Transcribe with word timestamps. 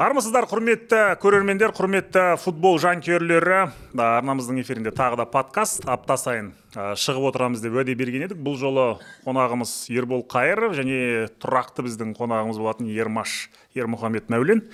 армысыздар 0.00 0.46
құрметті 0.48 0.98
көрермендер 1.20 1.74
құрметті 1.76 2.38
футбол 2.40 2.78
жанкүйерлері. 2.80 3.66
Арнамыздың 4.00 4.62
эфирінде 4.62 4.94
тағы 4.96 5.18
да 5.20 5.26
подкаст. 5.28 5.84
Апта 5.84 6.16
сайын 6.16 6.54
шығып 6.72 7.26
отырамыз 7.28 7.60
деп 7.60 7.76
уәде 7.76 7.92
берген 8.00 8.24
едік. 8.24 8.40
Бұл 8.40 8.56
жолы 8.56 8.86
қонағымыз 9.26 9.74
ербол 9.92 10.24
қайыров 10.24 10.72
және 10.78 11.28
тұрақты 11.44 11.84
біздің 11.84 12.14
қонағымыз 12.16 12.62
болатын 12.62 12.88
ермаш 12.88 13.50
ермұхамед 13.76 14.32
мәулен. 14.32 14.64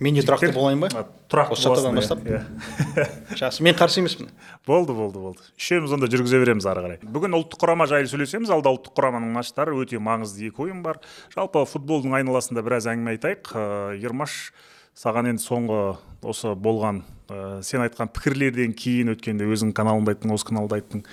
Мен 0.00 0.16
де 0.16 0.22
тұрақты 0.24 0.50
болайын 0.54 0.80
ба? 0.82 1.04
Тұрақты 1.30 1.56
осы 1.56 1.68
аптадан 1.70 1.98
бастап? 1.98 2.22
иә, 2.26 2.40
жақсы 3.40 3.64
мен 3.66 3.76
қарсы 3.78 4.00
емеспін. 4.02 4.30
Болды 4.66 4.96
болды 4.96 5.22
болды. 5.22 5.44
Үшеуміз 5.58 5.94
онда 5.96 6.08
жүргізе 6.10 6.40
береміз 6.42 6.66
ары 6.70 6.84
қарай. 6.84 7.00
Бүгін 7.04 7.36
ұлттық 7.38 7.62
құрама 7.62 7.86
жайлы 7.90 8.10
сөйлесеміз. 8.10 8.52
Алда 8.54 8.72
ұлттық 8.74 8.96
құраманың 8.98 9.34
матчтары 9.36 9.76
өте 9.78 10.00
маңызды 10.02 10.48
екі 10.50 10.66
ойын 10.66 10.82
бар. 10.84 11.00
Жалпы 11.34 11.64
футболдың 11.70 12.16
айналасында 12.20 12.64
біраз 12.66 12.88
әңгіме 12.90 13.14
айтайық. 13.16 13.54
Ә, 13.54 13.94
ермаш 14.02 14.52
саған 14.98 15.32
енді 15.32 15.42
соңғы 15.42 15.80
осы 16.24 16.54
болған 16.54 17.02
ә, 17.28 17.62
сен 17.66 17.82
айтқан 17.84 18.12
пікірлерден 18.14 18.74
кейін 18.78 19.14
өткенде 19.14 19.48
өзің 19.50 19.74
каналыңда 19.76 20.14
айттың 20.14 20.34
осы 20.36 20.50
каналда 20.50 20.78
айттың. 20.78 21.04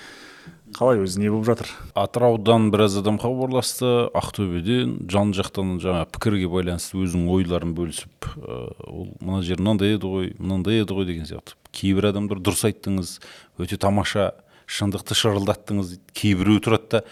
Қалай 0.76 1.02
өзі 1.02 1.20
не 1.22 1.30
болып 1.30 1.46
жатыр? 1.46 1.70
Атыраудан 1.98 2.70
біраз 2.72 2.96
адам 3.00 3.18
хабарласты 3.20 4.08
ақтөбеден 4.16 4.94
жан 5.12 5.32
жақтан 5.36 5.76
жаңа 5.82 6.06
пікірге 6.12 6.48
байланысты 6.52 7.00
өзінің 7.02 7.28
ойларын 7.32 7.74
бөлісіп 7.76 8.28
ә, 8.36 8.56
ол 8.88 9.10
мына 9.20 9.42
жер 9.46 9.60
мынандай 9.60 9.96
еді 9.96 10.10
ғой 10.12 10.30
мынандай 10.38 10.80
еді 10.82 10.96
ғой 10.96 11.08
деген 11.08 11.28
сияқты. 11.28 11.56
Кейбір 11.72 12.10
адамдар 12.12 12.40
дұрыс 12.40 12.64
айттыңыз 12.68 13.18
өте 13.60 13.78
тамаша 13.80 14.32
шындықты 14.66 15.16
шырылдаттыңыз 15.18 15.92
дейді. 15.94 16.16
Кейбіреу 16.16 16.62
тұрады 16.64 16.88
да 16.96 17.02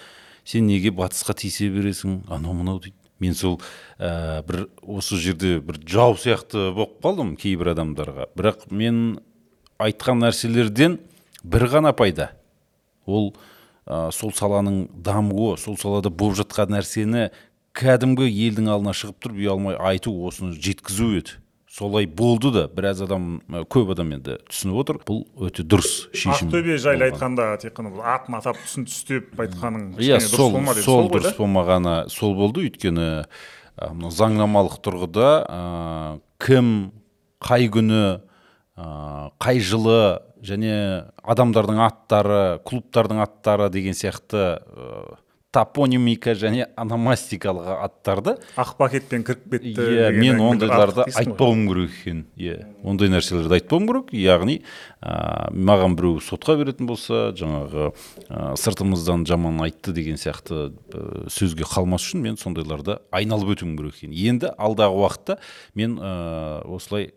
сен 0.45 0.67
неге 0.67 0.91
батысқа 0.95 1.37
тиісе 1.37 1.69
бересің? 1.73 2.25
Анау 2.33 2.57
мынау 2.57 2.81
дейді. 2.81 2.97
Мен 3.21 3.35
сол 3.37 3.61
ә, 3.99 4.41
бір 4.49 4.69
осы 4.81 5.19
жерде 5.21 5.59
бір 5.61 5.83
жау 5.85 6.17
сияқты 6.17 6.71
болып 6.73 6.99
қалдым 7.05 7.37
кейбір 7.37 7.75
адамдарға. 7.75 8.31
Бірақ 8.33 8.71
мен 8.73 9.21
айтқан 9.81 10.25
нәрселерден 10.25 10.99
бір 11.45 11.69
ғана 11.73 11.93
пайда. 11.97 12.31
Ол 13.05 13.35
ә, 13.87 14.11
сол 14.13 14.33
саланың 14.37 14.89
дамуы 14.93 15.57
сол 15.61 15.79
салада 15.81 16.11
болып 16.11 16.41
жатқан 16.43 16.75
нәрсені 16.75 17.29
кәдімгі 17.77 18.27
елдің 18.27 18.73
алдына 18.73 18.97
шығып 18.97 19.23
тұрып 19.23 19.45
ұялмай 19.45 19.79
айту 19.79 20.13
осыны 20.27 20.57
жеткізу 20.59 21.15
еді. 21.21 21.37
Солай 21.71 22.09
болды 22.11 22.51
да 22.51 22.65
біраз 22.67 22.99
адам 23.05 23.39
көп 23.71 23.93
адам 23.95 24.09
енді 24.17 24.41
түсініп 24.51 24.81
отыр. 24.83 24.97
Бұл 25.07 25.21
өте 25.47 25.63
дұрыс 25.63 26.09
шешім 26.11 26.51
ақтөбе 26.51 26.81
жайлы 26.83 27.07
айтқанда 27.07 27.47
тек 27.63 27.77
қана 27.77 27.93
бұл 27.95 28.03
атын 28.11 28.41
атап 28.41 28.59
түсін 28.65 28.89
түстеп 28.91 29.39
айтқаның 29.39 29.85
иә 30.03 30.19
дұрыс 30.19 30.35
сол 30.35 30.59
енді, 30.59 30.83
сол 30.83 31.07
ғой 31.07 31.21
дұрыс 31.21 31.39
болмағаны 31.39 31.95
сол 32.11 32.35
болды. 32.35 32.67
Өйткені 32.67 33.07
мынау 33.79 34.11
заңнамалық 34.11 34.81
тұрғыда 34.83 35.31
ә, 35.47 36.19
кім 36.43 36.91
қай 37.39 37.71
күні 37.71 38.03
ә, 38.81 39.31
қай 39.43 39.61
жылы 39.61 40.21
және 40.41 41.11
адамдардың 41.21 41.83
аттары 41.85 42.43
клубтардың 42.65 43.21
аттары 43.27 43.69
деген 43.73 43.93
сияқты 43.93 44.47
ә, 44.57 45.19
топонимика 45.51 46.31
және 46.39 46.69
ономастикалық 46.79 47.67
аттарды 47.83 48.37
ақ 48.61 48.77
пакетпен 48.79 49.25
кіріп 49.27 49.49
кетті 49.51 49.87
иә 49.97 50.11
мен 50.15 50.39
ондайларды 50.47 51.09
айтпауым 51.11 51.65
керек 51.67 51.97
екен. 51.99 52.21
Иә 52.39 52.59
ондай 52.87 53.11
нәрселерді 53.11 53.59
айтпауым 53.59 53.89
керек. 53.91 54.13
Яғни 54.15 54.61
ә, 55.03 55.51
маған 55.51 55.97
біреу 55.99 56.23
сотқа 56.23 56.55
беретін 56.61 56.87
болса 56.87 57.33
жаңағы 57.35 57.91
ә, 58.29 58.55
сыртымыздан 58.63 59.27
жаман 59.27 59.59
айтты 59.67 59.93
деген 59.97 60.21
сияқты 60.23 60.71
ә, 60.71 61.27
сөзге 61.27 61.67
қалмас 61.67 62.07
үшін 62.07 62.23
мен 62.23 62.39
сондайларды 62.39 63.01
айналып 63.11 63.57
өтуім 63.57 63.75
керек 63.81 63.99
екен. 63.99 64.15
Енді 64.15 64.55
алдағы 64.55 65.03
уақытта 65.03 65.41
мен 65.75 65.99
ә, 65.99 66.63
осылай 66.63 67.11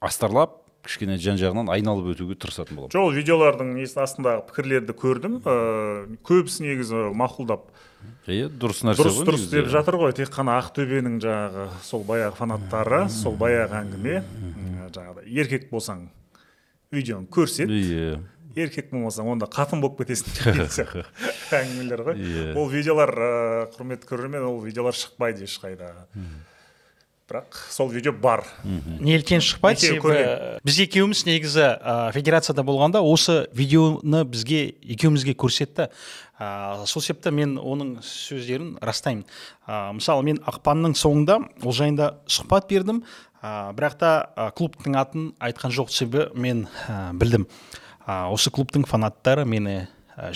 астарлап 0.00 0.59
кішкене 0.86 1.18
жан 1.20 1.38
жағынан 1.40 1.70
айналып 1.72 2.12
өтуге 2.14 2.36
тырысатын 2.40 2.78
боламын. 2.78 2.94
Жоқ 2.94 3.12
видеолардың 3.18 3.74
несі 3.76 4.00
астындағы 4.04 4.44
пікірлерді 4.48 4.96
көрдім. 4.96 5.38
Ыыы 5.44 6.18
көбісі 6.26 6.64
негізі 6.66 7.04
мақұлдап. 7.20 7.68
Иә 8.30 8.48
дұрыс 8.48 8.82
нәрсе 8.88 9.04
дұрыс 9.04 9.20
дұрыс 9.28 9.46
деп 9.52 9.68
жатыр 9.72 9.98
ғой. 10.00 10.14
Тек 10.16 10.32
қана 10.32 10.56
ақтөбенің 10.62 11.20
жаңағы 11.24 11.68
сол 11.84 12.04
баяғы 12.08 12.38
фанаттары 12.40 13.04
сол 13.12 13.36
баяғы 13.40 13.80
әңгіме. 13.82 14.20
Жаңағыдай 14.90 15.32
еркек 15.40 15.70
болсаң 15.70 16.08
видеоны 16.90 17.28
көрсет 17.30 17.70
иә 17.70 18.18
еркек 18.58 18.90
болмасаң 18.90 19.28
онда 19.34 19.46
қатын 19.50 19.82
болып 19.82 20.00
кетесің 20.00 20.32
деген 20.38 20.70
сияқты 20.74 21.04
әңгімелер 21.54 22.02
ғой. 22.08 22.18
Иә. 22.18 22.46
ол 22.58 22.70
видеолар 22.72 23.12
ыыы 23.14 23.66
құрметті 23.76 24.08
көрермен 24.10 24.46
ол 24.48 24.58
видеолар 24.64 24.96
шықпайды 24.96 25.46
ешқайда. 25.46 25.92
Бірақ 27.30 27.58
сол 27.70 27.88
видео 27.88 28.12
бар. 28.12 28.42
Неліктен 28.64 29.42
шықпайды 29.44 29.86
себебі 29.86 30.60
біз 30.66 30.80
екеуміз 30.82 31.22
негізі 31.28 31.62
ә, 31.78 32.10
федерацияда 32.14 32.64
болғанда 32.66 33.02
осы 33.06 33.44
видеоны 33.54 34.24
бізге 34.26 34.74
екеумізге 34.82 35.36
көрсетті. 35.38 35.88
Ә, 36.40 36.86
сол 36.90 37.04
себепті 37.04 37.30
мен 37.36 37.54
оның 37.58 38.00
сөздерін 38.02 38.74
растаймын. 38.82 39.22
Ә, 39.68 39.92
мысалы 39.94 40.26
мен 40.26 40.42
ақпанның 40.42 40.96
соңында 40.98 41.38
ол 41.62 41.76
жайында 41.76 42.16
сұхбат 42.26 42.66
бердім. 42.70 43.04
Ә, 43.38 43.70
бірақ 43.78 43.96
та 44.00 44.12
ә, 44.34 44.50
клубтың 44.56 44.98
атын 44.98 45.30
айтқан 45.38 45.70
жоқ 45.76 45.94
себебі 45.94 46.34
мен 46.34 46.66
ә, 46.88 47.12
білдім. 47.14 47.46
Ә, 48.06 48.26
осы 48.34 48.50
клубтың 48.50 48.88
фанаттары 48.90 49.46
мені 49.46 49.86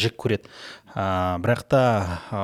жек 0.00 0.16
көреді. 0.20 0.48
Ә, 0.94 1.36
бірақ 1.42 1.64
та 1.68 1.80
ә, 2.30 2.40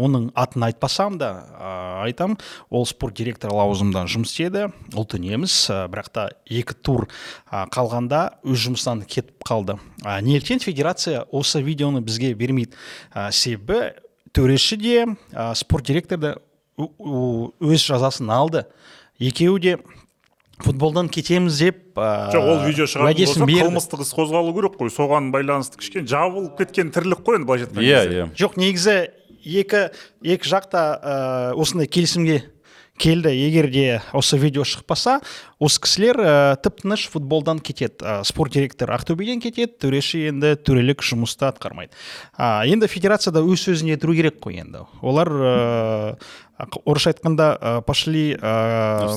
оның 0.00 0.30
атын 0.38 0.64
айтпасам 0.70 1.18
да 1.20 1.30
ә, 1.52 1.72
айтам 2.06 2.38
ол 2.72 2.86
спорт 2.88 3.18
директоры 3.18 3.52
лауазымында 3.52 4.06
жұмыс 4.08 4.32
істеді 4.32 4.70
ұлты 4.96 5.20
неміс 5.20 5.56
ә, 5.68 5.84
бірақ 5.92 6.08
та 6.14 6.26
екі 6.48 6.76
тур 6.80 7.06
ә, 7.50 7.66
қалғанда 7.72 8.40
өз 8.40 8.64
жұмысынан 8.64 9.04
кетіп 9.04 9.44
қалды. 9.44 9.76
Ә, 10.00 10.20
неліктен 10.24 10.64
федерация 10.64 11.26
осы 11.30 11.60
видеоны 11.60 12.00
бізге 12.00 12.32
бермейді. 12.34 12.72
Ә, 13.12 13.28
себебі 13.30 13.92
төреші 14.32 14.80
де 14.80 15.04
ә, 15.04 15.52
спорт 15.54 15.92
директор 15.92 16.18
да 16.18 16.34
өз 16.80 17.84
жазасын 17.84 18.32
алды. 18.32 18.64
Екеуі 19.20 19.60
де 19.60 19.76
футболдан 20.64 21.08
кетеміз 21.08 21.58
деп 21.60 21.98
ә, 21.98 22.30
жоқ 22.34 22.48
ол 22.52 22.60
видео 22.66 22.86
уәдесін 22.86 23.44
болса 23.44 23.48
берді. 23.48 23.64
қылмыстық 23.66 24.02
іс 24.04 24.12
қозғалу 24.16 24.54
керек 24.56 24.76
қой 24.80 24.92
соған 24.92 25.30
байланысты 25.34 25.80
кішкене 25.80 26.06
жабылып 26.10 26.58
кеткен 26.60 26.90
тірлік 26.94 27.22
қой 27.26 27.40
енді 27.40 27.48
былайша 27.48 27.68
айтқан 27.68 27.82
иә 27.82 28.00
кезде. 28.04 28.20
иә 28.20 28.28
жоқ 28.36 28.58
негізі 28.60 28.96
екі 29.40 29.82
екі 30.22 30.50
жақта 30.52 30.82
ә, 31.00 31.14
осындай 31.56 31.88
келісімге 31.88 32.42
келді. 33.00 33.32
Егер 33.32 33.70
де 33.72 34.02
осы 34.12 34.36
видео 34.36 34.66
шықпаса 34.68 35.20
осы 35.60 35.80
кісілер 35.80 36.20
ә, 36.20 36.34
тып 36.60 36.82
тыныш 36.84 37.06
футболдан 37.08 37.58
кетеді. 37.64 38.04
Ә, 38.04 38.20
спорт 38.28 38.52
директоры 38.52 38.92
ақтөбеден 38.98 39.40
кетеді 39.40 39.72
төреші 39.80 40.26
енді 40.28 40.52
төрелік 40.60 41.00
жұмысты 41.04 41.48
атқармайды. 41.48 41.96
Ә, 42.36 42.68
енді 42.68 42.90
федерацияда 42.92 43.40
өз 43.40 43.64
сөзін 43.64 43.94
етіру 43.96 44.14
керек 44.18 44.40
қой 44.44 44.60
енді. 44.60 44.84
Олар 45.00 45.32
ә, 45.32 46.16
орысша 46.84 47.14
айтқанда 47.14 47.50
ә, 47.56 47.74
пошли 47.82 48.36
ә, 48.36 49.16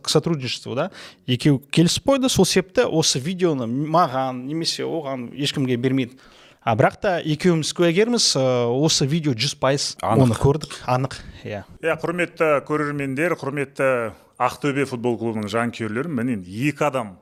к 0.00 0.08
сотрудничеству 0.08 0.74
да? 0.74 0.90
Екеуі 1.26 1.60
келісіп 1.70 2.08
қойды. 2.08 2.32
Сол 2.32 2.48
себепті 2.48 2.88
осы 2.88 3.20
видеоны 3.20 3.68
маған 3.68 4.46
немесе 4.48 4.88
оған 4.88 5.28
ешкімге 5.36 5.76
бермейді. 5.76 6.16
А 6.64 6.74
бірақ 6.78 6.98
та 7.02 7.14
екеуміз 7.20 7.72
куәгерміз 7.74 8.32
ә, 8.38 8.44
осы 8.70 9.06
видео 9.10 9.34
жүз 9.34 9.56
пайыз 9.58 9.86
оны 10.02 10.36
көрдік. 10.38 10.78
Анық 10.86 11.18
иә. 11.42 11.64
Иә 11.82 11.96
құрметті 12.02 12.52
көрермендер 12.68 13.34
құрметті 13.40 13.88
ақтөбе 14.42 14.86
футбол 14.90 15.18
клубының 15.20 15.50
жанкүйерлері 15.50 16.12
міне 16.12 16.38
енді 16.38 16.62
екі 16.70 16.86
адам 16.86 17.16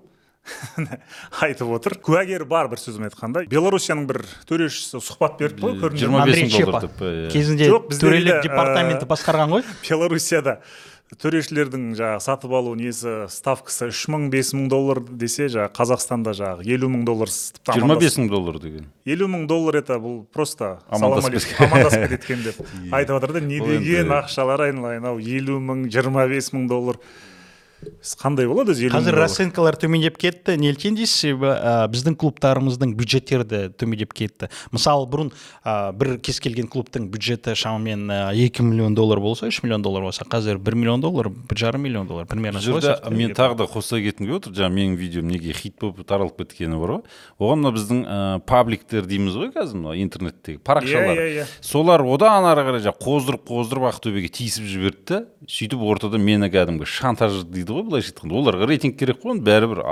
айтып 1.44 1.68
отыр. 1.72 1.96
Куәгер 2.04 2.44
бар 2.48 2.68
бір 2.72 2.80
сөзбен 2.80 3.08
айтқанда. 3.10 3.44
Белоруссияның 3.50 4.06
бір 4.08 4.22
төрешісі 4.48 5.00
сұхбат 5.04 5.36
берді 5.40 5.64
ғой 5.64 5.76
көрдіңдер 5.82 6.04
жиырма 6.04 6.22
бес 6.24 6.36
андрей 6.36 6.46
мың 6.46 6.54
доллар 6.54 6.64
чепа 6.64 6.80
деп, 6.86 7.02
иә. 7.04 7.28
кезінде 7.34 7.68
төрелік 8.00 8.32
де, 8.32 8.48
департаменті 8.48 9.08
басқарған 9.10 9.52
ғой. 9.56 9.66
Белоруссияда. 9.84 10.60
Төрешілердің 11.18 11.94
жаңағы 11.98 12.22
сатып 12.22 12.52
алу 12.54 12.76
несі 12.78 13.24
ставкасы 13.32 13.88
үш 13.90 14.04
мың 14.12 14.28
бес 14.30 14.52
мың 14.54 14.68
доллар 14.70 15.00
десе 15.02 15.48
жаңағы 15.50 15.72
қазақстанда 15.74 16.34
жаңағы 16.38 16.66
елу 16.70 16.90
мың 16.92 17.02
доллар 17.08 17.32
жиырма 17.32 17.96
бес 17.98 18.18
мың 18.20 18.28
доллар 18.30 18.60
деген. 18.62 18.86
елу 19.04 19.26
мың 19.32 19.46
доллар 19.50 19.80
это 19.82 19.98
бұл 19.98 20.22
просто 20.32 20.78
Амандасып 20.88 21.60
амандасып 21.66 22.08
кеткен 22.14 22.42
деп 22.46 22.62
айтып 22.92 23.16
жатыр 23.16 23.32
да 23.32 23.40
не 23.40 23.58
деген 23.58 24.14
ақшалар 24.20 24.68
айналайын 24.68 25.10
ау 25.10 25.18
елу 25.18 25.58
мың 25.58 25.88
жиырма 25.90 26.28
бес 26.30 26.52
мың 26.54 26.68
доллар. 26.70 27.00
Қандай 28.20 28.48
болады 28.48 28.74
өзі 28.74 28.90
қазір 28.92 29.16
расценкалар 29.20 29.76
төмендеп 29.80 30.18
кетті. 30.20 30.56
Неліктен 30.60 30.96
дейсіз 30.98 31.14
себебі 31.22 31.52
ә, 31.54 31.86
біздің 31.90 32.16
клубтарымыздың 32.20 32.92
бюджеттері 32.98 33.46
де 33.48 33.60
төмендеп 33.72 34.12
кетті. 34.16 34.50
Мысалы 34.74 35.06
бұрын 35.10 35.30
ә, 35.64 35.92
бір 35.96 36.18
кез 36.20 36.40
келген 36.44 36.68
клубтың 36.70 37.08
бюджеті 37.12 37.54
шамамен 37.56 38.06
ә, 38.12 38.18
екі 38.36 38.64
миллион 38.66 38.94
доллар 38.98 39.22
болса 39.24 39.48
үш 39.48 39.62
миллион 39.64 39.84
доллар 39.84 40.04
болса 40.08 40.26
қазір 40.28 40.60
бір 40.60 40.76
миллион 40.76 41.00
доллар 41.00 41.30
бір 41.30 41.62
жарым 41.62 41.86
миллион 41.86 42.08
доллар 42.10 42.28
примерно 42.28 42.60
жерде 42.60 42.96
мен 43.10 43.34
тағы 43.36 43.56
да 43.62 43.68
қоса 43.70 44.00
кеткім 44.02 44.28
келіп 44.28 44.40
отыр. 44.42 44.56
Жаңағы 44.60 44.76
менің 44.76 44.98
видеом 45.00 45.32
неге 45.32 45.56
хит 45.56 45.78
болып 45.80 46.04
таралып 46.04 46.36
кеткені 46.42 46.80
бар 46.80 46.96
ғой. 46.98 47.02
Оған 47.40 47.64
мына 47.64 47.74
біздің 47.76 48.04
ә, 48.04 48.20
пабликтер 48.44 49.08
дейміз 49.08 49.40
ғой 49.40 49.52
қазір 49.56 49.80
мына 49.80 49.96
интернеттегі 50.02 50.60
парақшалар. 50.64 51.16
Иә, 51.16 51.28
иә, 51.30 51.44
иә. 51.44 51.48
солар 51.64 52.04
одан 52.04 52.48
ары 52.50 52.66
қарай 52.68 52.84
жаңағы 52.84 53.04
қоздырып 53.06 53.46
қоздырып 53.48 53.88
ақтөбеге 53.90 54.30
тиісіп 54.36 54.68
жіберді 54.68 55.04
да 55.10 55.20
сөйтіп 55.48 55.82
ортада 55.86 56.18
мені 56.20 56.50
кәдімгі 56.52 56.86
шантаж 56.88 57.42
дейді 57.48 57.69
келді 57.70 57.78
ғой 57.78 57.86
былайша 57.88 58.12
айтқанда. 58.12 58.34
оларға 58.40 58.68
рейтинг 58.68 58.98
керек 58.98 59.22
қой 59.22 59.34
оны 59.34 59.44
бәрібір 59.46 59.82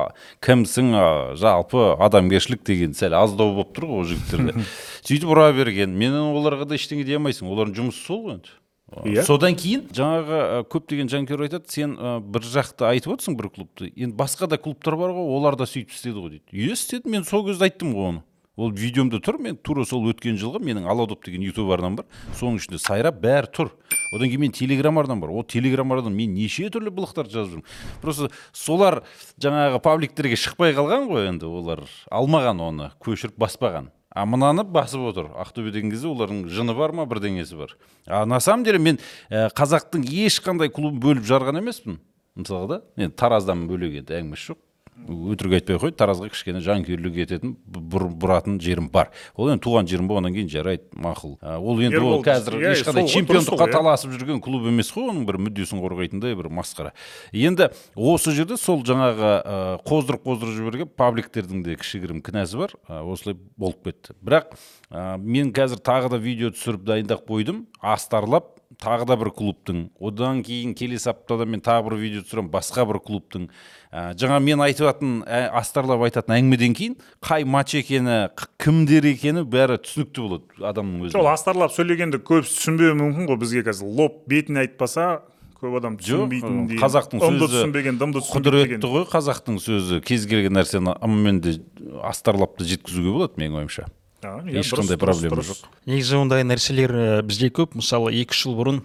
кімсің 0.43 0.93
жалпы 1.39 1.85
адамгершілік 2.03 2.65
деген 2.67 2.95
сәл 2.99 3.15
аздау 3.15 3.55
болып 3.55 3.75
тұр 3.77 3.89
ғой 3.89 4.03
ол 4.03 4.09
жігіттерде. 4.11 4.65
Сөйтіп 5.07 5.31
ұра 5.31 5.53
берген. 5.55 5.95
Мен 5.95 6.17
оларға 6.19 6.69
да 6.69 6.79
ештеңе 6.79 7.05
дей 7.07 7.19
алмайсың. 7.19 7.49
Олардың 7.49 7.79
жұмысы 7.79 8.05
сол 8.05 8.25
ғой 8.27 8.39
енді. 8.39 8.57
Иә. 9.05 9.21
содан 9.21 9.53
кейін 9.53 9.83
жаңағы 9.93 10.63
көптеген 10.73 11.11
жанкүйер 11.13 11.43
айтады 11.45 11.69
сен 11.69 11.91
ә, 12.01 12.15
бір 12.25 12.47
жақты 12.49 12.87
айтып 12.89 13.19
отырсың 13.19 13.37
бір 13.37 13.51
клубты. 13.53 13.91
Енді 13.93 14.17
басқа 14.17 14.49
да 14.49 14.57
клубтар 14.57 14.97
бар 14.97 15.13
ғой 15.13 15.29
олар 15.37 15.59
да 15.61 15.67
сөйтіп 15.69 15.93
істеді 15.93 16.17
ғой 16.17 16.31
дейді. 16.39 16.49
Иә 16.57 16.73
істеді 16.73 17.13
мен 17.13 17.27
сол 17.29 17.45
кезде 17.45 17.69
айттым 17.69 17.93
ғой 17.93 18.09
оны. 18.15 18.23
Ол 18.59 18.73
видеомда 18.75 19.21
тұр 19.23 19.39
мен 19.41 19.57
тура 19.57 19.85
сол 19.87 20.09
өткен 20.11 20.37
жылғы 20.41 20.61
менің 20.67 20.89
алодоп 20.91 21.25
деген 21.25 21.45
ютуб 21.47 21.71
арнам 21.73 21.97
бар. 22.01 22.07
Соның 22.37 22.59
ішінде 22.59 22.81
сайрап 22.83 23.21
бәрі 23.23 23.53
тұр. 23.55 23.71
Одан 24.13 24.29
кейін 24.29 24.43
мен 24.49 24.55
телеграм 24.57 24.99
арнам 24.99 25.23
бар. 25.23 25.31
Ол 25.31 25.47
телеграм 25.47 25.93
арнадан 25.95 26.17
мен 26.17 26.35
неше 26.35 26.67
түрлі 26.75 26.91
былықтарды 26.91 27.33
жазып 27.37 27.55
жүрмін 27.55 28.03
просто 28.03 28.31
солар 28.53 29.03
жаңағы 29.41 29.81
пабликтерге 29.85 30.37
шықпай 30.41 30.75
қалған 30.77 31.07
ғой 31.09 31.31
енді 31.31 31.47
олар 31.47 31.85
алмаған 32.11 32.61
оны 32.67 32.91
көшіріп 33.05 33.39
баспаған. 33.39 33.93
А 34.11 34.25
мынаны 34.27 34.65
басып 34.65 35.05
отыр. 35.13 35.29
Ақтөбе 35.39 35.71
деген 35.71 35.93
кезде 35.93 36.09
олардың 36.11 36.49
жыны 36.51 36.75
бар 36.75 36.91
ма 36.97 37.05
бірдеңесі 37.07 37.59
бар. 37.59 37.77
А 38.07 38.25
на 38.27 38.41
самом 38.41 38.65
деле 38.65 38.79
мен 38.79 38.99
ә, 39.31 39.47
қазақтың 39.55 40.03
ешқандай 40.09 40.73
клубын 40.73 40.99
бөліп 40.99 41.29
жарған 41.29 41.61
емеспін. 41.61 42.01
Мысалға 42.35 42.69
да 42.73 42.81
енді 42.97 43.15
тараздан 43.15 43.69
бөлек 43.69 44.01
енді 44.01 44.17
әңгімесі 44.19 44.55
жоқ. 44.55 44.63
Өтірік 45.09 45.59
айтпай 45.59 45.77
ақ 45.77 45.83
қояйын 45.85 45.99
таразға 45.99 46.29
кішкене 46.33 46.61
жанкүйерлік 46.65 47.19
ететін 47.25 47.55
бұр, 47.65 48.09
бұратын 48.13 48.59
жерім 48.61 48.89
бар. 48.93 49.11
Ол 49.37 49.53
енді 49.53 49.63
туған 49.65 49.89
жерім 49.89 50.09
болғаннан 50.11 50.35
кейін 50.35 50.51
жарайды 50.53 50.89
мақұл. 50.99 51.37
Ол 51.41 51.81
енді 51.85 52.01
ол 52.03 52.23
қазір 52.27 52.59
иә, 52.59 52.75
ешқандай 52.75 53.09
чемпиондыққа 53.09 53.57
қой, 53.57 53.71
иә. 53.71 53.77
таласып 53.77 54.13
жүрген 54.17 54.43
клуб 54.45 54.69
емес 54.69 54.93
қой 54.93 55.09
оның 55.09 55.25
бір 55.29 55.41
мүддесін 55.47 55.83
қорғайтындай 55.85 56.37
бір 56.39 56.51
масқара. 56.53 56.93
Енді 57.33 57.71
осы 57.95 58.35
жерде 58.37 58.59
сол 58.61 58.85
жаңағы 58.85 59.33
ә, 59.39 59.57
қоздырып 59.89 60.25
қоздырып 60.27 60.59
жіберген 60.59 60.93
пабликтердің 60.99 61.65
де 61.65 61.79
кішігірім 61.81 62.23
кінәсі 62.27 62.61
бар. 62.61 62.77
Ә, 62.89 63.01
осылай 63.09 63.39
болып 63.57 63.81
кетті. 63.89 64.17
Бірақ 64.21 64.53
ә, 64.91 65.17
мен 65.19 65.53
қазір 65.57 65.81
тағы 65.81 66.13
да 66.13 66.21
видео 66.21 66.53
түсіріп 66.53 66.85
дайындап 66.85 67.25
қойдым. 67.29 67.67
Астарлап 67.81 68.59
тағы 68.83 69.07
да 69.11 69.17
бір 69.19 69.31
клубтың. 69.35 69.89
Одан 69.99 70.43
кейін 70.47 70.75
келесі 70.79 71.11
аптада 71.11 71.47
мен 71.49 71.63
тағы 71.65 71.89
бір 71.89 71.97
видео 71.99 72.23
түсіремін 72.23 72.51
басқа 72.53 72.85
бір 72.87 73.01
клубтың. 73.03 73.49
Ә, 73.91 74.13
жаңа 74.19 74.39
мен 74.45 74.63
айтатын 74.63 75.23
ә, 75.27 75.49
астарлап 75.59 76.05
айтатын 76.07 76.37
әңгімеден 76.37 76.77
кейін 76.79 76.95
қай 77.25 77.47
матч 77.49 77.75
екені 77.81 78.29
кімдер 78.63 79.09
екені 79.11 79.43
бәрі 79.49 79.81
түсінікті 79.83 80.27
болады 80.27 80.69
адамның 80.71 81.11
сол 81.11 81.25
өзіне 81.25 81.33
астарлап 81.33 81.75
сөйлегенді 81.75 82.23
көп 82.23 82.47
түсінбеуі 82.47 82.95
мүмкін 83.01 83.29
ғой 83.33 83.41
бізге 83.43 83.65
қазір. 83.67 83.91
Лоб 83.99 84.23
бетіне 84.31 84.63
айтпаса 84.67 85.25
көп 85.59 85.79
адам 85.81 85.99
түсінбейтін 85.99 86.65
жоқ 86.71 86.83
қазақтың 86.85 87.23
сөзі 87.25 87.49
түсінбеген 87.51 87.99
дымды 87.99 88.23
құдіретті 88.31 88.93
ғой 88.95 89.09
қазақтың 89.11 89.59
сөзі. 89.65 90.03
Кез 90.07 90.29
келген 90.31 90.55
нәрсені 90.55 90.95
ыммен 91.03 91.41
де 91.43 91.59
астарлап 92.07 92.55
та 92.61 92.69
жеткізуге 92.69 93.11
болады 93.11 93.43
менің 93.43 93.65
ойымша. 93.65 93.89
А, 94.23 94.41
ешқандай 94.51 94.99
проблема 94.99 95.43
негізі 95.87 96.17
ондай 96.19 96.43
нәрселер 96.47 96.95
ә, 96.95 97.11
бізде 97.23 97.53
көп. 97.55 97.77
Мысалы 97.79 98.11
екі 98.19 98.35
үш 98.35 98.45
жыл 98.47 98.57
бұрын 98.59 98.81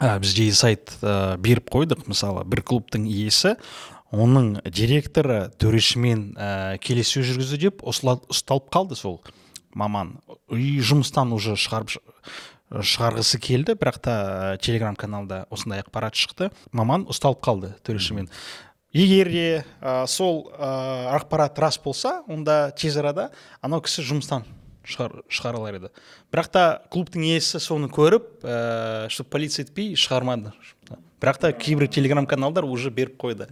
ә, 0.00 0.16
бізде 0.22 0.48
сайт 0.56 0.94
ә, 1.02 1.36
беріп 1.36 1.68
қойдық. 1.74 2.06
Мысалы 2.08 2.46
бір 2.48 2.64
клубтың 2.64 3.04
иесі 3.10 3.56
оның 4.14 4.62
директоры 4.72 5.50
төрешімен 5.60 6.32
ә, 6.38 6.48
келіссөз 6.80 7.28
жүргізді 7.32 7.60
деп 7.66 7.84
ұсталып 7.84 8.70
қалды 8.72 8.96
сол 8.96 9.20
маман. 9.74 10.16
Үй 10.48 10.80
жұмыстан 10.80 11.34
уже 11.34 11.58
шығарып 11.60 11.92
шығарғысы 12.74 13.40
келді. 13.42 13.76
Бірақ 13.78 14.00
та 14.02 14.14
телеграм 14.62 14.96
каналда 14.96 15.44
осындай 15.52 15.82
ақпарат 15.84 16.16
шықты. 16.18 16.50
Маман 16.72 17.04
ұсталып 17.10 17.42
қалды 17.44 17.74
төрешімен. 17.86 18.30
Егер 18.94 19.30
де 19.30 19.46
ә, 19.82 20.06
сол 20.06 20.52
ә, 20.54 21.14
ақпарат 21.18 21.58
рас 21.58 21.78
болса 21.82 22.22
онда 22.30 22.72
тез 22.78 22.96
арада 22.96 23.30
анау 23.60 23.82
кісі 23.84 24.04
жұмыстан 24.06 24.46
шығар, 24.86 25.22
шығарылар 25.28 25.78
еді. 25.80 25.90
Бірақ 26.32 26.50
та 26.52 26.64
клубтың 26.92 27.24
иесі 27.26 27.60
соны 27.62 27.88
көріп 27.92 28.44
ә, 28.44 29.08
чтобы 29.12 29.32
полиция 29.34 29.64
етпей 29.66 29.94
шығармады. 29.98 30.52
Бірақ 31.22 31.40
та 31.40 31.52
кейбір 31.56 31.88
телеграм 31.88 32.26
каналдар 32.28 32.64
уже 32.68 32.90
беріп 32.90 33.16
қойды. 33.20 33.48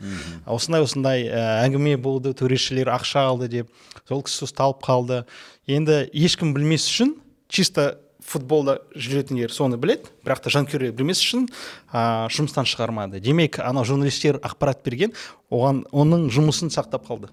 Осындай 0.47 0.85
осындай 0.85 1.27
ә, 1.27 1.65
әңгіме 1.65 1.97
болды 1.97 2.35
төрешілер 2.37 2.93
ақша 2.93 3.27
алды 3.31 3.49
деп 3.49 3.73
сол 4.09 4.23
кісі 4.23 4.47
ұсталып 4.47 4.83
қалды. 4.85 5.23
Енді 5.67 6.05
ешкім 6.13 6.55
білмес 6.55 6.87
үшін 6.91 7.17
чисто 7.49 7.97
футболда 8.25 8.79
жүретіндер 8.95 9.53
соны 9.53 9.77
біледі. 9.81 10.11
Бірақ 10.25 10.43
та 10.45 10.51
жанкүйерлер 10.55 10.93
білмес 10.97 11.21
үшін 11.23 11.49
ә, 11.93 12.29
жұмыстан 12.33 12.69
шығармады. 12.69 13.21
Демек 13.21 13.59
анау 13.61 13.85
журналистер 13.85 14.39
ақпарат 14.43 14.83
берген 14.87 15.13
оған 15.51 15.85
оның 15.93 16.29
жұмысын 16.33 16.71
сақтап 16.73 17.07
қалды. 17.11 17.31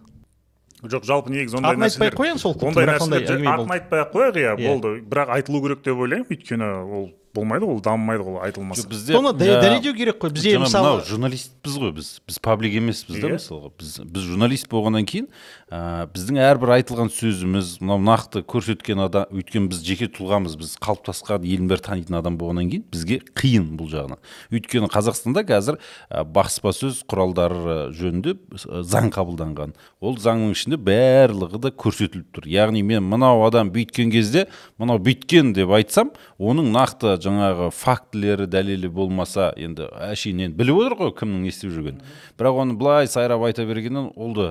Жоқ 0.80 1.04
жалпы 1.04 1.32
негізі 1.34 1.58
ондай 1.60 1.76
атын 1.76 1.84
айтпай 1.90 2.08
ақ 2.10 2.16
қояйын 2.16 2.38
сол 2.40 2.54
атын 2.56 3.74
айтпай 3.76 4.00
ақ 4.06 4.14
қояйық 4.14 4.38
иә 4.40 4.54
Иә. 4.56 4.68
болды. 4.70 4.92
Бірақ 5.04 5.34
айтылу 5.36 5.62
керек 5.66 5.82
деп 5.84 5.98
ойлаймын. 6.00 6.28
Өйткені 6.32 6.70
ол 6.88 7.10
болмайды 7.36 7.68
ғой 7.68 7.78
ол 7.78 7.82
дамымайды 7.84 8.24
ғой 8.26 8.38
ол 8.38 8.44
айтылмаса 8.46 8.88
бізде 8.90 9.14
соны 9.14 9.32
ә, 9.32 9.38
дәлелдеу 9.38 9.94
керек 9.96 10.18
қой. 10.22 10.32
Бізде 10.34 10.58
мысалы 10.60 10.96
мынау 10.96 11.06
журналистпіз 11.06 11.76
ғой 11.80 11.94
біз. 11.98 12.10
Біз 12.28 12.40
паблик 12.44 12.76
емеспіз 12.80 13.20
да 13.22 13.32
мысалға. 13.36 13.72
Біз 13.80 13.94
біз 14.06 14.26
журналист 14.26 14.70
болғаннан 14.72 15.06
кейін 15.10 15.28
ә, 15.70 16.08
біздің 16.14 16.40
әрбір 16.42 16.74
айтылған 16.80 17.12
сөзіміз 17.14 17.76
мынау 17.84 18.02
нақты 18.02 18.42
көрсеткен 18.50 19.04
адам 19.06 19.30
өйткені 19.30 19.70
біз 19.70 19.84
жеке 19.86 20.10
тұлғамыз 20.10 20.58
біз 20.60 20.74
қалыптасқан 20.82 21.46
елдің 21.46 21.70
бәрі 21.70 21.86
танитын 21.86 22.20
адам 22.20 22.40
болғаннан 22.40 22.72
кейін 22.74 22.86
бізге 22.90 23.20
қиын 23.38 23.70
бұл 23.78 23.92
жағынан. 23.94 24.20
Өйткені 24.50 24.90
қазақстанда 24.90 25.46
қазір 25.48 25.80
ә, 26.10 26.24
баспасөз 26.26 27.04
құралдары 27.10 27.92
жөнінде 27.94 28.36
ә, 28.36 28.82
заң 28.82 29.12
қабылданған. 29.14 29.76
Ол 30.02 30.18
заңның 30.18 30.56
ішінде 30.56 30.80
барлығы 30.82 31.62
да 31.62 31.74
көрсетіліп 31.76 32.34
тұр. 32.34 32.50
Яғни 32.50 32.82
мен 32.86 33.06
мынау 33.06 33.44
адам 33.46 33.70
бүйткен 33.74 34.12
кезде 34.14 34.48
мынау 34.80 35.02
бүйткен 35.04 35.54
деп 35.54 35.72
айтсам 35.76 36.14
оның 36.40 36.72
нақты 36.74 37.19
жаңағы 37.24 37.70
фактілері 37.76 38.48
дәлелі 38.50 38.90
болмаса 38.94 39.50
енді 39.58 39.88
әшейін 40.10 40.46
енді 40.48 40.60
біліп 40.60 40.80
отыр 40.84 40.96
ғой 41.00 41.14
кімнің 41.20 41.44
не 41.46 41.52
істеп 41.54 41.74
жүргенін. 41.76 42.04
Бірақ 42.40 42.62
оны 42.64 42.78
былай 42.80 43.08
сайрап 43.08 43.44
айта 43.48 43.66
бергеннен 43.70 44.12
ол 44.16 44.34
да 44.38 44.48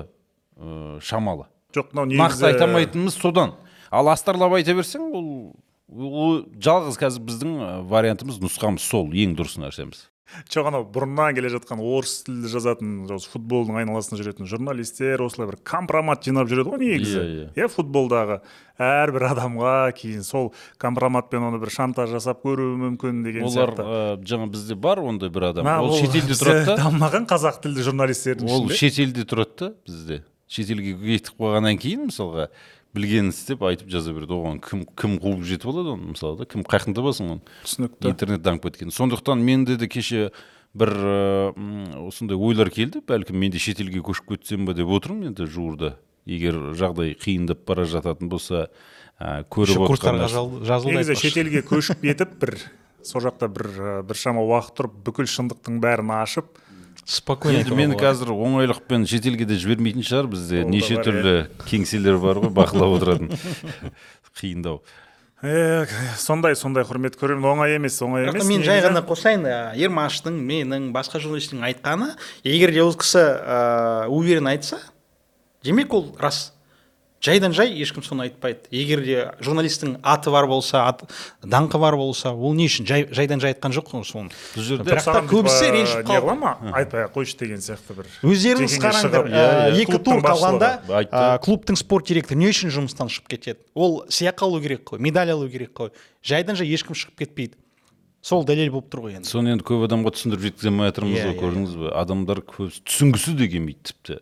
ә, 0.57 0.99
шамалы. 1.01 1.47
Жоқ 1.75 1.93
мынау 1.93 2.25
нақты 2.25 2.49
айта 2.49 2.65
алмайтынымыз 2.67 3.17
содан. 3.19 3.55
Ал 3.91 4.09
астарлап 4.09 4.53
айта 4.57 4.73
берсең 4.77 5.09
ол 5.13 5.27
ол 5.89 6.43
жалғыз 6.61 6.97
қазір 7.01 7.25
біздің 7.25 7.85
вариантымыз 7.89 8.39
нұсқамыз 8.43 8.85
сол 8.85 9.09
ең 9.13 9.35
дұрыс 9.37 9.57
нәрсеміз. 9.61 10.07
Жоқ 10.51 10.69
анау 10.69 10.85
бұрыннан 10.93 11.35
келе 11.37 11.49
жатқан 11.53 11.81
орыс 11.81 12.19
тілді 12.27 12.51
жазатын 12.53 12.93
осы 13.15 13.29
футболдың 13.33 13.79
айналасында 13.81 14.21
жүретін 14.21 14.49
журналистер 14.49 15.23
осылай 15.25 15.49
бір 15.51 15.59
компромат 15.65 16.23
жинап 16.25 16.49
жүреді 16.51 16.73
ғой 16.73 16.81
негізі. 16.83 17.19
Иә, 17.19 17.45
иә. 17.55 17.65
иә 17.65 17.69
футболдағы 17.73 18.39
әрбір 18.79 19.27
адамға 19.33 19.75
кейін 19.97 20.23
сол 20.23 20.51
компроматпен 20.81 21.49
оны 21.49 21.59
бір 21.61 21.73
шантаж 21.73 22.13
жасап 22.13 22.43
көруі 22.45 22.77
мүмкін 22.85 23.23
деген 23.25 23.47
олар 23.49 23.73
сияқты. 23.75 23.85
ә, 23.85 24.17
жаңа 24.23 24.49
бізде 24.53 24.77
бар 24.79 25.01
ондай 25.03 25.29
бір 25.33 25.49
адам. 25.51 25.67
Мына 25.67 25.81
ол 25.83 25.93
бұл 25.93 26.03
шетелде 26.03 26.37
тұрады 26.39 26.65
да? 26.69 26.77
дамымаған 26.83 27.29
қазақ 27.29 27.61
тілді 27.65 27.87
журналистердің 27.89 28.53
ол 28.53 28.69
шетелде 28.69 29.25
тұрады 29.27 29.57
да 29.59 29.73
бізде? 29.87 30.23
Шетелге 30.49 30.95
кетіп 30.97 31.39
қойғаннан 31.39 31.79
кейін 31.79 32.09
мысалға 32.09 32.49
білгенін 32.95 33.29
істеп 33.33 33.63
айтып 33.63 33.89
жаза 33.93 34.13
береді. 34.15 34.33
Оған 34.33 34.59
кім 34.65 34.85
кім 34.97 35.17
қуып 35.21 35.43
жетіп 35.45 35.69
алады 35.69 35.93
оны 35.93 36.13
мысалы 36.15 36.39
да? 36.41 36.47
Кім 36.49 36.65
қаяқтан 36.65 36.97
табасың 36.97 37.33
оны? 37.35 37.55
Түсінікті. 37.67 38.09
Интернет 38.09 38.41
дамып 38.41 38.65
кеткен. 38.65 38.89
Сондықтан 38.89 39.43
менде 39.45 39.77
де 39.77 39.87
кеше 39.87 40.31
бір 40.73 40.93
осындай 42.09 42.37
ойлар 42.37 42.71
келді. 42.73 43.03
Бәлкім 43.05 43.37
мен 43.37 43.53
де 43.53 43.61
шетелге 43.61 44.01
көшіп 44.01 44.33
кетсем 44.33 44.65
ба 44.65 44.73
деп 44.73 44.89
отырмын 44.89 45.31
енді 45.31 45.45
жуырда. 45.45 45.97
Егер 46.25 46.57
жағдай 46.77 47.13
қиындап 47.17 47.61
бара 47.69 47.85
жататын 47.89 48.29
болса 48.29 48.67
ә, 49.19 49.43
көріп 49.49 49.85
курстарға 49.85 50.27
жазылды 50.29 50.97
негізі 50.97 51.15
шетелге 51.17 51.63
көшіп 51.65 52.03
кетіп 52.03 52.35
бір 52.41 52.55
сол 53.05 53.23
жақта 53.23 53.49
бір 53.51 53.69
біршама 54.07 54.43
уақыт 54.45 54.75
тұрып 54.77 54.99
бүкіл 55.07 55.29
шындықтың 55.31 55.79
бәрін 55.83 56.13
ашып 56.19 56.59
спокойно 57.09 57.63
енді 57.63 57.73
болады. 57.73 57.97
қазір 57.97 58.31
оңайлықпен 58.35 59.07
шетелге 59.09 59.47
де 59.49 59.57
жібермейтін 59.57 60.05
шығар. 60.05 60.29
Бізде 60.29 60.63
неше 60.69 60.99
бар, 60.99 61.05
түрлі 61.07 61.35
кеңселер 61.65 62.19
бар 62.21 62.41
ғой 62.43 62.53
бақылап 62.53 62.97
отыратын. 62.99 63.31
Қиындау. 64.39 64.83
Э, 65.41 65.87
сондай 66.19 66.55
сондай 66.59 66.83
құрметті 66.83 67.17
көрермен 67.21 67.47
оңай 67.47 67.77
емес 67.77 67.95
оңай 68.03 68.27
емес. 68.27 68.43
мен 68.43 68.63
жай 68.63 68.81
ғана 68.83 68.99
қосайын 69.07 69.45
ә, 69.47 69.59
ермаштың 69.79 70.35
менің 70.35 70.89
басқа 70.91 71.21
журналисттің 71.23 71.63
айтқаны 71.63 72.09
егер 72.43 72.73
де 72.75 72.83
ол 72.83 72.91
кісі 72.91 73.23
ә, 73.23 74.07
уверен 74.11 74.51
айтса 74.51 74.81
демек 75.63 75.93
ол 75.95 76.09
рас. 76.19 76.51
Жайдан 77.23 77.53
жай 77.53 77.71
ешкім 77.75 78.03
соны 78.03 78.27
айтпайды. 78.27 78.69
Егер 78.71 79.01
де 79.03 79.17
журналисттің 79.43 79.97
аты 80.03 80.31
бар 80.31 80.47
болса 80.47 80.85
ат, 80.87 81.03
даңқы 81.43 81.79
бар 81.79 81.97
болса 81.99 82.31
ол 82.33 82.53
не 82.57 82.67
үшін? 82.69 82.87
Жай, 82.87 83.07
жайдан 83.11 83.43
жай 83.43 83.53
айтқан 83.53 83.75
жоқ 83.75 83.91
қой 83.91 84.05
соны. 84.07 84.33
Бұл 84.55 84.65
жерде 84.65 84.87
бірақ 84.87 85.05
та 85.05 85.23
көбісі 85.27 85.71
ренжіп 85.75 86.03
қалды. 86.07 86.25
қыла 86.25 86.35
ма? 86.39 86.53
Айтпай 86.73 87.05
ақ 87.07 87.15
қойшы 87.17 87.37
деген 87.39 87.59
сияқты 87.63 87.97
бір. 87.99 88.11
Өздеріңіз 88.23 88.77
қараңдар 88.79 89.29
иә, 89.29 89.45
иә. 89.69 89.79
екі 89.83 89.91
клубтың 89.91 90.03
тур 90.03 90.23
қалғанда 90.29 91.39
клубтың 91.43 91.79
спорт 91.79 92.07
директоры 92.07 92.39
не 92.39 92.49
үшін 92.53 92.71
жұмыстан 92.71 93.11
шығып 93.11 93.35
кетеді? 93.35 93.59
Ол 93.75 94.05
сыйақы 94.07 94.47
алу 94.47 94.61
керек 94.61 94.87
қой 94.87 94.99
медаль 94.99 95.31
алу 95.31 95.49
керек 95.49 95.75
қой. 95.75 95.91
Жайдан 96.23 96.55
жай 96.55 96.71
ешкім 96.71 96.95
шығып 96.95 97.19
кетпейді. 97.25 97.59
Сол 98.21 98.43
дәлел 98.43 98.67
болып 98.73 98.89
тұр 98.91 99.05
ғой 99.05 99.13
енді. 99.15 99.29
Соны 99.31 99.53
енді 99.53 99.63
көп 99.63 99.85
адамға 99.87 100.11
түсіндіріп 100.11 100.41
жеткізе 100.49 100.67
алмай 100.73 100.89
жатырмыз 100.89 101.15
Иә, 101.15 101.27
ғой 101.29 101.35
иә, 101.37 101.39
көрдіңіз 101.39 101.75
бе? 101.79 101.91
Адамдар 101.95 102.41
көбісі 102.43 102.81
түсінгісі 102.83 103.35
де 103.39 103.47
келмейді 103.47 103.79
тіпті. 103.87 104.17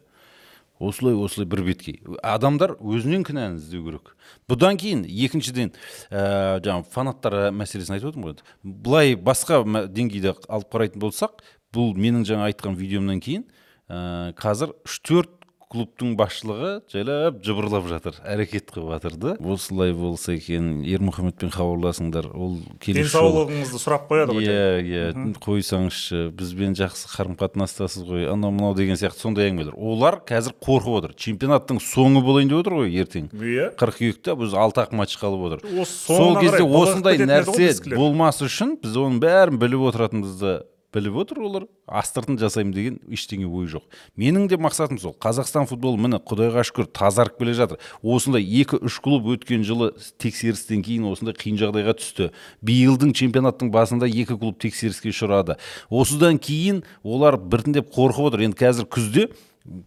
Осылай 0.79 1.15
осылай 1.17 1.47
бір 1.49 1.63
беткей 1.67 1.99
адамдар 2.21 2.75
өзінен 2.77 3.25
кінәні 3.27 3.61
іздеу 3.61 3.83
керек. 3.85 4.13
Бұдан 4.49 4.79
кейін 4.79 5.05
екіншіден 5.07 5.73
ә, 6.11 6.59
жаңағы 6.65 6.89
фанаттар 6.93 7.37
мәселесін 7.55 7.97
айтып 7.97 8.11
отырмын 8.11 8.29
ғой. 8.29 8.43
Былай 8.63 9.15
басқа 9.15 9.63
деңгейде 9.87 10.35
алып 10.47 10.69
қарайтын 10.73 11.01
болсақ 11.01 11.41
бұл 11.73 11.95
менің 11.97 12.27
жаңа 12.27 12.51
айтқан 12.51 12.77
видеомнан 12.77 13.21
кейін 13.23 13.47
ә, 13.89 14.33
қазір 14.37 14.75
үш 14.85 14.99
төрт 15.05 15.36
клубтың 15.71 16.15
басшылығы 16.19 16.71
жайлап 16.91 17.41
жыбырлап 17.45 17.87
жатыр 17.89 18.17
әрекет 18.23 18.71
қылып 18.71 18.93
жатыр 18.95 19.17
да 19.19 19.35
осылай 19.41 19.93
болса 19.93 20.35
екен 20.37 20.81
ермұхаметпен 20.87 21.51
хабарласыңдар 21.53 22.29
ол 22.31 22.57
денсаулығыңызды 22.85 23.81
сұрап 23.83 24.07
қояды 24.11 24.37
ғой 24.37 24.47
иә 24.47 24.69
иә 24.87 25.33
қойсаңызшы 25.43 26.27
бізбен 26.37 26.75
жақсы 26.77 27.09
қарым 27.11 27.35
қатынастасыз 27.39 28.05
ғой. 28.07 28.27
Анау 28.31 28.53
мынау 28.55 28.75
деген 28.77 28.97
сияқты 28.99 29.23
сондай 29.25 29.49
әңгімелер. 29.51 29.75
Олар 29.75 30.19
қазір 30.27 30.55
қорқып 30.63 30.97
отыр. 31.01 31.15
Чемпионаттың 31.17 31.81
соңы 31.83 32.23
болайын 32.25 32.51
деп 32.51 32.61
отыр 32.61 32.77
ғой 32.81 32.95
ертең. 33.01 33.29
Иә. 33.33 33.69
Қыркүйекте 33.79 34.37
біз 34.39 34.55
алты 34.57 34.83
ақ 34.83 34.95
матч 34.97 35.17
қалып 35.19 35.45
отыр. 35.49 35.85
Сол 35.87 36.39
кезде 36.41 36.63
осындай 36.63 37.19
нәрсе 37.21 37.95
болмас 37.95 38.41
үшін 38.45 38.77
біз 38.81 38.97
оның 38.97 39.21
бәрін 39.23 39.61
біліп 39.61 39.87
отыратынымызды 39.91 40.59
біліп 40.93 41.17
отыр 41.19 41.41
олар 41.43 41.65
астыртын 41.87 42.37
жасаймын 42.39 42.73
деген 42.73 42.99
ештеңе 43.11 43.47
ой 43.47 43.67
жоқ. 43.71 43.83
Менің 44.17 44.47
де 44.47 44.57
мақсатым 44.61 44.99
сол 45.01 45.15
қазақстан 45.19 45.67
футболы 45.67 45.99
міне 45.99 46.19
құдайға 46.23 46.63
шүкір 46.67 46.87
тазарып 46.95 47.37
келе 47.41 47.53
жатыр. 47.57 47.81
Осындай 48.01 48.45
екі 48.61 48.79
үш 48.79 48.99
клуб 49.03 49.27
өткен 49.33 49.65
жылы 49.67 49.91
тексерістен 50.21 50.85
кейін 50.85 51.09
осындай 51.11 51.35
қиын 51.37 51.59
жағдайға 51.59 51.97
түсті. 51.99 52.29
Биылдың 52.63 53.11
чемпионаттың 53.17 53.71
басында 53.73 54.07
екі 54.07 54.39
клуб 54.39 54.57
тексеріске 54.63 55.11
ұшырады. 55.11 55.57
Осыдан 55.89 56.39
кейін 56.39 56.83
олар 57.03 57.37
біртіндеп 57.37 57.91
қорқып 57.91 58.31
отыр. 58.31 58.47
Енді 58.47 58.59
қазір 58.63 58.87
күзде 58.87 59.27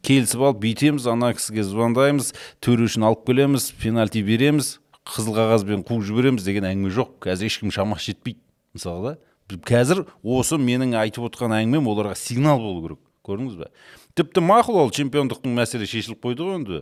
келісіп 0.04 0.44
алып 0.44 0.60
бүйтеміз 0.66 1.08
ана 1.08 1.32
кісіге 1.32 1.64
звондаймыз 1.64 2.34
төрешіні 2.60 3.08
алып 3.08 3.24
келеміз 3.30 3.70
пенальти 3.80 4.20
береміз 4.26 4.76
қызыл 5.08 5.32
қағазбен 5.38 5.86
қуып 5.88 6.04
жібереміз 6.04 6.44
деген 6.44 6.68
әңгіме 6.68 6.92
жоқ. 6.92 7.16
Қазір 7.24 7.48
ешкім 7.48 7.72
шамасы 7.72 8.12
жетпейді 8.12 8.42
мысалы 8.76 9.14
да. 9.14 9.29
Қазір 9.66 10.04
осы 10.22 10.58
менің 10.60 10.94
айтып 11.00 11.26
отқан 11.30 11.54
әңгімем 11.58 11.90
оларға 11.90 12.14
сигнал 12.18 12.60
болу 12.62 12.82
керек. 12.84 13.02
Көрдіңіз 13.26 13.58
бе? 13.58 13.68
Тіпті 14.16 14.42
мақұл 14.44 14.80
ол 14.84 14.94
чемпиондықтың 14.94 15.52
мәселе 15.58 15.88
шешіліп 15.90 16.22
қойды 16.24 16.46
ғой 16.46 16.58
енді. 16.60 16.80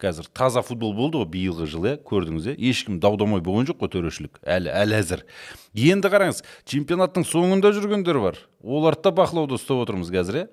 Қазір 0.00 0.30
таза 0.32 0.62
футбол 0.64 0.94
болды 0.96 1.20
ғой 1.20 1.28
биылғы 1.28 1.66
жылы 1.68 1.90
иә? 1.90 1.98
Көрдіңіз 2.08 2.52
иә? 2.52 2.54
Ешкім 2.70 3.00
дау 3.02 3.18
дамай 3.20 3.42
болған 3.44 3.68
жоқ 3.68 3.82
қой 3.82 3.90
төрешілік. 3.92 4.38
Әлі 4.48 4.70
әлі 4.72 4.96
әзір. 4.96 5.26
Енді 5.76 6.08
қараңыз 6.12 6.40
чемпионаттың 6.70 7.26
соңында 7.28 7.74
жүргендер 7.76 8.20
бар. 8.22 8.38
Оларды 8.62 9.04
да 9.04 9.12
бақылауда 9.18 9.58
ұстап 9.58 9.82
отырмыз 9.84 10.08
қазір 10.14 10.40
иә? 10.40 10.46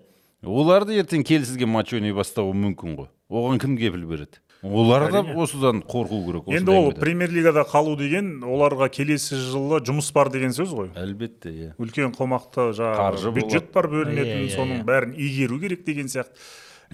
Олар 0.44 0.84
да 0.86 0.98
ертең 1.00 1.24
келісілген 1.24 1.72
матч 1.72 1.96
ойнай 1.96 2.12
бастауы 2.14 2.52
мүмкін 2.54 2.98
ғой. 3.00 3.08
Оған 3.32 3.62
кім 3.64 3.78
кепіл 3.80 4.04
береді? 4.10 4.42
Олар 4.64 5.12
да 5.12 5.22
осыдан 5.38 5.82
қорқу 5.86 6.24
керек 6.26 6.48
енді 6.60 6.72
ол 6.72 6.92
премьер 6.94 7.30
лигада 7.30 7.62
қалу 7.68 7.96
деген 7.98 8.42
оларға 8.44 8.90
келесі 8.90 9.38
жылы 9.38 9.82
жұмыс 9.86 10.12
бар 10.14 10.30
деген 10.34 10.50
сөз 10.56 10.74
ғой. 10.74 10.90
Әлбетте 10.98 11.52
иә. 11.54 11.72
Үлкен 11.78 12.14
қомақты 12.18 12.72
Қаржы 12.74 12.80
жаңағы 12.82 13.34
бюджет 13.38 13.72
бар 13.74 13.88
бөлінетін 13.92 14.42
Иә, 14.42 14.48
иә, 14.50 14.56
соның 14.56 14.82
иә. 14.82 14.86
бәрін 14.88 15.14
игеру 15.18 15.60
керек 15.60 15.86
деген 15.86 16.08
сияқты. 16.10 16.34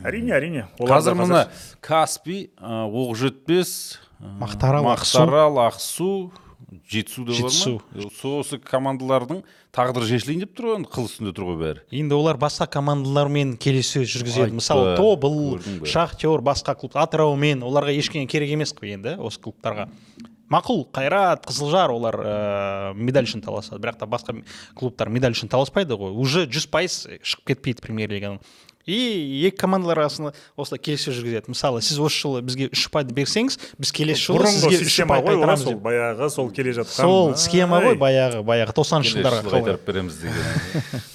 Әрине 0.04 0.34
әрине 0.34 0.66
Олар 0.80 1.00
қазір 1.00 1.16
мына 1.16 1.48
каспий 1.80 2.50
ә, 2.58 2.84
оқжетпес 2.90 4.00
Мақтаарал, 4.20 4.88
Ақсу. 5.68 6.32
Мақтаарал 6.72 6.84
ақсу 6.84 6.90
жетісу 6.90 7.26
да 7.26 7.34
бар 7.34 8.06
ма 8.06 8.10
сол 8.14 8.40
осы 8.42 8.58
командалардың 8.60 9.44
тағдыры 9.74 10.08
шешілейін 10.10 10.44
деп 10.46 10.54
тұр 10.58 10.68
ғой 10.70 10.78
енді 10.80 10.92
қыл 10.94 11.08
үстінде 11.08 11.34
тұр 11.34 11.48
ғой 11.52 11.58
бәрі. 11.62 11.84
Енді 11.92 12.16
олар 12.16 12.38
басқа 12.38 12.68
командалармен 12.72 13.56
келіссөз 13.58 14.08
жүргізеді. 14.14 14.58
Мысалы 14.60 14.96
тобыл 14.98 15.60
шахтер 15.86 16.44
басқа 16.46 16.76
клуб 16.80 16.96
атыраумен 16.96 17.64
оларға 17.66 17.96
ешкімге 17.98 18.30
керек 18.32 18.54
емес 18.54 18.74
қой 18.74 18.96
енді 18.98 19.18
осы 19.20 19.42
клубтарға. 19.42 19.90
Мақұл 20.54 20.84
қайрат 20.94 21.48
қызылжар 21.48 21.90
олар 21.90 22.16
ә, 22.20 22.94
медаль 22.94 23.26
үшін 23.26 23.42
таласады. 23.42 23.82
Бірақ 23.82 23.98
та 24.04 24.06
басқа 24.06 24.36
клубтар 24.78 25.10
медаль 25.10 25.34
үшін 25.34 25.50
таласпайды 25.50 25.98
ғой. 25.98 26.14
Уже 26.14 26.46
жүз 26.46 26.68
пайыз 26.70 26.98
шығып 27.24 27.48
кетпейді 27.54 27.82
премьер 27.82 28.14
лигадан 28.14 28.42
и 28.86 29.48
екі 29.48 29.58
командалар 29.64 30.04
арасында 30.04 30.34
осылай 30.60 30.82
келіссөз 30.84 31.16
жүргізеді. 31.20 31.54
Мысалы 31.54 31.82
сіз 31.86 32.00
осы 32.04 32.20
жылы 32.26 32.42
бізге 32.44 32.68
үш 32.74 32.86
ұпайды 32.90 33.16
берсеңіз 33.16 33.58
біз 33.80 33.94
келесі 33.96 34.28
жылы 34.28 34.52
сізге 34.52 34.82
үш 34.84 34.98
ұпай 35.06 35.24
қайтарамыз 35.24 35.64
сол 35.64 35.74
деп. 35.74 35.82
баяғы 35.86 36.30
сол 36.34 36.52
келе 36.52 36.76
жатқан 36.76 37.08
сол 37.08 37.34
схема 37.40 37.80
ғой 37.86 37.96
баяғы 38.00 38.44
баяғы 38.44 38.76
тоқсаныншы 38.76 39.16
жылдарға 39.18 39.56
қайтарып 39.56 39.88
береміз 39.88 40.20
деген. 40.26 41.04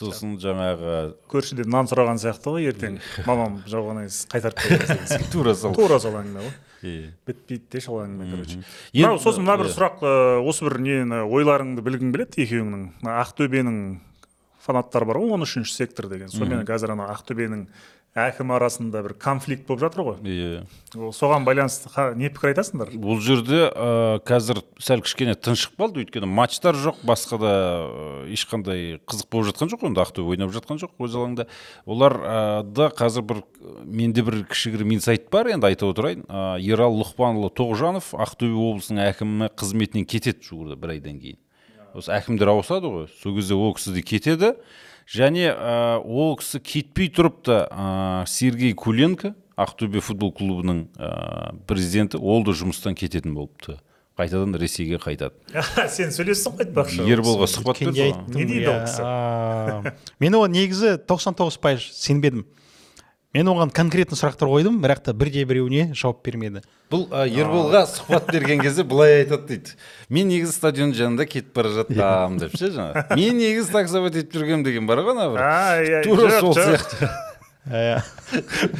Сосын 0.00 0.36
жаңағы 0.40 0.92
көршіден 1.28 1.68
нан 1.68 1.88
сұраған 1.90 2.20
сияқты 2.22 2.54
ғой 2.54 2.68
ертең 2.70 3.00
мамам 3.26 3.58
жауған 3.68 4.06
қайтарып 4.30 4.62
береміз 4.62 4.88
деген 4.94 5.08
сияқты. 5.10 5.32
тура 5.34 5.54
сол. 5.58 5.74
Тура 5.74 5.98
сол 6.00 6.14
әңгіме 6.22 6.44
ғой. 6.46 6.54
Иә. 6.80 7.10
бітпейді 7.26 7.66
де 7.74 7.80
сол 7.84 7.98
әңгіме 8.06 8.30
короче. 8.30 8.62
Сосын 9.20 9.44
мына 9.44 9.58
бір 9.60 9.68
сұрақ 9.74 9.98
э, 10.00 10.12
осы 10.48 10.64
бір 10.64 10.78
нені 10.80 11.18
ойларыңды 11.26 11.82
білгім 11.84 12.14
келеді 12.14 12.46
екеуіңнің? 12.46 12.86
Мына 13.02 13.18
ақтөбенің 13.26 13.82
фанаттары 14.70 15.10
бар 15.10 15.20
ғой 15.20 15.34
он 15.36 15.46
үшінші 15.46 15.74
сектор 15.82 16.08
деген. 16.08 16.30
Сонымен 16.30 16.64
қазір 16.68 16.94
ана 16.94 17.10
ақтөбенің 17.12 17.66
әкімі 18.10 18.56
арасында 18.56 19.04
бір 19.04 19.12
конфликт 19.22 19.68
болып 19.68 19.84
жатыр 19.84 20.02
ғой. 20.02 20.16
Иә. 20.26 20.62
Ол 20.98 21.12
соған 21.14 21.44
байланысты 21.46 21.86
қа- 21.94 22.16
не 22.18 22.26
пікір 22.26 22.50
айтасыңдар? 22.50 22.88
Бұл 22.98 23.20
жерде 23.22 23.68
ә, 23.70 24.18
қазір 24.26 24.64
сәл 24.82 25.04
кішкене 25.06 25.36
тыншық 25.38 25.76
қалды. 25.78 26.02
Өйткені 26.02 26.26
матчтар 26.26 26.74
жоқ 26.74 27.04
басқа 27.06 27.38
да 27.38 27.52
ешқандай 28.26 28.98
қызық 29.06 29.30
болып 29.30 29.52
жатқан 29.52 29.70
жоқ 29.70 29.84
енді 29.86 30.02
ақтөбе 30.02 30.34
ойнап 30.34 30.50
жатқан 30.50 30.82
жоқ 30.82 30.98
өз 31.06 31.14
алаңында 31.14 31.46
олар 31.86 32.16
ә, 32.18 32.64
да 32.66 32.88
қазір 32.90 33.22
бір 33.30 33.44
менде 33.84 34.24
бір 34.26 34.42
кішігірім 34.50 34.96
инсайт 34.98 35.30
бар. 35.30 35.52
Енді 35.54 35.70
айта 35.70 35.86
отырайын 35.86 36.26
ә, 36.26 36.58
ералы 36.58 37.04
лұқпанұлы 37.04 37.52
тоғжанов 37.54 38.10
ақтөбе 38.18 38.58
облысының 38.58 39.06
әкімі 39.06 39.52
қызметінен 39.54 40.10
кетеді 40.10 40.42
жуырда 40.50 40.74
бір 40.74 40.96
айдан 40.98 41.22
кейін. 41.22 41.38
Осы 41.94 42.12
әкімдер 42.14 42.52
ауысады 42.52 42.90
ғой. 42.90 43.06
Сол 43.22 43.36
кезде 43.36 43.54
ол 43.58 43.74
кісі 43.76 43.94
де 43.96 44.02
кетеді. 44.02 44.54
Және 45.10 45.48
ә, 45.50 45.98
ол 46.04 46.36
кісі 46.38 46.60
кетпей 46.62 47.08
тұрып 47.10 47.40
та 47.46 47.64
ә, 47.66 47.86
сергей 48.30 48.74
куленко 48.78 49.34
ақтөбе 49.60 50.00
футбол 50.04 50.30
клубының 50.32 50.84
ә, 50.96 51.54
президенті. 51.66 52.20
Ол 52.20 52.44
да 52.46 52.54
жұмыстан 52.56 52.94
кететін 52.94 53.34
болыпты. 53.34 53.80
Қайтадан 54.20 54.52
ресейге 54.60 54.98
қайтады. 55.00 55.32
Сен 55.88 56.12
сөйлессің 56.12 56.54
ғой 56.58 56.66
айтпақшы 56.68 57.06
ерболға 57.08 57.46
сұхбат 57.48 57.80
берді 57.80 58.10
Не 58.36 58.44
дейді 58.44 58.68
ол 58.68 58.80
кісі? 58.84 59.94
мен 60.20 60.36
оған 60.36 60.52
негізі 60.54 60.94
99 61.08 61.56
пайыз 61.64 61.86
сенбедім. 61.96 62.44
Мен 63.36 63.48
оған 63.52 63.70
конкретно 63.74 64.16
сұрақтар 64.18 64.50
қойдым 64.50 64.80
бірақ 64.82 65.04
та 65.06 65.14
бірде 65.14 65.44
біреуіне 65.46 65.92
жауап 65.94 66.24
бермеді. 66.26 66.64
Бұл 66.90 67.04
ә, 67.14 67.28
ерболға 67.30 67.84
сұхбат 67.86 68.30
берген 68.32 68.62
кезде 68.64 68.82
былай 68.82 69.20
айтады 69.20 69.46
дейді. 69.52 69.76
Мен 70.10 70.30
негізі 70.32 70.56
стадион 70.56 70.94
жанында 70.98 71.28
кетіп 71.30 71.54
бара 71.54 71.70
жатқанмын 71.76 72.40
деп 72.42 72.56
ше 72.58 72.72
жаңағы. 72.74 73.04
Мен 73.20 73.38
негізі 73.38 73.74
таксовать 73.76 74.18
етіп 74.18 74.34
жүргенмін 74.40 74.66
деген 74.66 74.90
бар 74.90 75.04
ғой 75.06 75.14
ана 75.14 75.28
бір. 75.36 76.00
Тура 76.08 76.40
сол 76.40 76.56
сияқты. 76.58 77.10
Иә. 77.70 78.00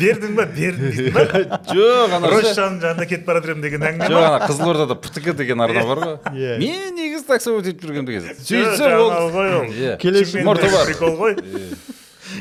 бердің 0.00 0.34
ба 0.38 0.46
бердім 0.48 0.88
дейсің 0.88 1.12
ба? 1.12 1.58
Жоқ 1.68 2.14
ана 2.16 2.30
росшаның 2.32 2.78
жанында 2.80 3.06
кетіп 3.10 3.26
бара 3.28 3.42
жатырмын 3.44 3.66
деген 3.66 3.84
әңгіме 3.86 4.08
жоқ 4.08 4.24
ана 4.24 4.38
қызылордада 4.48 4.96
птк 5.04 5.34
деген 5.36 5.60
арна 5.60 5.84
бар 5.84 6.00
ғой. 6.00 6.16
Иә. 6.32 6.56
мен 6.58 6.96
негізі 6.96 7.28
таксовать 7.28 7.68
етіп 7.68 7.84
жүргенмін 7.84 8.08
деген 8.08 8.24
Жоқ, 8.24 8.40
сөйтсе 8.40 8.88
жаңағы 8.88 9.20
ол 9.20 9.30
ғой 9.36 9.54
ол. 9.60 9.68
Иә. 9.76 9.94
Прикол 10.00 11.18
ғой. 11.20 11.36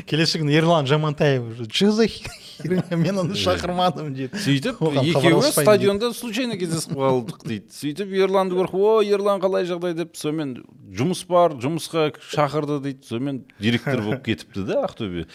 Келесі 0.06 0.40
күні 0.42 0.54
ерлан 0.58 0.86
жамантаев 0.86 1.66
че 1.70 1.90
за 1.92 2.06
херня 2.08 2.96
мен 2.96 3.18
оны 3.24 3.38
шақырмадым 3.38 4.12
дейді. 4.14 4.36
Сөйтіп 4.36 4.82
екеуі 5.00 5.50
стадионда 5.52 6.12
случайно 6.14 6.58
кездесіп 6.60 6.92
қалдық 6.98 7.42
дейді. 7.46 7.70
Сөйтіп 7.74 8.12
ерланды 8.20 8.58
көріп 8.58 8.74
о 8.76 9.00
ерлан 9.02 9.40
қалай 9.40 9.64
жағдай? 9.68 9.94
деп 9.96 10.14
сонымен 10.16 10.58
жұмыс 10.92 11.24
бар 11.28 11.56
жұмысқа 11.56 12.10
шақырды 12.32 12.80
дейді. 12.84 13.06
Сонымен 13.08 13.42
директор 13.58 14.00
болып 14.04 14.24
кетіпті 14.28 14.66
да 14.68 14.84
ақтөбе. 14.86 15.26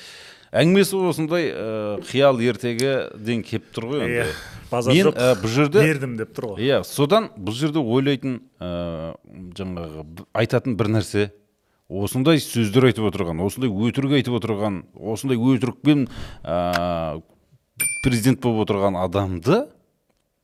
Әңгімесі 0.56 0.96
осындай 1.10 1.50
ә, 1.52 1.98
қиял 2.08 2.38
ертегіден 2.40 3.42
келіп 3.44 3.66
тұр 3.76 3.90
ғой 3.90 4.04
иә 4.06 4.06
енді. 4.06 4.36
базар 4.72 4.94
мен 4.96 5.10
ә, 5.12 5.34
бұл 5.42 5.52
жерде 5.52 5.82
бердім 5.84 6.14
деп 6.16 6.32
тұр 6.38 6.46
ғой. 6.54 6.62
Иә 6.64 6.78
содан 6.88 7.28
бұл 7.36 7.58
жерде 7.58 7.82
ойлайтын 7.84 8.38
ә, 8.64 8.70
жаңағы 9.58 10.06
б- 10.06 10.28
айтатын 10.32 10.78
бір 10.80 10.94
нәрсе 10.96 11.26
осындай 11.90 12.42
сөздер 12.42 12.90
айтып 12.90 13.10
отырған 13.12 13.44
осындай 13.46 13.70
өтірік 13.70 14.18
айтып 14.18 14.40
отырған 14.40 14.82
осындай 14.98 15.38
өтірікпен 15.38 16.08
ә, 16.42 17.22
президент 18.04 18.42
болып 18.42 18.66
отырған 18.66 18.98
адамды 18.98 19.66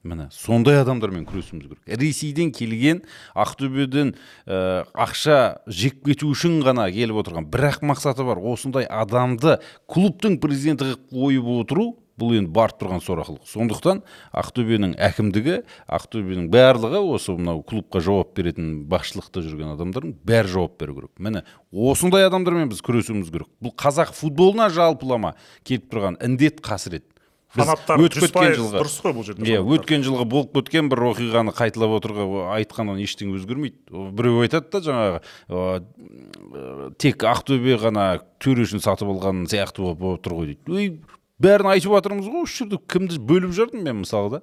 міне 0.04 0.28
сондай 0.34 0.80
адамдармен 0.82 1.26
күресуіміз 1.30 1.68
керек. 1.68 1.82
Ресейден 1.86 2.52
келген 2.54 3.04
ақтөбеден 3.38 4.16
ә, 4.46 4.86
ақша 4.94 5.62
жеп 5.70 6.02
кету 6.06 6.32
үшін 6.34 6.60
ғана 6.66 6.88
келіп 6.94 7.22
отырған. 7.22 7.50
Бірақ 7.54 7.82
мақсаты 7.86 8.26
бар 8.26 8.42
осындай 8.42 8.86
адамды 8.90 9.60
клубтың 9.90 10.40
президенті 10.42 10.90
қылып 10.90 11.14
қойып 11.14 11.52
отыру 11.60 11.88
бұл 12.20 12.36
енді 12.38 12.52
барып 12.56 12.80
тұрған 12.82 13.04
сорақылық. 13.06 13.46
Сондықтан 13.50 14.02
ақтөбенің 14.42 14.96
әкімдігі 15.02 15.62
ақтөбенің 15.88 16.50
барлығы 16.54 17.02
осы 17.16 17.36
мынау 17.38 17.64
клубқа 17.68 18.02
жауап 18.04 18.34
беретін 18.38 18.84
басшылықта 18.92 19.44
жүрген 19.46 19.76
адамдардың 19.76 20.18
бәрі 20.28 20.52
жауап 20.56 20.76
беру 20.82 20.98
керек. 21.00 21.14
Міне 21.18 21.46
осындай 21.72 22.28
адамдармен 22.28 22.72
біз 22.74 22.84
күресуіміз 22.86 23.32
керек. 23.32 23.50
Бұл 23.64 23.76
қазақ 23.78 24.14
футболына 24.18 24.70
жалпылама 24.74 25.36
келіп 25.64 25.90
тұрған 25.94 26.22
індет 26.26 26.62
қасірет. 26.66 27.08
Фанаттар 27.52 28.00
өтіп 28.00 28.30
кеткен 28.30 28.54
жылғы 28.56 28.78
дұрыс 28.80 28.94
қой 29.04 29.12
бұл 29.12 29.26
жерде 29.28 29.44
иә 29.44 29.60
өткен 29.60 30.06
жылғы 30.08 30.24
болып 30.32 30.54
кеткен 30.56 30.88
бір 30.88 31.02
оқиғаны 31.10 31.52
қайталап 31.52 31.98
отырға 31.98 32.28
айтқаннан 32.56 33.02
ештеңе 33.04 33.36
өзгермейді. 33.36 33.76
Біреу 33.92 34.40
айтады 34.46 34.72
да 34.72 34.80
жаңағы 34.86 35.20
ә, 35.52 36.94
тек 36.96 37.26
ақтөбе 37.28 37.76
ғана 37.82 38.06
төрешін 38.40 38.80
сатып 38.80 39.12
алған 39.12 39.44
сияқты 39.52 39.84
болып 39.84 40.22
отыр 40.22 40.38
ғой 40.38 40.54
дейді. 40.54 41.02
Бәрін 41.42 41.72
айтып 41.74 41.94
жатырмыз 41.98 42.30
ғой 42.32 42.46
осы 42.46 42.64
жерде 42.64 42.80
кімді 42.92 43.20
бөліп 43.30 43.54
жүрдім 43.58 43.86
мен 43.88 44.02
мысалы 44.04 44.38
да? 44.38 44.42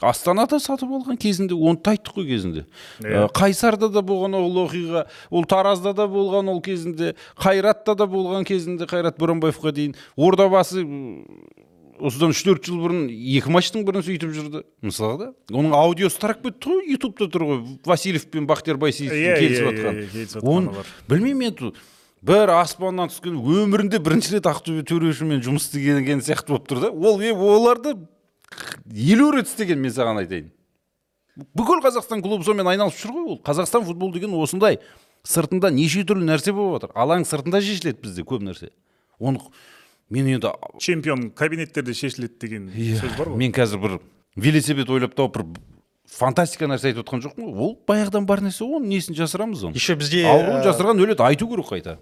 Астанада 0.00 0.60
сатып 0.62 0.92
алған 0.94 1.16
кезінде 1.18 1.56
оны 1.58 1.80
да 1.82 1.90
айттық 1.96 2.20
қой 2.20 2.26
кезінде. 2.28 2.60
Иә. 3.02 3.24
Ә, 3.26 3.30
қайсарда 3.34 3.88
да 3.90 3.98
болған 4.06 4.36
ол 4.38 4.60
оқиға 4.62 5.06
ол 5.34 5.42
таразда 5.50 5.90
да 5.92 6.06
болған 6.06 6.52
ол 6.52 6.60
кезінде 6.62 7.16
қайратта 7.34 7.96
да 7.98 8.06
болған 8.06 8.46
кезінде 8.46 8.86
қайрат 8.86 9.18
боранбаевқа 9.18 9.72
дейін. 9.74 9.96
Ордабасы 10.14 10.84
осыдан 11.98 12.30
үш 12.30 12.44
төрт 12.46 12.68
жыл 12.68 12.78
бұрын 12.78 13.08
екі 13.10 13.50
матчтың 13.50 13.82
бірін 13.88 14.04
сөйтіп 14.06 14.30
жүрді 14.36 14.62
мысалы 14.86 15.18
да? 15.18 15.28
Оның 15.50 15.74
аудиосы 15.74 16.20
тарап 16.22 16.44
кетті 16.46 16.70
ғой 16.76 16.92
ютубта 16.94 17.26
тұр 17.26 17.46
ғой 17.48 17.60
васильев 17.88 18.28
пен 18.30 18.46
бахтияр 18.46 18.78
байсейітовтің 18.78 19.18
Иә, 19.18 19.38
келісіп 19.42 19.66
иә, 19.66 19.96
жатқан. 20.38 20.46
оны 20.46 20.84
білмеймін 21.10 21.50
енді 21.50 21.72
бір 22.22 22.52
аспаннан 22.56 23.10
түскен 23.12 23.38
өмірінде 23.38 24.00
бірінші 24.02 24.36
рет 24.36 24.48
ақтөбе 24.50 24.84
төрешімен 24.88 25.42
жұмыс 25.44 25.68
істеген 25.68 26.22
сияқты 26.24 26.54
болып 26.54 26.68
тұр 26.70 26.80
да. 26.82 26.90
Ол 26.90 27.20
е 27.22 27.32
оларды 27.32 27.94
елу 28.92 29.30
рет 29.36 29.46
істеген 29.46 29.80
мен 29.80 29.94
саған 29.94 30.22
айтайын. 30.24 30.50
Бүкіл 31.54 31.82
қазақстан 31.84 32.22
клубы 32.24 32.44
сонымен 32.44 32.72
айналысып 32.72 33.06
жүр 33.06 33.14
ғой 33.14 33.28
ол. 33.34 33.40
Қазақстан 33.46 33.84
футбол 33.86 34.12
деген 34.12 34.34
осындай 34.34 34.80
сыртында 35.22 35.70
неше 35.70 36.02
түрлі 36.08 36.26
нәрсе 36.26 36.54
болып 36.54 36.82
жатыр 36.82 36.96
алаң 36.98 37.26
сыртында 37.28 37.60
шешіледі 37.62 38.02
бізде 38.02 38.24
көп 38.26 38.42
нәрсе. 38.42 38.72
Оны 39.18 39.38
мен 40.10 40.26
енді 40.26 40.50
чемпион 40.80 41.30
кабинеттерде 41.30 41.94
шешіледі 41.94 42.38
деген 42.40 42.70
сөз 42.74 43.14
бар 43.18 43.30
ғой. 43.30 43.36
мен 43.36 43.52
қазір 43.52 43.82
бір 43.82 43.98
велосипед 44.36 44.90
ойлап 44.90 45.14
тауып 45.14 45.36
бір 45.36 45.44
фантастика 46.08 46.68
нәрсе 46.70 46.90
айтып 46.90 47.04
отқан 47.04 47.22
жоқпын 47.26 47.46
ғой 47.52 47.62
ол 47.68 47.72
баяғыдан 47.88 48.26
бар 48.28 48.42
нәрсе 48.44 48.64
ғой 48.64 48.78
оның 48.80 48.90
несін 48.94 49.16
жасырамыз 49.18 49.64
оны? 49.68 49.76
Еще 49.78 49.96
бізде 50.00 50.24
ауруын 50.28 50.60
ә, 50.60 50.66
жасырған 50.66 51.02
өледі 51.04 51.24
айту 51.26 51.48
керек 51.50 51.68
қайта. 51.70 51.96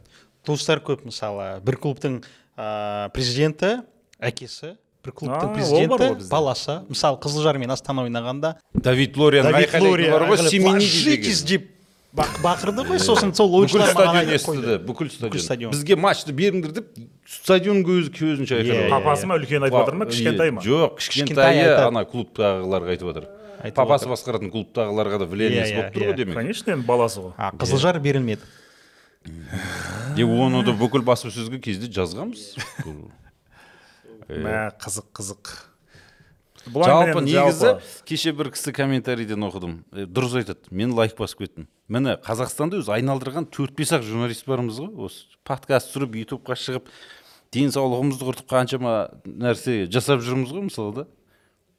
туыстар 0.46 0.80
көп 0.80 1.04
мысалы. 1.06 1.60
Бір 1.66 1.76
клубтың 1.82 2.20
ә, 2.56 3.10
президенті 3.12 3.82
әкесі 4.20 4.76
бір 5.04 5.12
клубтың 5.12 5.54
президенті 5.54 6.28
баласы. 6.30 6.80
Мысалы 6.88 7.18
қызылжар 7.22 7.58
мен 7.58 7.70
астана 7.70 8.06
ойнағанда. 8.06 8.56
Давид 8.74 9.16
лориан 9.16 9.50
давид 9.52 9.74
лория 9.80 10.12
бар 10.12 10.28
ғой 10.30 11.46
деп 11.46 11.72
бақ- 12.16 12.40
бақырды 12.42 12.84
ғой 12.88 13.00
сосын 13.02 13.32
сол 13.36 13.50
бүкіл 13.52 13.82
ойыншылар 13.82 13.92
маған 13.96 14.38
стадион 14.40 14.84
бүкіл 14.86 15.10
стадион. 15.12 15.72
бізге 15.74 15.96
матчты 16.00 16.32
беріңдер 16.36 16.72
деп 16.78 16.86
стадион 17.28 17.82
көзі 17.84 18.12
көзінше 18.16 18.60
айқайлап 18.60 18.86
иә, 18.86 18.90
папасы 18.94 19.28
ма 19.28 19.36
үлкен 19.40 19.66
айтып 19.66 19.78
жатыр 19.80 19.98
ма 20.00 20.06
кішкентай 20.06 20.50
ма? 20.50 20.62
жоқ 20.64 20.96
Кішкентай 20.96 21.58
кішкентайы 21.60 21.88
ана 21.88 22.04
клубтағыларға 22.08 22.94
айтып 22.94 23.10
жатыр 23.12 23.28
папасы 23.74 24.08
басқаратын 24.10 24.52
клубтағыларға 24.52 25.20
да 25.22 25.28
влияниясы 25.30 25.72
Иә, 25.72 25.76
болып 25.80 25.94
тұр 25.94 26.02
иә, 26.02 26.08
ғой 26.10 26.16
демек. 26.20 26.38
Конечно 26.38 26.74
енді 26.74 26.86
баласы 26.86 27.22
ғой. 27.24 27.32
А 27.36 27.50
қызылжар 27.56 27.98
берілмеді. 28.00 28.42
Е 30.16 30.24
оны 30.26 30.62
да 30.66 30.74
бүкіл 30.76 31.02
баспасөзге 31.06 31.58
кезде 31.64 31.90
жазғанбыз. 31.90 32.52
Мә 34.28 34.70
қызық 34.82 35.10
қызық. 35.16 35.54
Бұлай 36.66 36.90
жалпы 36.90 37.22
негізі 37.22 37.72
кеше 38.08 38.32
бір 38.34 38.50
кісі 38.54 38.72
комментарийден 38.74 39.44
оқыдым. 39.46 39.76
Дұрыс 39.94 40.34
айтады. 40.40 40.66
Мен 40.74 40.94
лайк 40.98 41.14
басып 41.18 41.44
кеттім. 41.44 41.68
Міне 41.86 42.16
қазақстанда 42.26 42.80
өзі 42.80 42.90
айналдырған 42.96 43.46
төрт 43.54 43.76
бес 43.78 43.92
ақ 43.94 44.02
журналист 44.02 44.48
бармыз 44.48 44.80
ғой. 44.82 45.06
Осы 45.06 45.38
подкаст 45.46 45.92
түсіріп 45.92 46.16
ютубқа 46.24 46.56
шығып 46.58 46.90
денсаулығымызды 47.54 48.26
құртып 48.26 48.50
қаншама 48.50 48.94
нәрсе 49.22 49.84
жасап 49.86 50.24
жүрміз 50.26 50.50
ғой 50.50 50.66
мысалы 50.66 50.96
да. 50.96 51.06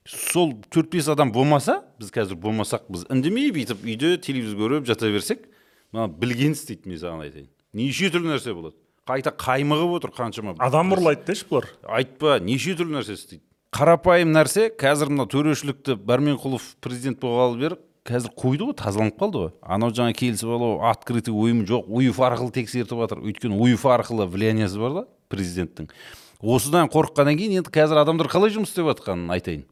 Сол 0.07 0.53
төрт 0.71 0.91
бес 0.95 1.07
адам 1.11 1.31
болмаса 1.35 1.81
біз 1.99 2.11
қазір 2.15 2.39
болмасақ 2.39 2.87
біз 2.89 3.05
үндемей 3.11 3.51
бүйтіп 3.55 3.83
үйде 3.83 4.15
телевизор 4.23 4.59
көріп 4.61 4.87
жата 4.87 5.11
берсек 5.11 5.47
мына 5.91 6.07
білгенін 6.07 6.55
істейді 6.55 6.89
мен 6.89 7.01
саған 7.01 7.25
айтайын. 7.27 7.49
Неше 7.73 8.11
түрлі 8.13 8.31
нәрсе 8.31 8.55
болады. 8.55 8.77
Қайта 9.07 9.31
қаймығып 9.35 9.99
отыр 9.99 10.15
қаншама. 10.15 10.55
Адам 10.59 10.95
ұрлайды 10.95 11.27
деші 11.27 11.47
бұлар. 11.51 11.69
Айтпа 11.83 12.39
неше 12.43 12.75
түрлі 12.79 12.99
нәрсе 12.99 13.17
істейді 13.19 13.43
қарапайым 13.75 14.31
нәрсе 14.31 14.69
қазір 14.79 15.11
мына 15.11 15.27
төрешілікті 15.29 15.97
барменқұлов 16.07 16.63
президент 16.81 17.19
болғалы 17.21 17.59
бері 17.59 17.77
қазір 18.07 18.31
қойды 18.39 18.69
ғой 18.69 18.75
тазаланып 18.79 19.19
қалды 19.19 19.41
ғой. 19.43 19.51
Анау 19.61 19.91
жаңа 19.91 20.15
келісіп 20.15 20.53
алу 20.55 20.69
открытый 20.87 21.35
ойын 21.35 21.65
жоқ 21.67 21.89
уефа 21.91 22.29
арқылы 22.29 22.55
тексертіп 22.55 23.03
жатыр. 23.03 23.21
Өйткені 23.27 23.59
уефа 23.59 23.97
арқылы 23.97 24.25
влияниясы 24.31 24.79
бар 24.79 24.95
да 24.95 25.03
президенттің. 25.27 25.91
Осыдан 26.39 26.87
қорыққаннан 26.87 27.37
кейін 27.37 27.59
енді 27.59 27.73
қазір 27.75 27.99
адамдар 28.01 28.31
қалай 28.31 28.55
жұмыс 28.55 28.71
істеп 28.71 28.87
жатқанын 28.87 29.35
айтайын. 29.35 29.65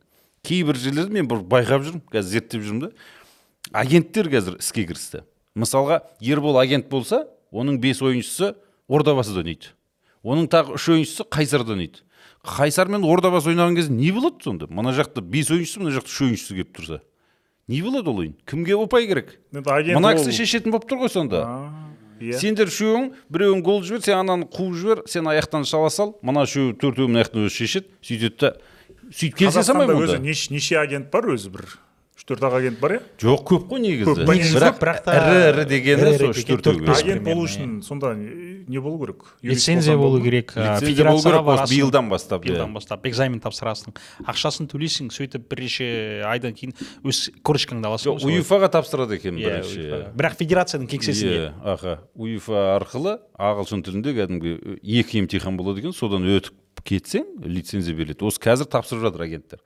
Кейбір 0.45 0.77
жерлерде 0.79 1.17
мен 1.17 1.29
бір 1.29 1.41
байқап 1.49 1.83
жүрмін 1.85 2.03
қазір 2.11 2.29
зерттеп 2.37 2.63
жүрмін 2.65 2.87
да. 2.87 2.91
Агенттер 3.73 4.29
қазір 4.31 4.59
іске 4.61 4.85
кірісті. 4.85 5.23
Мысалға 5.55 6.01
ербол 6.21 6.59
агент 6.61 6.89
болса 6.91 7.25
оның 7.51 7.79
бес 7.81 8.01
ойыншысы 8.03 8.53
ордабасыда 8.87 9.41
ойнайды. 9.41 9.73
Оның 10.25 10.49
тағы 10.51 10.75
үш 10.77 10.89
ойыншысы 10.93 11.25
қайсарда 11.31 11.75
ойнайды. 11.75 12.03
Қайсар 12.45 12.89
мен 12.91 13.05
ордабасы 13.07 13.49
ойнаған 13.53 13.77
кезде 13.77 13.93
не 13.93 14.11
болады 14.13 14.43
сонда? 14.43 14.67
Мына 14.69 14.93
жақта 14.93 15.21
бес 15.21 15.49
ойыншысы 15.53 15.81
мына 15.81 15.95
жақта 15.95 16.11
үш 16.11 16.21
ойыншысы 16.27 16.57
келіп 16.59 16.75
тұрса? 16.77 16.99
Не 17.67 17.81
болады 17.81 18.11
ол 18.11 18.21
ойын? 18.21 18.35
Кімге 18.45 18.77
ұпай 18.77 19.07
керек? 19.09 19.39
Мына 19.51 20.13
кісі 20.17 20.35
шешетін 20.35 20.75
болып 20.75 20.85
тұр 20.89 21.05
ғой 21.05 21.13
сонда. 21.13 21.41
Иә. 22.21 22.37
Сендер 22.39 22.69
үшеуің 22.69 23.09
біреуің 23.33 23.63
гол 23.65 23.81
жібер 23.83 24.03
сен 24.05 24.21
ананы 24.21 24.45
қуып 24.47 24.77
жібер 24.79 25.01
сен 25.09 25.27
аяқтан 25.27 25.65
шала 25.67 25.89
сал. 25.91 26.13
Мына 26.23 26.45
үшеуі 26.45 26.75
төртеуі 26.79 27.09
мына 27.09 27.25
жақтан 27.25 27.47
өзі 27.49 27.57
шешеді 27.57 27.89
сөйтеді 28.05 28.37
да 28.39 28.51
сөйтіп 29.11 29.37
келісе 29.39 29.63
салмай 29.67 29.91
өзі 29.93 30.19
неше 30.53 30.79
агент 30.81 31.11
бар 31.13 31.29
өзі 31.35 31.51
бір 31.53 31.67
үш 32.25 32.31
төрт 32.33 32.41
ақ 32.41 32.55
агент 32.57 32.79
бар 32.81 32.91
иә? 32.95 33.01
Жоқ 33.21 33.41
көп 33.45 33.65
қой 33.69 33.79
негізі. 33.83 34.05
Көп, 34.09 34.21
бірақ, 34.25 34.79
бірақ 34.81 35.03
та- 35.05 35.13
ірі 35.15 35.41
ірі 35.51 35.65
дегені 35.69 36.01
сол 36.01 36.09
деген 36.09 36.31
үш 36.33 36.45
төрт 36.49 36.89
агент 36.97 37.23
болу 37.23 37.43
үшін 37.45 37.83
сонда 37.85 38.15
не 38.15 38.79
болу 38.81 38.97
керек? 39.05 39.23
Лицензия 39.43 39.95
болу 39.95 40.19
керек 40.23 40.55
Лицензия 40.55 41.05
болу 41.05 41.21
керек, 41.21 41.45
осы 41.45 41.75
биылдан 41.75 42.09
бастап, 42.09 42.41
иә. 42.43 42.49
биылдан 42.49 42.73
бастап 42.73 43.05
экзамен 43.05 43.39
тапсырасың. 43.39 43.93
Ақшасын 44.25 44.65
төлейсің 44.65 45.11
сөйтіп 45.13 45.45
бірнеше 45.47 46.23
айдан 46.25 46.53
кейін 46.57 46.73
өз 47.05 47.29
корочкаңды 47.45 47.85
аласың. 47.85 48.17
Ғой 48.17 48.39
уефаға 48.41 48.71
тапсырады 48.73 49.19
екен 49.19 49.37
Иә, 49.37 49.61
бірінші. 49.61 50.09
Бірақ 50.17 50.37
федерацияның 50.41 50.89
кеңсесінде. 50.89 51.37
Иә, 51.37 51.53
аха 51.61 51.99
уефа 52.15 52.79
арқылы 52.79 53.19
ағылшын 53.37 53.85
тілінде 53.85 54.15
кәдімгі 54.17 54.79
екі 54.81 55.21
емтихан 55.21 55.57
болады 55.57 55.85
екен 55.85 55.93
содан 55.93 56.25
өтіп 56.25 56.57
кетсең 56.81 57.45
лицензия 57.45 57.93
беріледі. 57.93 58.25
Осы 58.25 58.41
қазір 58.41 58.65
тапсырып 58.65 59.05
жатыр 59.05 59.21
агенттер. 59.29 59.59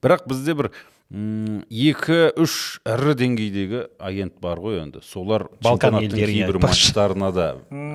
Бірақ 0.00 0.26
бізде 0.28 0.54
бір 0.54 0.70
екі 1.14 2.18
үш 2.42 2.80
ірі 2.82 3.14
деңгейдегі 3.20 3.84
агент 4.02 4.34
бар 4.42 4.58
ғой 4.58 4.80
енді. 4.82 5.02
Солар 5.06 5.46
Балкан 5.62 6.00
кейбір 6.10 6.58
матчтарына 6.64 7.30
да 7.34 7.46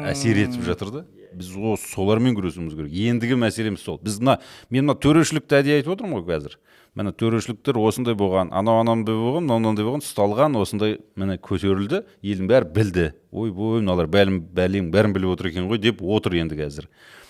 әсер 0.08 0.40
етіп 0.46 0.64
жатыр 0.64 0.94
да. 0.94 1.04
Біз 1.36 1.52
осы 1.54 1.92
солармен 1.92 2.34
күресуіміз 2.38 2.78
керек. 2.78 2.96
Ендігі 3.12 3.36
мәселеміз 3.44 3.84
сол. 3.84 4.00
Біз 4.02 4.18
мына 4.24 4.40
мен 4.72 4.88
мына 4.88 4.96
төрешілікті 4.98 5.60
әдейі 5.60 5.82
айтып 5.82 5.94
отырмын 5.98 6.24
ғой 6.24 6.26
қазір. 6.32 6.56
Міне 6.98 7.14
төрешіліктер 7.14 7.78
осындай 7.78 8.16
болған 8.18 8.50
анау 8.56 8.80
анандай 8.82 9.14
болған 9.14 9.46
мынау 9.46 9.62
мынандай 9.62 9.86
болған 9.86 10.02
ұсталған 10.02 10.58
осындай 10.58 10.98
міне 11.20 11.38
көтерілді 11.38 12.02
елдің 12.24 12.50
бәрі 12.50 12.72
білді. 12.74 13.06
Ойбой 13.30 13.84
мыналар 13.84 14.10
бәлем 14.10 14.42
бәлем 14.58 14.90
бәрін 14.96 15.14
біліп 15.14 15.36
отыр 15.36 15.52
екен 15.52 15.70
ғой 15.70 15.84
деп 15.84 16.02
отыр 16.02 16.40
енді 16.42 16.58
қазір. 16.58 16.90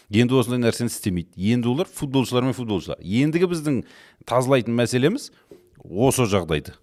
Енді 0.10 0.40
осындай 0.40 0.64
нәрсені 0.64 0.90
істемейді. 0.90 1.36
Енді 1.38 1.70
олар 1.70 1.92
футболшылар 1.92 2.48
мен 2.48 2.56
футболшылар. 2.58 2.98
Ендігі 3.04 3.52
біздің 3.52 3.84
тазалайтын 4.26 4.74
мәселеміз 4.74 5.28
осы 5.84 6.28
жағдайды. 6.30 6.76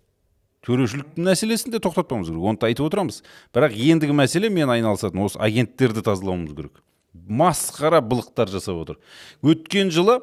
Төрешілік 0.66 1.14
мәселесін 1.14 1.70
де 1.70 1.78
тоқтатпауымыз 1.78 2.32
керек 2.32 2.46
оны 2.50 2.58
да 2.58 2.66
айтып 2.70 2.88
отырамыз. 2.88 3.20
Бірақ 3.54 3.76
ендігі 3.76 4.16
мәселе 4.18 4.50
мен 4.50 4.72
айналысатын 4.72 5.22
осы 5.22 5.38
агенттерді 5.38 6.02
тазалауымыз 6.02 6.56
керек. 6.56 6.80
Масқара 7.14 8.00
былықтар 8.02 8.50
жасап 8.50 8.80
отыр. 8.82 8.98
Өткен 9.46 9.92
жылы 9.94 10.18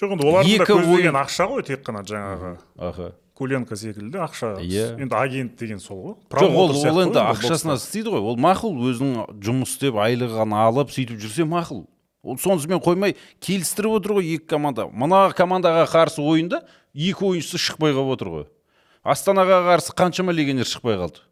жоқ 0.00 0.14
енді 0.16 0.28
олардың 0.30 0.62
да 0.62 0.68
көздеген 0.70 1.18
ақша 1.20 1.48
ғой 1.50 1.66
тек 1.66 1.84
қана 1.84 2.02
жаңағы 2.08 2.54
аха. 2.78 3.12
Куленко 3.36 3.76
секілді 3.76 4.22
ақша. 4.24 4.54
Иә. 4.64 4.96
енді 5.00 5.16
агент 5.16 5.56
деген 5.60 5.80
сол 5.80 6.02
ғой. 6.02 6.16
Жоқ 6.30 6.56
ол 6.56 6.72
ол 6.72 7.02
енді 7.04 7.20
ақшасына 7.22 7.76
істейді 7.76 8.14
ғой. 8.16 8.24
Ол 8.32 8.40
мақұл 8.40 8.76
өзінің 8.88 9.40
жұмыс 9.44 9.76
істеп 9.76 10.00
айлығын 10.00 10.56
алып 10.56 10.92
сөйтіп 10.92 11.20
жүрсе 11.20 11.44
мақұл. 11.48 11.86
Ол 12.22 12.38
сонысымен 12.38 12.80
қоймай 12.84 13.16
келістіріп 13.42 13.98
отыр 13.98 14.18
ғой 14.20 14.34
екі 14.36 14.46
команда. 14.52 14.86
Мына 14.88 15.32
командаға 15.34 15.88
қарсы 15.90 16.22
ойында 16.22 16.62
екі 16.94 17.28
ойыншысы 17.32 17.60
шықпай 17.60 17.94
қалып 17.96 18.16
отыр 18.16 18.32
ғой. 18.32 18.48
Астанаға 19.02 19.62
қарсы 19.66 19.94
қаншама 19.96 20.34
легионер 20.34 20.68
шықпай 20.68 20.98
қалды. 21.00 21.22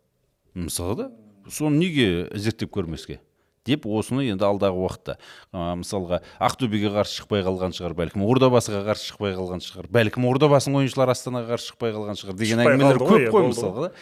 Мысалы 0.54 0.96
да 0.96 1.10
соны 1.50 1.78
неге 1.78 2.28
зерттеп 2.34 2.72
көрмеске? 2.74 3.20
Деп 3.66 3.84
осыны 3.84 4.24
енді 4.24 4.46
алдағы 4.48 4.80
уақытта 4.80 5.18
ә, 5.52 5.74
мысалға 5.76 6.22
ақтөбеге 6.40 6.94
қарсы 6.94 7.20
шықпай 7.20 7.44
қалған 7.44 7.74
шығар 7.76 7.92
бәлкім 7.98 8.24
ордабасыға 8.24 8.80
қарсы 8.88 9.10
шықпай 9.10 9.36
қалған 9.36 9.60
шығар 9.66 9.90
бәлкім 9.92 10.24
ордабасының 10.30 10.80
ойыншылары 10.80 11.12
астанаға 11.12 11.52
қарсы 11.52 11.74
шықпай 11.74 11.92
қалған 11.92 12.18
шығар 12.22 12.38
деген 12.40 12.64
әңгімелер 12.64 13.02
көп 13.04 13.18
иә, 13.18 13.28
қой 13.28 13.44
болды 13.44 13.52
мысалға 13.52 13.84
да. 13.84 13.92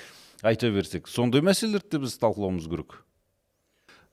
Айта 0.46 0.70
берсек 0.70 1.10
сондай 1.10 1.42
мәселелерді 1.42 1.90
де 1.90 2.02
біз 2.06 2.14
талқылауымыз 2.22 2.70
керек. 2.70 3.00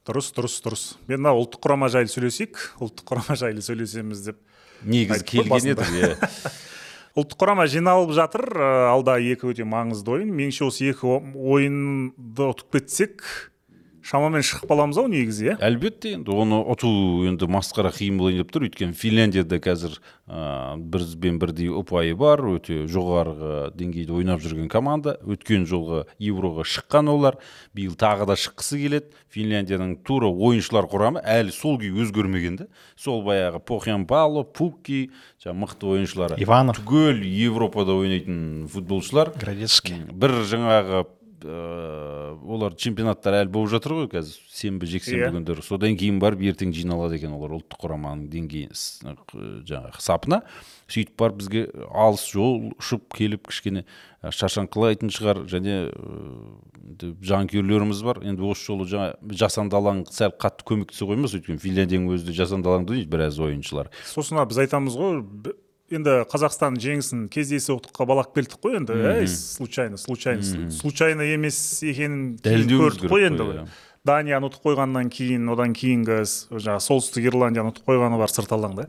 Дұрыс 0.05 0.31
дұрыс 0.33 0.57
дұрыс. 0.65 0.85
Мен 1.05 1.21
мына 1.21 1.37
ұлттық 1.37 1.61
құрама 1.61 1.91
жайлы 1.93 2.09
сөйлесейік. 2.09 2.59
Ұлттық 2.81 3.07
құрама 3.09 3.37
жайлы 3.37 3.61
сөйлесеміз 3.65 4.25
деп 4.27 4.41
негізі 4.85 5.25
келген 5.29 5.71
едік 5.71 5.93
иә. 5.93 6.11
ұлттық 7.15 7.39
құрама 7.39 7.65
жиналып 7.71 8.11
жатыр. 8.15 8.43
Ә, 8.51 8.69
алда 8.91 9.15
екі 9.23 9.53
өте 9.53 9.63
маңызды 9.67 10.17
ойын. 10.17 10.33
Меніңше 10.35 10.67
осы 10.67 10.89
екі 10.91 11.13
ойынды 11.33 12.49
ұтып 12.51 12.75
кетсек 12.75 13.23
шамамен 14.05 14.43
шығып 14.45 14.69
қаламыз 14.69 14.99
ау 15.01 15.09
негізі 15.09 15.47
иә? 15.49 15.55
Әлбетте 15.65 16.11
енді 16.19 16.33
оны 16.35 16.59
ұту 16.73 16.89
енді 17.25 17.47
масқара 17.49 17.89
қиын 17.95 18.19
болайын 18.19 18.43
деп 18.43 18.51
тұр. 18.53 18.67
Өйткені 18.67 18.93
финляндияда 18.93 19.57
қазір 19.63 19.95
ә, 20.29 20.75
бізбен 20.77 21.39
бірдей 21.41 21.71
ұпайы 21.73 22.13
бар 22.19 22.43
өте 22.51 22.83
жоғарғы 22.91 23.71
деңгейде 23.73 24.13
ойнап 24.13 24.43
жүрген 24.45 24.69
команда. 24.69 25.15
Өткен 25.25 25.65
жолғы 25.69 26.03
евроға 26.21 26.67
шыққан 26.69 27.09
олар 27.09 27.39
биыл 27.73 27.97
тағы 27.97 28.29
да 28.29 28.37
шыққысы 28.37 28.79
келеді. 28.83 29.09
Финляндияның 29.33 29.97
тура 30.05 30.29
ойыншылар 30.29 30.85
құрамы 30.91 31.25
әлі 31.25 31.55
сол 31.55 31.79
күй 31.81 31.89
өзгермеген 31.89 32.61
да 32.61 32.69
сол 32.95 33.23
баяғы 33.25 33.63
похян 33.65 34.05
бало 34.05 34.45
пукки 34.45 35.09
жаңағы 35.41 35.61
мықты 35.65 35.91
ойыншылары. 35.95 36.39
Иванов. 36.41 36.77
түгел 36.77 37.25
европада 37.25 37.97
ойнайтын 37.97 38.67
футболшылар. 38.71 39.33
Градецкий. 39.41 40.05
бір 40.13 40.43
жаңағы 40.45 41.05
ыыы, 41.45 42.35
олар 42.55 42.75
чемпионаттар 42.75 43.37
әлі 43.43 43.51
болып 43.53 43.71
жатыр 43.75 43.93
ғой 43.99 44.07
қазір. 44.11 44.39
Сенбі 44.51 44.89
жексенбі 44.89 45.27
Иә. 45.27 45.31
күндері 45.35 45.63
содан 45.65 45.97
кейін 45.99 46.19
барып 46.19 46.41
ертең 46.41 46.73
жиналады 46.73 47.19
екен 47.19 47.35
олар 47.37 47.55
ұлттық 47.59 47.79
құраманың 47.85 48.27
деңгейі 48.33 48.69
жаңағы 49.69 50.01
сапына. 50.01 50.41
Сөйтіп 50.89 51.17
барып 51.17 51.39
бізге 51.41 51.63
алыс 51.93 52.25
жол 52.29 52.71
ұшып 52.77 53.07
келіп 53.17 53.47
кішкене 53.49 53.85
шаршаңқылайтын 54.21 55.13
шығар. 55.13 55.43
Және 55.49 55.91
жанкүйерлеріміз 57.25 58.01
бар. 58.05 58.21
Енді 58.25 58.45
осы 58.49 58.69
жолы 58.69 58.87
жаңа 58.89 59.15
жасанды 59.33 59.77
алаң 59.77 60.05
сәл 60.09 60.33
қатты 60.37 60.65
көмектесе 60.67 61.07
қоймас 61.09 61.35
өйткені 61.37 61.61
финляндияның 61.61 62.13
өзі 62.15 62.29
де 62.29 62.37
жасанды 62.37 62.69
алаңда 62.69 62.93
ойнайды 62.95 63.09
біраз 63.11 63.39
ойыншылар. 63.41 63.89
Сосын 64.05 64.41
біз 64.45 64.61
айтамыз 64.65 64.97
ғой 64.99 65.21
енді 65.93 66.13
қазақстан 66.31 66.79
жеңісін 66.81 67.25
кездейсоқтыққа 67.33 68.07
балап 68.09 68.31
келдік 68.33 68.57
қой 68.63 68.79
енді 68.79 68.95
әй 69.05 69.27
случайно 69.29 69.99
случайно 70.01 70.71
случайно 70.73 71.25
емес 71.29 71.83
екенін 71.85 72.37
көрдік 72.41 73.05
қой 73.11 73.27
енді 73.27 73.45
иә. 73.45 73.65
данияны 74.05 74.49
ұтып 74.49 74.65
қойғаннан 74.65 75.11
кейін 75.13 75.45
одан 75.53 75.75
кейінгі 75.77 76.23
жаңағы 76.25 76.81
солтүстік 76.87 77.29
ирландияны 77.29 77.69
ұтып 77.69 77.85
қойғаны 77.85 78.17
бар 78.17 78.33
сырт 78.33 78.55
алаңда. 78.57 78.87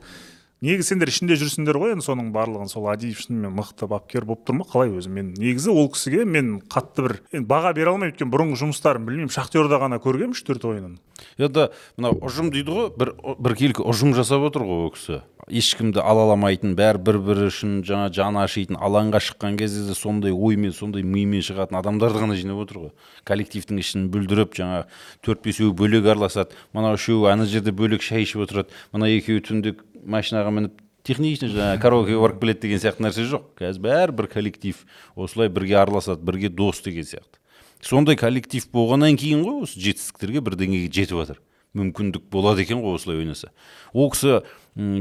Негізі 0.67 0.91
сендер 0.91 1.11
ішінде 1.13 1.37
жүрсіңдер 1.39 1.79
ғой 1.79 1.95
енді 1.95 2.05
соның 2.07 2.33
барлығын 2.35 2.71
сол 2.71 2.89
адиев 2.91 3.21
шынымен 3.23 3.55
мықты 3.55 3.89
бапкер 3.91 4.27
болып 4.27 4.43
тұр 4.47 4.59
ма? 4.61 4.67
Қалай 4.67 4.91
өзі? 4.91 5.13
Мен 5.15 5.33
негізі 5.39 5.71
ол 5.71 5.89
кісіге 5.95 6.27
мен 6.27 6.59
қатты 6.67 7.07
бір 7.07 7.17
енді 7.33 7.47
баға 7.49 7.73
бере 7.77 7.93
алмаймын 7.93 8.15
өйткені 8.15 8.33
бұрынғы 8.35 8.61
жұмыстарын 8.65 9.07
білмеймін. 9.07 9.33
Шахтерда 9.33 9.79
ғана 9.83 10.01
көргенмін 10.03 10.35
үш 10.35 10.43
төрт 10.47 10.67
ойынын. 10.67 10.99
Енді 11.39 11.71
мынау 11.97 12.19
ұжым 12.27 12.51
дейді 12.53 12.75
ғой 12.75 12.91
бір 12.99 13.15
біркелкі 13.41 13.87
ұжым 13.87 14.13
жасап 14.17 14.45
отыр 14.51 14.67
ғой 14.67 14.87
ол 14.87 14.93
кісі. 14.93 15.23
Ешкімді 15.47 16.03
алаламайтын 16.03 16.75
бәрі 16.77 16.99
бір 17.07 17.19
бірі 17.23 17.47
үшін 17.53 17.79
жаңа 17.87 18.11
жаны 18.13 18.43
ашитын 18.43 18.81
алаңға 18.83 19.21
шыққан 19.23 19.57
кезде 19.61 19.85
де 19.87 19.95
сондай 19.95 20.35
оймен 20.35 20.75
сондай 20.75 21.07
мимен 21.07 21.45
шығатын 21.47 21.79
адамдарды 21.79 22.19
ғана 22.25 22.35
жинап 22.35 22.65
отыр 22.65 22.81
ғой. 22.81 22.93
Коллективтің 23.29 23.79
ішін 23.79 24.09
бүлдіріп 24.11 24.57
жаңа 24.59 24.81
төрт 25.23 25.45
бесеуі 25.47 25.71
бөлек 25.79 26.09
араласады. 26.11 26.59
Мынау 26.75 26.99
үшеуі 26.99 27.31
ана 27.31 27.47
жерде 27.47 27.71
бөлек 27.71 28.03
шай 28.03 28.27
ішіп 28.27 28.43
отырады. 28.49 28.75
Мына 28.91 29.07
екеуі 29.13 29.45
түнде 29.47 29.77
машинаға 30.07 30.53
мініп 30.55 30.83
технично 31.07 31.49
жаңағы 31.53 31.81
караокеге 31.83 32.21
барып 32.23 32.41
келеді 32.43 32.63
деген 32.65 32.83
сияқты 32.83 33.05
нәрсе 33.07 33.27
жоқ. 33.31 33.51
Қазір 33.61 33.85
бәрі 33.87 34.17
бір 34.19 34.31
коллектив. 34.33 34.85
Осылай 35.15 35.51
бірге 35.53 35.79
араласады 35.83 36.27
бірге 36.27 36.51
дос 36.51 36.83
деген 36.83 37.07
сияқты. 37.07 37.39
Сондай 37.81 38.17
коллектив 38.19 38.67
болғаннан 38.73 39.19
кейін 39.21 39.45
ғой 39.47 39.67
осы 39.67 39.79
жетістіктерге 39.83 40.43
бірдеңеге 40.43 40.91
жетіп 40.91 41.21
жатыр. 41.21 41.43
Мүмкіндік 41.77 42.31
болады 42.33 42.65
екен 42.65 42.81
ғой 42.81 42.97
осылай 42.97 43.21
ойнаса. 43.21 43.51
Ол 43.93 44.09
кісі 44.11 44.41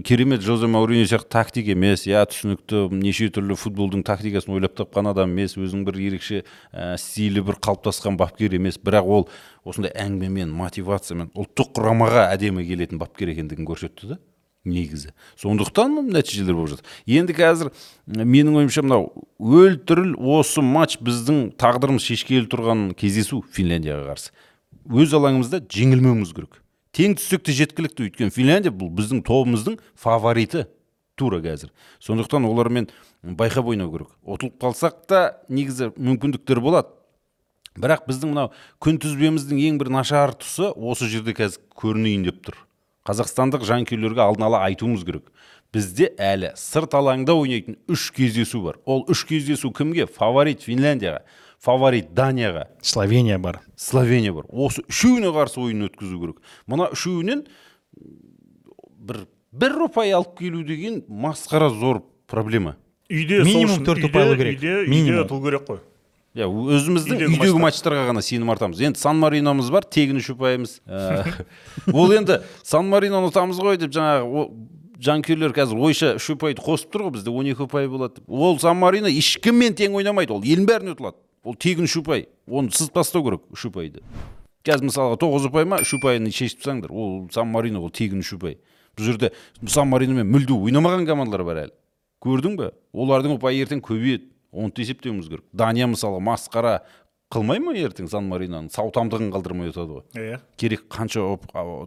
керемет 0.04 0.44
жозе 0.44 0.68
мауриньо 0.68 1.08
сияқты 1.08 1.32
тактик 1.32 1.70
емес 1.72 2.04
иә 2.04 2.26
түсінікті 2.28 2.90
неше 2.92 3.30
түрлі 3.32 3.56
футболдың 3.56 4.04
тактикасын 4.06 4.58
ойлап 4.58 4.76
тапқан 4.76 5.08
адам 5.14 5.32
емес 5.32 5.56
өзінің 5.56 5.88
бір 5.88 6.02
ерекше 6.04 6.44
ә, 6.72 6.98
стилі 7.00 7.46
бір 7.48 7.62
қалыптасқан 7.64 8.20
бапкер 8.20 8.60
емес. 8.60 8.76
Бірақ 8.76 9.08
ол 9.08 9.28
осындай 9.64 9.96
әңгімемен 9.96 10.52
мотивациямен 10.52 11.32
ұлттық 11.32 11.72
құрамаға 11.80 12.28
әдемі 12.36 12.68
келетін 12.68 13.00
бапкер 13.00 13.32
екендігін 13.32 13.72
көрсетті 13.72 14.12
да. 14.14 14.20
Негізі. 14.66 15.14
Сондықтан 15.40 15.96
нәтижелер 16.10 16.58
болып 16.58 16.76
жатыр. 16.76 16.90
Енді 17.06 17.36
қазір 17.38 17.72
менің 18.08 18.60
ойымша 18.62 18.84
мынау 18.86 19.12
өлтіріл 19.40 20.16
осы 20.20 20.64
матч 20.66 20.98
біздің 21.00 21.56
тағдырымыз 21.62 22.06
шешкелі 22.06 22.50
тұрған 22.52 22.88
кездесу 22.98 23.44
финляндияға 23.56 24.12
қарсы. 24.12 24.34
Өз 24.90 25.14
алаңымызда 25.18 25.62
жеңілмеуіміз 25.72 26.34
керек. 26.36 26.62
Тең 26.96 27.18
түссек 27.20 27.46
те 27.46 27.56
жеткілікті 27.56 28.10
өйткені 28.10 28.34
финляндия 28.34 28.74
бұл 28.74 28.92
біздің 28.96 29.24
тобымыздың 29.28 29.80
фавориті 30.00 30.66
тура 31.16 31.42
қазір. 31.44 31.72
Сондықтан 32.00 32.46
олармен 32.48 32.90
байқап 33.24 33.68
ойнау 33.72 33.92
керек. 33.92 34.14
Ұтылып 34.24 34.60
қалсақ 34.62 35.02
та 35.10 35.24
негізі 35.50 35.92
мүмкіндіктер 35.96 36.62
болады. 36.64 36.94
Бірақ 37.76 38.06
біздің 38.08 38.32
мынау 38.32 38.54
күнтізбеміздің 38.84 39.60
ең 39.68 39.80
бір 39.82 39.92
нашар 39.92 40.32
тұсы 40.40 40.70
осы 40.72 41.10
жерде 41.12 41.36
қазір 41.36 41.60
көрінейін 41.76 42.30
деп 42.30 42.40
тұр. 42.48 42.62
Қазақстандық 43.06 43.66
жанкүйерлерге 43.68 44.22
алдын 44.26 44.48
ала 44.50 44.64
айтуымыз 44.66 45.06
керек. 45.06 45.32
Бізде 45.74 46.12
әлі 46.18 46.54
сырт 46.58 46.94
алаңда 46.98 47.36
ойнайтын 47.38 47.78
үш 47.92 48.12
кездесу 48.16 48.62
бар. 48.64 48.80
Ол 48.86 49.06
үш 49.12 49.26
кездесу 49.28 49.72
кімге? 49.76 50.08
Фаворит 50.08 50.64
финляндияға 50.64 51.22
фаворит 51.66 52.14
данияға. 52.14 52.68
Словения 52.82 53.38
бар. 53.38 53.62
словения 53.76 54.34
бар. 54.34 54.46
Осы 54.50 54.84
үшеуіне 54.88 55.32
қарсы 55.34 55.60
ойын 55.60 55.88
өткізу 55.90 56.20
керек. 56.20 56.42
Мына 56.68 56.90
үшеуінен 56.94 57.46
бір 59.00 59.26
бір 59.52 59.78
ұпай 59.88 60.14
алып 60.14 60.38
келу 60.40 60.64
деген 60.64 61.04
масқара 61.10 61.70
зор 61.70 62.04
проблема. 62.28 62.76
Үйде 63.10 63.44
Минимум 63.44 63.86
төрт 63.86 64.06
ұпай 64.10 64.28
алу 64.28 64.38
керек. 64.38 64.60
үйде 64.60 64.86
үйде 64.86 65.20
ұтылу 65.24 65.44
керек 65.46 65.68
қой. 65.68 65.80
Иә 66.36 66.48
өзіміздің 66.52 67.16
Үйдегі 67.16 67.30
үйдегі, 67.32 67.40
матчтар. 67.40 67.64
матчтарға 67.64 68.06
ғана 68.10 68.22
сенім 68.26 68.50
артамыз. 68.52 68.82
Енді 68.84 69.00
сан 69.00 69.20
мариномыз 69.22 69.70
бар 69.72 69.86
тегін 69.88 70.20
үш 70.20 70.32
ұпайымыз 70.36 70.74
Ә, 70.84 71.46
ол 71.96 72.12
енді 72.12 72.42
сан 72.62 72.90
мариноны 72.92 73.30
ұтамыз 73.32 73.62
ғой 73.64 73.80
деп 73.80 73.94
жаңағы 73.96 74.46
жанкүйерлер 75.06 75.56
қазір 75.56 75.80
ойша 75.88 76.14
үш 76.20 76.28
ұпайды 76.36 76.64
қосып 76.64 76.92
тұр 76.92 77.08
ғой 77.08 77.16
бізде 77.18 77.32
он 77.32 77.48
екі 77.52 77.66
ұпай 77.68 77.88
болады. 77.92 78.24
Ол 78.28 78.60
сан 78.60 78.78
марино 78.80 79.08
ешкіммен 79.12 79.76
тең 79.80 79.96
ойнамайды 80.00 80.36
ол 80.36 80.44
елдің 80.44 80.68
бәріне 80.68 80.96
ұтылады. 80.96 81.20
Ол 81.46 81.56
тегін 81.56 81.88
үш 81.88 81.98
ұпай 82.02 82.28
оны 82.48 82.72
сызып 82.76 82.96
тастау 83.00 83.24
керек 83.24 83.44
үш 83.54 83.68
ұпайды 83.70 84.02
қазір 84.66 84.88
мысалға 84.90 85.20
тоғыз 85.22 85.44
ұпай 85.52 85.68
ма 85.70 85.78
үш 85.84 85.92
ұпайын 86.00 86.26
шешіп 86.34 86.64
тастаңдар 86.64 86.90
ол 86.90 87.28
сан 87.32 87.52
марино 87.54 87.84
ол 87.86 87.92
тегін 87.94 88.24
үш 88.26 88.32
ұпай 88.34 88.56
бұл 88.98 89.06
жерде 89.12 89.30
сан 89.70 89.92
мариномен 89.92 90.26
мүлде 90.26 90.56
ойнамаған 90.58 91.06
командалар 91.06 91.44
бар 91.46 91.60
әлі. 91.68 91.76
Көрдің 92.26 92.56
бе? 92.58 92.72
Олардың 92.96 93.36
ұпайы 93.38 93.62
ертең 93.62 93.84
көбейеді. 93.86 94.32
Оны 94.56 94.72
да 94.72 94.82
есептеуіміз 94.82 95.28
керек. 95.30 95.46
Дания 95.54 95.88
мысалы 95.88 96.22
масқара 96.24 96.80
қылмай 97.34 97.60
ма 97.60 97.74
ертең 97.76 98.08
сан 98.08 98.30
мариноның 98.30 98.70
саутамдығын 98.72 99.34
қалдырмай 99.34 99.72
ұтады 99.74 99.98
ғой. 99.98 100.06
Иә. 100.16 100.40
Керек 100.58 100.86
қанша 100.90 101.24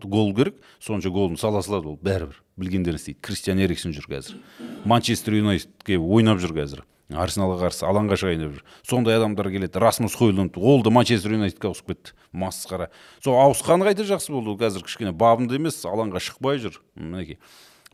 гол 0.05 0.35
керек 0.37 0.59
сонша 0.81 1.11
голын 1.11 1.39
сала 1.41 1.63
салады 1.63 1.95
ол. 1.95 1.99
Бәрібір. 2.03 2.43
Білгендерін 2.59 2.99
істейді 2.99 3.23
кристиан 3.23 3.63
эриксон 3.63 3.95
жүр 3.97 4.09
қазір. 4.11 4.39
Манчестер 4.85 5.39
юнайтедке 5.39 5.99
ойнап 5.99 6.43
жүр 6.43 6.57
қазір. 6.59 6.85
Арсеналға 7.09 7.63
қарсы 7.63 7.87
алаңға 7.89 8.19
шығайын 8.21 8.43
деп 8.43 8.57
жүр. 8.59 8.65
Сондай 8.85 9.17
адамдар 9.17 9.49
келеді. 9.49 9.81
Расмус 9.81 10.19
хойлунд 10.19 10.59
ол 10.59 10.83
да 10.85 10.91
манчестер 10.93 11.39
юнайтедке 11.39 11.71
ауысып 11.71 11.95
кетті. 11.95 12.13
Масқара. 12.37 12.91
Сол 13.25 13.39
ауысқаны 13.41 13.87
қайта 13.89 14.05
жақсы 14.05 14.35
болды 14.35 14.53
ол 14.53 14.59
қазір 14.61 14.85
кішкене 14.85 15.15
бабында 15.17 15.57
емес 15.57 15.81
алаңға 15.89 16.21
шықпай 16.21 16.61
жүр. 16.61 16.77
Мінекей. 16.99 17.39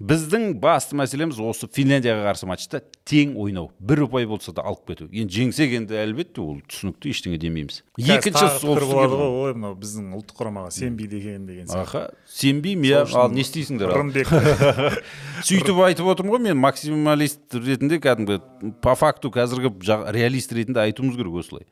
Біздің 0.03 0.57
басты 0.59 0.97
мәселеміз 0.99 1.39
осы 1.39 1.69
финляндияға 1.71 2.25
қарсы 2.27 2.49
матчта 2.51 2.81
тең 3.07 3.37
ойнау. 3.39 3.69
Бір 3.79 4.05
ұпай 4.09 4.27
болса 4.27 4.53
да 4.55 4.65
алып 4.67 4.89
кету. 4.91 5.07
Енді 5.13 5.37
жеңсек 5.39 5.75
енді 5.79 5.99
әлбетте 6.01 6.43
ол 6.43 6.59
түсінікті 6.67 7.13
ештеңе 7.15 7.39
демейміз. 7.43 7.83
Екінші 8.01 8.49
болады 8.67 8.89
ғой 8.91 9.39
ой 9.45 9.55
мынау 9.55 9.77
біздің 9.79 10.11
ұлттық 10.19 10.41
құрамаға 10.41 10.73
сенбейді 10.75 11.21
екен 11.21 11.47
деген 11.47 11.71
сияқты. 11.71 11.85
Аха 11.85 12.03
сенбеймін 12.27 12.91
иә 12.91 13.05
ал 13.15 13.31
не 13.31 13.45
істейсіңдер 13.47 13.95
рымбек. 13.95 14.35
Сөйтіп 15.47 15.79
айтып 15.87 16.11
отырмын 16.11 16.35
ғой 16.35 16.45
мен 16.49 16.61
максималист 16.65 17.55
ретінде 17.55 18.01
кәдімгі 18.03 18.41
по 18.83 18.97
факту 18.99 19.31
қазіргі 19.35 19.71
реалист 20.17 20.53
ретінде 20.57 20.83
айтуымыз 20.89 21.21
керек 21.21 21.39
осылай. 21.45 21.69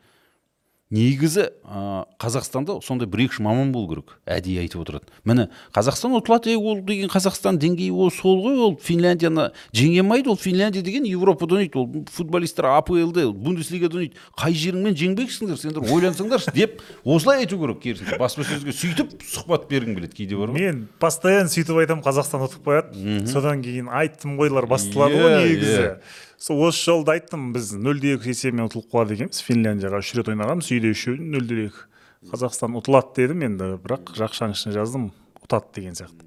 Негізі 0.92 1.46
ә, 1.64 2.04
қазақстанда 2.20 2.76
сондай 2.84 3.08
бір 3.08 3.24
екі 3.24 3.38
үш 3.38 3.40
маман 3.44 3.70
болу 3.72 3.88
керек 3.88 4.10
әдейі 4.28 4.60
айтып 4.66 4.82
отырады. 4.84 5.08
Міне 5.24 5.46
қазақстан 5.72 6.12
ұтылады 6.18 6.52
е 6.52 6.56
ол 6.60 6.82
деген 6.84 7.08
қазақстан 7.12 7.56
деңгейі 7.62 7.90
ол 7.96 8.10
сол 8.12 8.42
ғой 8.44 8.58
ол 8.66 8.74
финляндияны 8.76 9.48
жеңе 9.72 10.02
алмайды 10.04 10.28
ол 10.28 10.36
финляндия 10.36 10.82
деген 10.84 11.06
европада 11.08 11.56
ойнайды 11.56 11.78
ол 11.80 11.88
футболисттер 12.12 12.68
аплда 12.70 13.30
бундеслигада 13.32 13.96
ойнайды. 14.02 14.20
Қай 14.36 14.52
жеріңмен 14.52 14.96
жеңбексіңдер 15.00 15.56
сендер 15.56 15.88
ойлансаңдаршы 15.88 16.52
деп 16.54 16.82
осылай 17.04 17.46
айту 17.46 17.56
керек 17.62 17.80
керісінше. 17.82 18.18
Баспасөзге 18.20 18.74
сөйтіп 18.76 19.16
сұхбат 19.24 19.64
бергің 19.72 19.96
келеді 19.96 20.18
кейде 20.20 20.36
бар 20.36 20.52
ғой. 20.52 20.60
Мен 20.60 20.84
постоянно 21.00 21.48
сөйтіп 21.52 21.80
айтамын 21.86 22.04
қазақстан 22.04 22.44
ұтып 22.50 22.68
қояды. 22.68 23.24
Содан 23.32 23.64
кейін 23.64 23.88
айттым 23.88 24.36
гойлар 24.36 24.68
басталады 24.68 25.16
Иә, 25.16 25.24
ғой 25.24 25.40
негізі. 25.40 25.80
иә. 25.80 25.96
Сол 26.42 26.64
осы 26.66 26.82
жолы 26.90 27.04
да 27.06 27.14
айттым 27.14 27.52
біз 27.54 27.68
нөлде 27.78 28.16
екі 28.16 28.32
есебімен 28.32 28.66
ұтылып 28.66 28.88
қалады 28.90 29.14
екенбіз. 29.14 29.42
Финляндияға 29.46 30.00
үш 30.02 30.08
рет 30.18 30.30
ойнағанбыз 30.32 30.72
үйде 30.74 30.90
үшеуін 30.90 31.28
нөлде 31.36 31.68
екі 31.68 31.84
қазақстан 32.32 32.74
ұтылады 32.80 33.14
дедім 33.20 33.44
енді 33.46 33.68
бірақ 33.84 34.10
жақшаның 34.18 34.56
ішіне 34.58 34.74
жаздым 34.74 35.04
ұтады 35.44 35.70
деген 35.78 35.94
сияқты. 36.00 36.26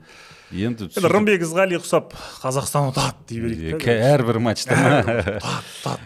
Енді 0.53 0.89
рымбек 1.01 1.45
ізғали 1.45 1.79
ұқсап 1.79 2.13
қазақстан 2.43 2.91
ұтады 2.91 3.25
дей 3.29 3.41
берейік 3.45 3.87
әрбір 3.87 4.41
матчта 4.43 4.77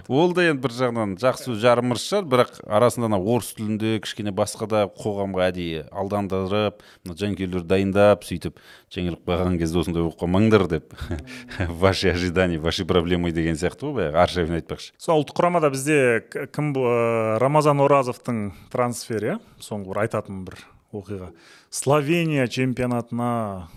ол 0.07 0.33
да 0.37 0.47
енді 0.49 0.63
бір 0.63 0.75
жағынан 0.77 1.15
жақсы 1.19 1.57
жарымырыс 1.59 2.05
шығар 2.07 2.29
бірақ 2.33 2.59
арасында 2.67 3.09
ана 3.11 3.19
орыс 3.19 3.51
тілінде 3.57 3.97
кішкене 4.03 4.33
басқа 4.35 4.69
да 4.71 4.85
қоғамға 4.87 5.49
әдейі 5.51 5.85
алдандырып 5.91 6.83
мына 7.03 7.17
жанкүйерлерді 7.19 7.67
дайындап 7.69 8.23
сөйтіп 8.27 8.59
жеңіліп 8.93 9.27
қалған 9.27 9.57
кезде 9.59 9.79
осындай 9.81 10.03
болып 10.03 10.17
қалмаңдар 10.19 10.65
деп. 10.71 10.93
Ваши 11.83 12.09
ожидания 12.09 12.59
ваши 12.59 12.85
проблемы 12.85 13.31
деген 13.31 13.57
сияқты 13.59 13.89
ғой 13.89 13.95
баяғы 13.99 14.21
аршавин 14.23 14.57
айтпақшы. 14.57 14.93
Сол 14.97 15.21
ұлттық 15.21 15.37
құрамада 15.37 15.69
бізде 15.73 16.23
кім 16.55 16.71
ә, 16.73 17.37
рамазан 17.41 17.83
оразовтың 17.85 18.41
трансфері 18.73 19.33
иә 19.33 19.37
соңғы 19.61 19.93
бір 19.93 20.01
айтатын 20.05 20.41
бір 20.47 20.57
оқиға. 20.95 21.31
Словения 21.69 22.47
чемпионатына 22.47 23.69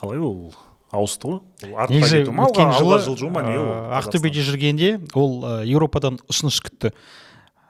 қалай 0.00 0.18
ол? 0.18 0.54
Ауысты 0.90 1.28
ғой. 1.28 1.40
Ол 1.68 1.76
артқа 1.78 2.08
кету 2.10 2.32
ма? 2.32 2.44
алға- 2.46 2.50
өткен 2.50 2.72
жылы 2.78 2.94
алға 2.96 3.04
жылжу 3.04 3.30
ма? 3.30 3.42
Не 3.46 3.58
ол? 3.60 3.68
ақтөбеде 4.00 4.42
жүргенде 4.42 4.88
ол 5.14 5.44
еуропадан 5.62 6.18
ұсыныс 6.26 6.58
күтті. 6.66 6.90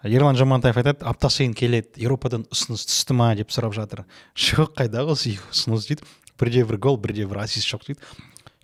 Ерлан 0.09 0.37
жамантаев 0.41 0.79
айтады 0.81 1.05
апта 1.05 1.29
сайын 1.29 1.53
келеді 1.53 2.01
еуропадан 2.01 2.47
ұсыныс 2.49 2.87
түсті 2.89 3.13
ма? 3.19 3.35
деп 3.37 3.53
сұрап 3.53 3.75
жатыр. 3.77 4.07
Жоқ 4.35 4.73
қайдағы 4.79 5.13
осы 5.13 5.35
ұсыныс 5.53 5.91
дейді. 5.91 6.09
Бірде 6.41 6.65
бір 6.65 6.79
гол 6.81 6.97
бірде 6.97 7.27
бір 7.29 7.43
ассист 7.45 7.69
жоқ 7.69 7.85
дейді. 7.91 8.01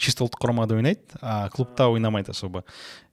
Чисто 0.01 0.25
ұлттық 0.25 0.41
құрамада 0.41 0.79
ойнайды 0.79 1.01
а 1.21 1.51
клубта 1.53 1.91
ойнамайды 1.93 2.33
особо 2.33 2.65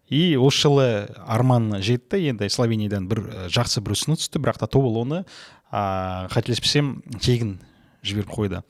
и 0.08 0.36
осы 0.40 0.64
жылы 0.68 0.88
арман 1.28 1.82
жетті. 1.84 2.20
Енді 2.32 2.48
словениядан 2.48 3.10
бір 3.12 3.26
жақсы 3.52 3.84
бір 3.84 3.98
ұсыныс 3.98 4.24
түсті. 4.24 4.40
Бірақ 4.40 4.60
та 4.64 4.68
тобыл 4.72 5.02
оны 5.04 5.26
ә, 5.72 6.30
қателеспесем 6.32 7.02
тегін 7.20 7.58
жіберіп 8.04 8.30
қойды 8.36 8.62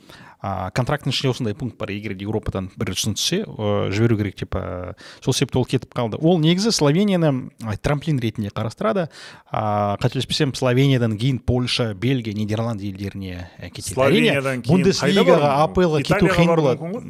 а, 0.43 0.69
контракттың 0.75 1.13
ішінде 1.13 1.31
осындай 1.31 1.55
пункт 1.55 1.77
бар 1.79 1.93
егер 1.95 2.13
еуропадан 2.19 2.67
бір 2.75 2.91
ұсыныс 2.93 3.15
түссе 3.15 3.39
ә, 3.47 3.87
жіберу 3.95 4.17
керек 4.19 4.35
деп 4.41 4.57
ә, 4.59 4.93
сол 5.23 5.33
себепті 5.33 5.61
ол 5.61 5.65
кетіп 5.71 5.95
қалды. 5.95 6.19
Ол 6.19 6.41
негізі 6.43 6.73
словенияны 6.75 7.49
трамплин 7.81 8.19
ретінде 8.19 8.51
қарастырады. 8.51 9.07
А, 9.47 9.95
қателеспесем 10.03 10.51
словениядан 10.53 11.15
кейін 11.17 11.39
польша 11.39 11.93
бельгия 11.95 12.35
нидерланд 12.35 12.83
елдеріне 12.83 13.47
ә, 13.55 13.71
кетеді. 13.71 13.95
Словениядан 13.95 14.65
кейін 14.67 14.83
бундеслигаға 14.83 15.53
апл 15.63 15.97
кету 16.03 16.27
қиын 16.27 16.51
болады. 16.51 17.01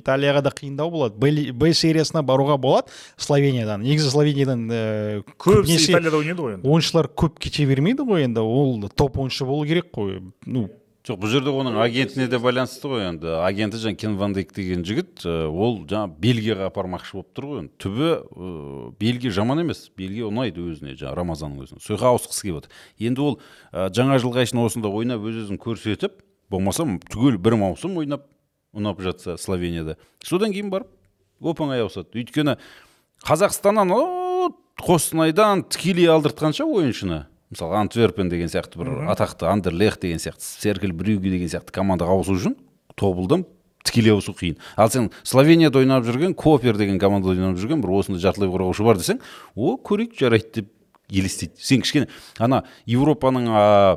италияға 0.00 0.42
да 0.48 0.54
қиындау 0.56 0.90
болады. 0.90 1.20
Б- 1.20 1.74
сериясына 1.76 2.24
баруға 2.24 2.56
болады 2.56 2.88
словениядан. 3.20 3.84
Негізі 3.84 4.08
словениядан 4.08 4.66
көбісі 4.70 5.34
көбінесе 5.36 5.92
италияда 5.92 6.16
ойнайды 6.16 6.40
ғой 6.40 6.54
енді. 6.56 6.68
ойыншылар 6.68 7.12
көп 7.12 7.36
кете 7.38 7.68
бермейді 7.68 8.08
ғой 8.08 8.24
енді. 8.24 8.40
Ол 8.40 8.88
топ 8.88 9.20
ойыншы 9.20 9.44
болу 9.44 9.66
керек 9.68 9.92
қой. 9.92 10.22
Ну 10.46 10.70
жоқ 11.10 11.18
бұл 11.18 11.30
жерде 11.32 11.50
оның 11.50 11.78
агентіне 11.82 12.28
де 12.30 12.38
байланысты 12.38 12.86
ғой 12.86 13.08
енді. 13.08 13.32
Агенті 13.42 13.80
жаңағы 13.82 13.98
кен 13.98 14.16
ван 14.20 14.34
дейк 14.36 14.52
деген 14.54 14.84
жігіт 14.86 15.24
ол 15.26 15.80
жаңағы 15.90 16.14
бельгияға 16.22 16.68
апармақшы 16.70 17.16
болып 17.16 17.30
тұр 17.34 17.46
ғой. 17.48 17.62
Енді 17.64 17.72
түбі 17.82 18.10
ә, 18.10 18.92
бельгия 19.00 19.34
жаман 19.34 19.64
емес. 19.64 19.88
Бельгия 19.98 20.28
ұнайды 20.28 20.62
өзіне 20.62 20.94
жаңағы 20.94 21.18
рамазанның 21.18 21.64
өзіне. 21.64 21.82
Сол 21.82 21.96
жаққа 21.96 22.12
ауысқысы 22.14 22.46
келіп 22.46 22.60
отыр. 22.60 22.76
Енді 23.02 23.24
ол 23.24 23.38
ә, 23.72 23.88
жаңа 23.90 24.20
жылға 24.22 24.44
шейін 24.46 24.62
осында 24.62 24.92
ойнап 25.00 25.26
өз 25.26 25.40
өзін 25.46 25.58
көрсетіп 25.58 26.20
болмаса 26.50 26.86
түгел 27.10 27.40
бір 27.42 27.58
маусым 27.58 27.98
ойнап 27.98 28.28
ұнап 28.76 29.02
жатса 29.02 29.34
словенияда. 29.40 29.96
Содан 30.22 30.54
кейін 30.54 30.70
барып 30.70 30.92
оп 31.40 31.64
оңай 31.64 31.82
ауысады. 31.82 32.14
Өйткені 32.14 32.54
қазақстаннан 33.26 33.90
о, 33.96 34.52
қостанайдан 34.78 35.66
тікелей 35.66 36.10
алдыртқанша 36.12 36.68
ойыншыны. 36.68 37.24
Мысалы 37.50 37.76
антверпен 37.80 38.28
деген 38.30 38.50
сияқты 38.50 38.78
бір 38.78 39.10
атақты 39.10 39.48
андерлех 39.50 39.98
деген 40.00 40.22
сияқты 40.22 40.46
серкель 40.62 40.92
брюге 40.92 41.30
деген 41.30 41.50
сияқты 41.50 41.74
командаға 41.74 42.14
ауысу 42.18 42.36
үшін 42.38 42.56
тобылдан 42.96 43.44
тікелей 43.84 44.12
ауысу 44.14 44.34
қиын. 44.36 44.58
Ал 44.76 44.90
сен 44.90 45.10
словенияда 45.22 45.80
ойнап 45.80 46.04
жүрген 46.04 46.34
копер 46.34 46.76
деген 46.78 46.98
командада 46.98 47.34
ойнап 47.34 47.58
жүрген 47.58 47.82
бір 47.82 47.96
осындай 47.98 48.22
жартылай 48.22 48.50
қорғаушы 48.52 48.86
бар 48.86 49.00
десең 49.00 49.20
о 49.56 49.74
көрейік 49.76 50.18
жарайды 50.20 50.60
деп 50.60 50.70
елестейді. 51.10 51.56
Сен 51.58 51.82
кішкене 51.82 52.08
ана 52.38 52.62
европаның 52.86 53.48
а, 53.50 53.96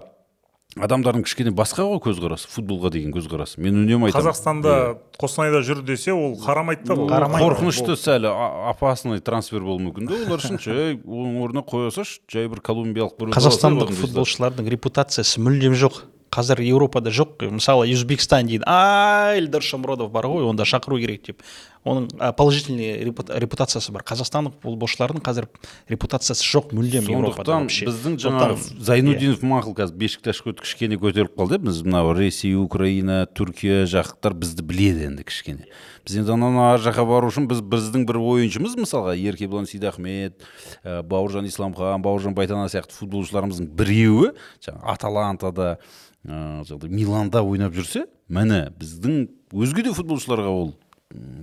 адамдардың 0.74 1.24
кішкене 1.28 1.52
басқа 1.54 1.86
ғой 1.86 2.00
көзқарасы 2.02 2.50
футболға 2.50 2.90
деген 2.94 3.14
көзқарасы. 3.14 3.60
Мен 3.62 3.84
үнемі 3.84 4.08
айтамын. 4.10 4.26
Қазақстанда 4.26 4.78
қостанайда 5.22 5.62
жүр 5.66 5.84
десе 5.86 6.16
ол 6.16 6.34
қарамайды 6.42 6.88
да. 6.90 6.96
Қарамайды. 6.98 7.46
қорқынышты 7.46 7.98
сәл 8.00 8.26
опасный 8.72 9.22
трансфер 9.22 9.62
болуы 9.62 9.90
мүмкін 9.90 10.10
да 10.10 10.18
олар 10.26 10.42
үшін 10.42 10.58
жай 10.64 10.98
оның 10.98 11.38
орнына 11.46 11.66
қоя 11.68 11.92
салшы 11.94 12.24
жай 12.32 12.50
бір 12.50 12.64
колумбиялық 12.66 13.20
біреуді 13.20 13.38
қазақстандық 13.38 13.94
футболшылардың 14.02 14.74
репутациясы 14.74 15.44
мүлдем 15.44 15.78
жоқ. 15.78 16.04
Қазір 16.34 16.64
еуропада 16.66 17.12
жоқ. 17.14 17.44
Мысалы 17.54 17.92
өзбекстан 17.94 18.48
дейді. 18.50 18.66
А 18.66 19.36
эльдар 19.38 19.62
шамродов 19.62 20.10
бар 20.10 20.26
ғой 20.26 20.48
онда 20.50 20.66
шақыру 20.66 20.98
керек 20.98 21.28
деп. 21.28 21.44
Оның 21.84 22.08
положительный 22.38 23.04
репута- 23.04 23.38
репутациясы 23.40 23.92
бар. 23.92 24.04
Қазақстандық 24.08 24.54
футболшылардың 24.64 25.20
қазір 25.24 25.48
репутациясы 25.92 26.46
жоқ 26.48 26.72
мүлдем 26.72 27.04
сондықтан 27.08 27.68
вообще. 27.68 27.86
біздің 27.90 28.16
жаңағы 28.24 28.56
Сондықтан, 28.56 28.84
зайнуддинов 28.88 29.44
мақұл 29.44 29.76
қазір 29.76 29.98
бешікташқа 30.00 30.54
кішкене 30.62 30.96
көтеріліп 30.96 31.36
қалды 31.36 31.60
иә 31.60 31.66
біз 31.68 31.82
мынау 31.84 32.14
ресей 32.16 32.56
украина 32.56 33.26
түркия 33.28 33.84
жақтар 33.84 34.34
бізді 34.34 34.64
біледі 34.64 35.10
енді 35.12 35.24
кішкене. 35.28 35.68
Біз 36.08 36.18
енді 36.24 36.32
анау 36.38 36.72
ар 36.74 36.80
жаққа 36.80 37.04
бару 37.08 37.28
үшін 37.28 37.48
біз 37.52 37.60
біздің 37.60 38.08
бір 38.08 38.20
ойыншымыз 38.20 38.78
мысалға 38.80 39.18
еркебұлан 39.20 39.68
сейдахмет 39.68 40.40
ә, 40.84 41.02
бауыржан 41.04 41.48
исламхан 41.48 42.02
бауыржан 42.04 42.36
байтана 42.36 42.68
сияқты 42.72 42.96
футболшыларымыздың 43.00 43.68
біреуі 43.76 44.34
жаңағы 44.64 44.88
аталантада 44.96 45.78
жаңағыдай 46.24 46.92
миланда 46.92 47.44
ойнап 47.44 47.74
жүрсе 47.76 48.06
міне 48.28 48.70
біздің 48.80 49.28
өзге 49.52 49.84
де 49.84 49.92
футболшыларға 49.96 50.52
ол 50.52 50.74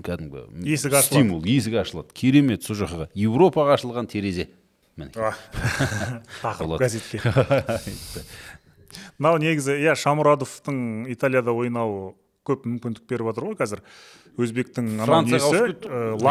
кәдімгі 0.06 0.44
Есік 0.66 0.92
ашылады. 0.92 1.06
стимул 1.06 1.44
есік 1.44 1.74
ашылады. 1.83 2.09
Керемет 2.14 2.62
сол 2.66 2.76
жаққа 2.83 3.09
европаға 3.14 3.76
ашылған 3.78 4.09
терезе. 4.11 4.48
Тақырып 6.42 6.78
газетке. 6.80 7.20
Мынау 9.20 9.38
негізі 9.40 9.76
иә 9.78 9.94
шамурадовтың 10.00 11.06
италияда 11.12 11.52
ойнауы 11.54 12.14
көп 12.48 12.64
мүмкіндік 12.66 13.04
беріп 13.09 13.30
жатыр 13.30 13.46
ғой 13.50 13.56
қазір. 13.61 13.83
Өзбектің 14.40 14.88
ә, 15.04 15.06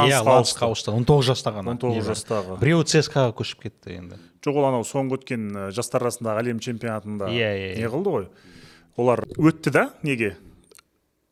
иә 0.10 0.20
ауысты. 0.26 0.92
Он 0.92 1.06
тоғыз 1.08 1.30
жаста 1.32 1.54
ғана 1.54 1.76
19 1.78 1.96
небәрі. 1.96 2.08
жастағы. 2.10 2.58
біреуі 2.60 2.88
цска 2.90 3.28
көшіп 3.38 3.64
кетті 3.68 3.96
енді. 4.00 4.20
Жоқ 4.44 4.58
ол 4.60 4.70
анау 4.72 4.86
соңғы 4.88 5.20
өткен 5.20 5.50
ә, 5.52 5.66
жастар 5.76 6.02
арасындағы 6.08 6.42
әлем 6.44 6.60
чемпионатында 6.64 7.30
Иә, 7.30 7.50
иә, 7.54 7.76
не 7.78 7.86
иә. 7.86 7.92
қылды 7.94 8.14
ғой? 8.16 8.28
Олар 8.98 9.24
өтті 9.38 9.72
да 9.76 9.84
неге? 10.04 10.36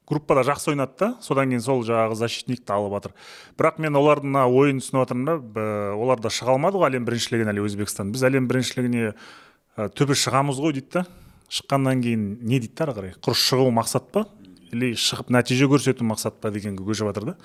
Группада 0.08 0.44
жақсы 0.48 0.72
ойнады 0.72 0.96
да. 1.00 1.10
Содан 1.22 1.52
кейін 1.52 1.62
сол 1.62 1.84
жаңағы 1.86 2.16
защитникті 2.16 2.74
алып 2.74 2.96
жатыр 2.98 3.14
бірақ 3.60 3.80
мен 3.84 4.00
олардың 4.00 4.32
мына 4.32 4.46
ойынын 4.48 4.82
түсініп 4.82 5.04
жатырмын 5.04 5.54
да 5.54 5.68
олар 5.96 6.22
да 6.24 6.32
шыға 6.32 6.56
алмады 6.56 6.80
ғой 6.80 6.92
әлем 6.92 7.08
біріншілігіне 7.08 7.52
әлі 7.54 7.66
өзбекстан. 7.68 8.12
Біз 8.16 8.24
әлем 8.28 8.48
біріншілігіне 8.48 9.12
ә, 9.12 9.90
түбі 9.92 10.16
шығамыз 10.16 10.62
ғой 10.64 10.78
дейді 10.80 11.02
да. 11.02 11.06
Шыққаннан 11.52 12.04
кейін 12.04 12.28
не 12.42 12.60
дейді 12.60 12.76
да 12.76 12.88
ары 12.88 12.96
қарай? 12.98 13.16
Құр 13.24 13.36
шығу 13.40 13.72
мақсат 13.76 14.12
па? 14.12 14.28
Или 14.72 14.94
шығып 15.00 15.32
нәтиже 15.32 15.68
көрсету 15.72 16.08
мақсат 16.08 16.40
па 16.42 16.52
дегенге 16.52 16.88
көшіп 16.88 17.12
жатыр 17.12 17.34
да. 17.34 17.38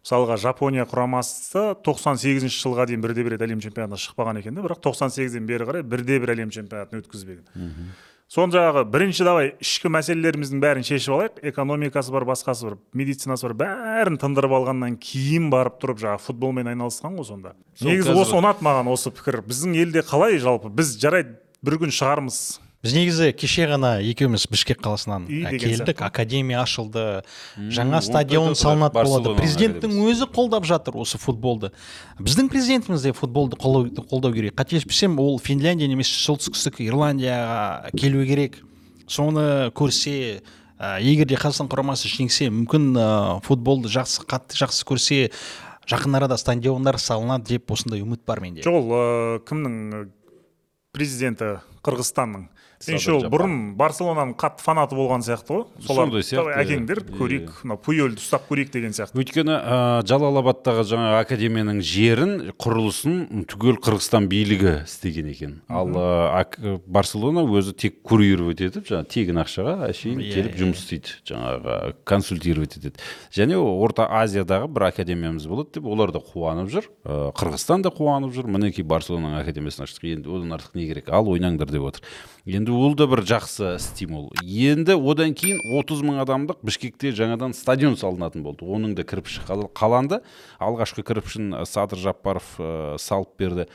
Мысалға 0.00 0.36
жапония 0.40 0.86
құрамасы 0.88 1.74
98 1.84 2.46
жылға 2.48 2.86
дейін 2.88 3.02
бірде 3.04 3.24
бір 3.26 3.34
рет 3.34 3.42
әлем 3.44 3.60
чемпионатына 3.60 3.98
шықпаған 4.00 4.38
екен 4.40 4.54
да. 4.56 4.62
Бірақ 4.64 4.80
98-ден 4.86 5.44
бері 5.50 5.66
қарай 5.68 5.82
бірде 5.84 6.16
бір 6.22 6.32
әлем 6.36 6.54
чемпионатын 6.54 7.02
өткізбеген. 7.02 7.44
Соны 8.30 8.54
жаңағы 8.54 8.84
бірінші 8.86 9.26
давай 9.26 9.48
ішкі 9.58 9.90
мәселелеріміздің 9.90 10.60
бәрін 10.62 10.86
шешіп 10.86 11.16
алайық. 11.16 11.40
Экономикасы 11.50 12.14
бар 12.14 12.28
басқасы 12.28 12.68
бар 12.68 12.76
медицинасы 12.94 13.48
бар 13.48 13.56
бәрін 13.58 14.20
тындырып 14.22 14.54
алғаннан 14.60 14.94
кейін 15.02 15.50
барып 15.50 15.80
тұрып 15.82 15.98
жаңағы 16.04 16.22
футболмен 16.28 16.70
айналысқан 16.70 17.18
ғой 17.18 17.26
сонда. 17.26 17.56
Негізі 17.82 18.14
осы 18.14 18.38
ұнады 18.38 18.62
маған 18.62 18.92
осы 18.94 19.10
пікір. 19.10 19.42
Біздің 19.50 19.74
елде 19.82 20.06
қалай 20.06 20.38
жалпы? 20.38 20.70
Біз 20.70 20.94
жарайды 21.02 21.40
бір 21.66 21.80
күн 21.82 21.90
шығармыз. 21.90 22.60
Біз 22.80 22.94
негізі 22.96 23.32
кеше 23.36 23.66
ғана 23.68 23.90
екеуміз 24.00 24.46
бішкек 24.48 24.80
қаласынан 24.80 25.26
келдік 25.60 26.00
академия 26.00 26.62
ашылды 26.62 27.22
жаңа 27.56 28.00
стадион 28.00 28.56
салынады 28.56 29.04
болады. 29.04 29.34
президенттің 29.36 29.98
өзі 30.08 30.28
қолдап 30.32 30.64
жатыр 30.64 30.96
осы 30.96 31.20
футболды. 31.20 31.72
Біздің 32.18 32.48
президентіміз 32.48 33.04
де 33.04 33.12
футболды 33.12 33.58
қолдау, 33.60 34.32
керек. 34.32 34.56
Қателеспесем 34.56 35.18
ол 35.20 35.38
финляндия 35.38 35.88
немесе 35.88 36.16
солтүстік 36.24 36.80
ирландияға 36.80 37.92
келу 37.92 38.24
керек. 38.24 38.62
Соны 39.06 39.68
көрсе 39.76 40.40
ә, 40.80 41.00
егер 41.04 41.28
де 41.28 41.36
қазақстан 41.36 41.68
құрамасы 41.68 42.08
жеңсе 42.08 42.48
мүмкін 42.48 42.94
ә, 42.96 43.08
футболды 43.44 43.92
жақсы 43.92 44.24
қатты 44.24 44.56
жақсы 44.56 44.86
көрсе 44.88 45.18
жақын 45.90 46.16
арада 46.16 46.38
стадиондар 46.40 46.96
салынады 46.96 47.56
деп 47.56 47.72
осындай 47.74 48.00
үміт 48.00 48.24
бар 48.24 48.40
менде. 48.40 48.64
Жоқ 48.64 48.88
ол 48.94 49.42
кімнің 49.44 50.08
президенті 50.94 51.58
қырғызстанның 51.86 52.48
меніңше 52.80 53.12
ол 53.12 53.24
бұрын 53.28 53.54
барселонаның 53.76 54.30
қатты 54.40 54.64
фанаты 54.64 54.96
болған 54.96 55.20
сияқты 55.24 55.52
ғой. 55.52 55.64
Солар 55.84 56.14
сияқты, 56.24 56.54
әкеңдер 56.62 57.00
иә. 57.02 57.16
көрейік 57.18 57.50
мына 57.68 57.76
пуельді 57.76 58.22
ұстап 58.22 58.46
көрейік 58.48 58.70
деген 58.72 58.94
сияқты. 58.96 59.20
Өйткені 59.20 59.52
ә, 59.52 59.78
жалалабадтағы 60.08 60.84
жаңа 60.88 61.10
академияның 61.20 61.82
жерін 61.84 62.32
құрылысын 62.56 63.44
түгел 63.52 63.76
қырғызстан 63.84 64.30
билігі 64.32 64.72
істеген 64.86 65.28
екен. 65.28 65.52
Ал 65.68 65.92
ә, 65.92 66.78
барселона 66.86 67.44
өзі 67.44 67.74
тек 67.76 68.00
курировать 68.00 68.64
етіп 68.64 68.88
жаңағы 68.88 69.12
тегін 69.12 69.42
ақшаға 69.44 69.76
әшейін 69.90 70.24
Иә, 70.24 70.32
келіп 70.38 70.56
иә. 70.56 70.60
жұмыс 70.64 70.80
істейді 70.80 71.20
жаңағы 71.28 71.94
консультировать 72.08 72.78
етеді. 72.80 72.96
Және 73.36 73.60
орта 73.60 74.08
азиядағы 74.08 74.72
бір 74.72 74.88
академиямыз 74.88 75.44
болады 75.52 75.76
деп 75.76 75.84
олар 75.84 76.12
да 76.16 76.24
қуанып 76.24 76.72
жүр. 76.72 76.88
Қырғызстан 77.36 77.84
да 77.84 77.92
қуанып 77.92 78.32
жүр. 78.32 78.48
Мінекей 78.48 78.84
барселонаның 78.88 79.44
академиясын 79.44 79.84
аштық 79.84 80.08
енді 80.16 80.32
одан 80.32 80.56
артық 80.56 80.80
не 80.80 80.88
керек? 80.88 81.12
Ал 81.12 81.28
ойнаңдар 81.28 81.69
деп 81.70 81.82
отыр. 81.90 82.02
Енді 82.46 82.72
ол 82.72 82.94
да 82.98 83.06
бір 83.06 83.22
жақсы 83.28 83.78
стимул. 83.78 84.30
Енді 84.42 84.96
одан 84.96 85.34
кейін 85.34 85.60
30 85.76 86.02
мың 86.06 86.20
адамдық 86.24 86.62
бішкекте 86.66 87.12
жаңадан 87.14 87.52
стадион 87.54 87.96
салынатын 88.00 88.42
болды. 88.42 88.64
Оның 88.66 88.94
да 88.98 89.02
кірпіші 89.04 89.44
қал- 89.48 89.68
қаланды. 89.72 90.20
Алғашқы 90.58 91.04
кірпішін 91.06 91.54
э, 91.54 91.66
садыр 91.66 91.98
жаппаров 91.98 92.44
э, 92.58 92.96
салып 92.98 93.36
берді. 93.38 93.66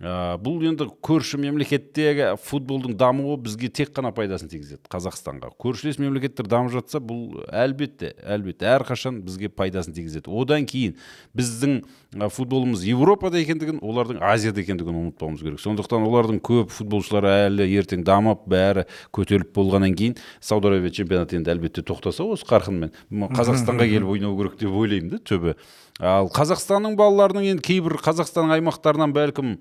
Ә, 0.00 0.38
бұл 0.40 0.62
енді 0.64 0.86
көрші 1.04 1.36
мемлекеттегі 1.42 2.30
футболдың 2.40 2.94
дамуы 2.96 3.34
бізге 3.44 3.68
тек 3.68 3.90
қана 3.92 4.08
пайдасын 4.16 4.48
тигізеді 4.48 4.88
қазақстанға. 4.88 5.50
Көршілес 5.60 5.98
мемлекеттер 6.00 6.46
дамып 6.48 6.72
жатса 6.72 7.02
бұл 7.04 7.42
әлбетте 7.52 8.14
әлбетте 8.24 8.64
әрқашан 8.70 9.18
бізге 9.26 9.50
пайдасын 9.52 9.92
тигізеді. 9.92 10.32
Одан 10.32 10.64
кейін 10.64 10.94
біздің 11.36 11.82
ә, 12.16 12.30
футболымыз 12.32 12.86
европада 12.88 13.42
екендігін 13.42 13.82
олардың 13.84 14.22
азияда 14.24 14.64
екендігін 14.64 15.02
ұмытпауымыз 15.02 15.44
керек. 15.44 15.60
Сондықтан 15.60 16.08
олардың 16.08 16.40
көп 16.48 16.72
футболшылары 16.78 17.34
әлі 17.50 17.68
ертең 17.68 18.00
дамып 18.08 18.46
бәрі 18.48 18.86
көтеріліп 19.12 19.52
болғаннан 19.52 19.92
кейін 20.00 20.16
сауд 20.40 20.64
арабия 20.70 20.96
чемпионаты 20.96 21.36
енді 21.36 21.52
әлбетте 21.52 21.84
тоқтаса 21.84 22.24
осы 22.24 22.48
қарқынмен 22.48 22.96
қазақстанға 23.36 23.84
келіп 23.92 24.14
ойнау 24.16 24.32
керек 24.40 24.56
деп 24.64 24.72
ойлаймын 24.80 25.12
да 25.12 25.20
түбі. 25.20 25.58
Ал 26.00 26.32
қазақстанның 26.32 26.96
балаларының 26.96 27.50
енді 27.52 27.66
кейбір 27.68 27.98
қазақстанның 28.00 28.56
аймақтарынан 28.56 29.12
бәлкім 29.12 29.58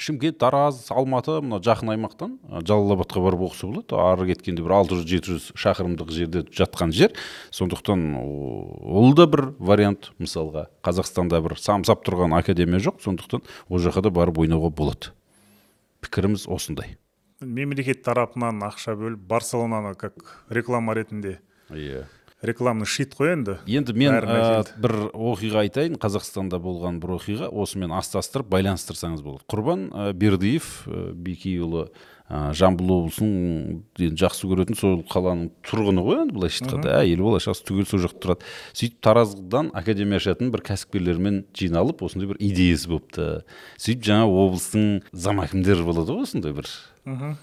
шымкент 0.00 0.38
тараз 0.40 0.86
алматы 0.90 1.38
мына 1.44 1.60
жақын 1.64 1.92
аймақтан 1.94 2.36
жалалабадқа 2.66 3.22
барып 3.22 3.44
оқыса 3.48 3.68
болады. 3.68 3.96
Ары 3.96 4.26
кеткенде 4.30 4.64
бір 4.64 4.74
алты 4.78 4.98
жүз 4.98 5.06
жеті 5.08 5.34
жүз 5.34 5.48
шақырымдық 5.60 6.10
жерде 6.14 6.42
жатқан 6.48 6.94
жер. 6.96 7.12
Сондықтан 7.54 8.16
ол 8.18 9.14
да 9.14 9.26
бір 9.30 9.52
вариант. 9.58 10.10
Мысалға 10.18 10.68
қазақстанда 10.82 11.42
бір 11.44 11.58
самсап 11.60 12.04
тұрған 12.06 12.36
академия 12.38 12.80
жоқ. 12.80 13.02
Сондықтан 13.04 13.44
ол 13.68 13.78
жаққа 13.84 14.08
да 14.08 14.10
барып 14.10 14.40
ойнауға 14.42 14.72
болады. 14.72 15.12
Пікіріміз 16.00 16.48
осындай. 16.48 16.96
Мемлекет 17.40 18.02
тарапынан 18.04 18.60
ақша 18.66 18.96
бөліп 18.96 19.22
барселонаны 19.28 19.94
как 19.94 20.44
реклама 20.50 20.94
ретінде 20.94 21.38
иә. 21.70 22.04
Рекламный 22.42 22.86
шит 22.86 23.14
қой 23.18 23.34
енді. 23.34 23.58
Енді 23.68 23.94
мен 23.96 24.14
ә, 24.16 24.62
бір 24.80 24.94
оқиға 25.12 25.64
айтайын. 25.66 25.98
Қазақстанда 26.00 26.60
болған 26.62 27.00
бір 27.02 27.16
оқиға. 27.18 27.50
Осымен 27.50 27.92
астастырып 27.96 28.48
байланыстырсаңыз 28.52 29.24
болады. 29.24 29.44
Құрбан 29.50 29.90
ә, 29.90 30.12
бердиев 30.16 30.70
ә, 30.86 31.12
бекейұлы 31.12 31.88
ә, 32.30 32.52
жамбыл 32.56 32.94
облысының 32.96 33.80
енді 34.00 34.20
жақсы 34.22 34.48
көретін 34.50 34.78
сол 34.78 35.00
қаланың 35.10 35.50
тұрғыны 35.68 36.04
ғой 36.06 36.22
енді 36.24 36.36
былайша 36.36 36.64
айтқанда. 36.64 36.94
Әйелі 37.02 37.26
бала 37.26 37.40
шағасы 37.44 37.66
түгел 37.68 37.88
сол 37.90 38.04
жақта 38.06 38.22
тұрады. 38.24 38.52
Сөйтіп 38.72 39.00
тараздан 39.04 39.72
академия 39.76 40.20
ашатын 40.22 40.52
бір 40.54 40.62
кәсіпкерлермен 40.70 41.42
жиналып 41.56 42.04
осындай 42.06 42.30
бір 42.30 42.40
идеясы 42.40 42.88
болыпты 42.88 43.26
сөйтіп 43.76 44.06
жаңа 44.06 44.30
облыстың 44.30 44.86
замәкімдері 45.12 45.84
болады 45.84 46.14
ғой 46.14 46.24
осындай 46.28 46.54
бір. 46.56 46.70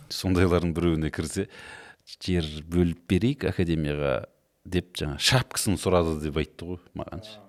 Сондайлардың 0.10 0.74
біреуіне 0.78 1.12
кірсе 1.12 1.50
жер 2.24 2.48
бөліп 2.72 3.04
берейік 3.12 3.44
академияға. 3.52 4.26
Деп 4.68 4.98
жаңа 5.00 5.18
шапкасын 5.24 5.80
сұрады 5.80 6.18
деп 6.22 6.38
айтты 6.42 6.68
ғой 6.72 6.82
маған 6.98 7.24
ше. 7.26 7.40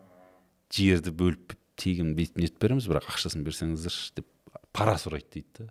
жерді 0.74 1.12
бөліп 1.18 1.57
тегін 1.78 2.14
бүйтіп 2.18 2.40
нетіп 2.42 2.62
береміз 2.62 2.88
бірақ 2.90 3.11
ақшасын 3.12 3.44
берсеңіздерші 3.46 4.18
деп 4.18 4.26
пара 4.72 4.96
сұрайды 5.00 5.38
дейді 5.38 5.66
да. 5.66 5.68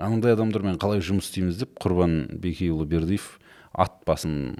Анандай 0.00 0.32
адамдармен 0.32 0.80
қалай 0.80 1.02
жұмыс 1.04 1.28
істейміз 1.28 1.60
деп 1.60 1.76
құрбан 1.82 2.40
бекейұлы 2.40 2.86
бердиев 2.88 3.34
ат 3.72 4.00
басын 4.08 4.56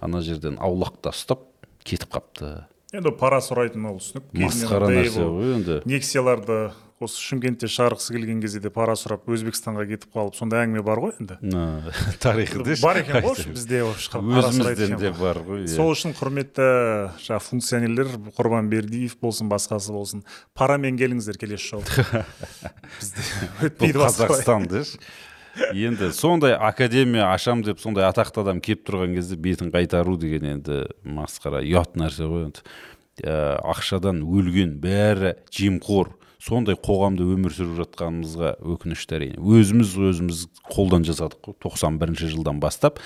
ана 0.00 0.22
жерден 0.24 0.56
аулақта 0.62 1.12
ұстап 1.12 1.44
кетіп 1.84 2.14
қапты 2.16 2.52
енді 2.92 3.12
пара 3.16 3.40
сұрайтын 3.40 3.86
ол 3.88 3.98
түсінік. 4.00 4.26
Масқара 4.36 4.88
нәрсе 4.92 5.24
ғой 5.24 5.54
енді. 5.56 5.78
Нексияларды 5.88 6.58
осы 7.04 7.20
шымкентте 7.22 7.68
шығарғысы 7.70 8.14
келген 8.14 8.42
кезде 8.44 8.60
де 8.62 8.70
пара 8.72 8.94
сұрап 8.98 9.26
өзбекстанға 9.32 9.86
кетіп 9.90 10.14
қалып 10.16 10.36
сондай 10.38 10.66
әңгіме 10.66 10.84
бар 10.86 11.02
ғой 11.02 11.14
енді? 11.20 11.38
Тарихы 12.22 12.62
де 12.66 12.76
бар 12.82 13.02
екен 13.02 13.20
ғой 13.24 13.42
бізде 13.54 13.82
өзімізден 13.86 14.96
де 15.00 15.12
бар 15.18 15.42
ғой 15.46 15.64
иә. 15.66 15.74
сол 15.74 15.92
үшін 15.94 16.14
құрметті 16.18 16.68
жаңағы 17.24 17.46
функционерлер 17.48 18.14
құрбан 18.38 18.70
бердиев 18.72 19.18
болсын 19.22 19.50
басқасы 19.52 19.92
болсын 19.94 20.24
парамен 20.58 21.00
келіңіздер 21.00 21.40
келесі 21.42 21.74
жолы 21.74 22.06
бізде 23.00 23.28
өтпейді 23.68 23.98
бұл 23.98 24.06
басқалай. 24.06 24.32
қазақстан 24.32 24.68
деші. 24.72 25.02
Енді 25.72 26.12
сондай 26.16 26.54
академия 26.56 27.26
ашам 27.32 27.60
деп 27.64 27.80
сондай 27.82 28.06
атақты 28.08 28.40
адам 28.40 28.60
келіп 28.64 28.86
тұрған 28.88 29.16
кезде 29.18 29.36
бетін 29.36 29.72
қайтару 29.74 30.16
деген 30.20 30.46
енді 30.54 30.78
масқара 31.04 31.60
ұят 31.60 31.98
нәрсе 32.00 32.28
ғой 32.28 32.46
енді. 32.48 32.64
Ә, 33.20 33.60
ақшадан 33.60 34.22
өлген 34.24 34.78
бәрі 34.80 35.34
жемқор. 35.52 36.14
Сондай 36.42 36.74
қоғамда 36.74 37.22
өмір 37.22 37.54
сүріп 37.54 37.76
жатқанымызға 37.78 38.48
өкінішті 38.74 39.14
әрине 39.18 39.38
өзіміз 39.38 39.92
өзіміз 40.10 40.40
қолдан 40.72 41.06
жасадық 41.06 41.38
қой. 41.38 41.54
тоқсан 41.62 42.00
бірінші 42.00 42.32
жылдан 42.32 42.58
бастап 42.58 42.98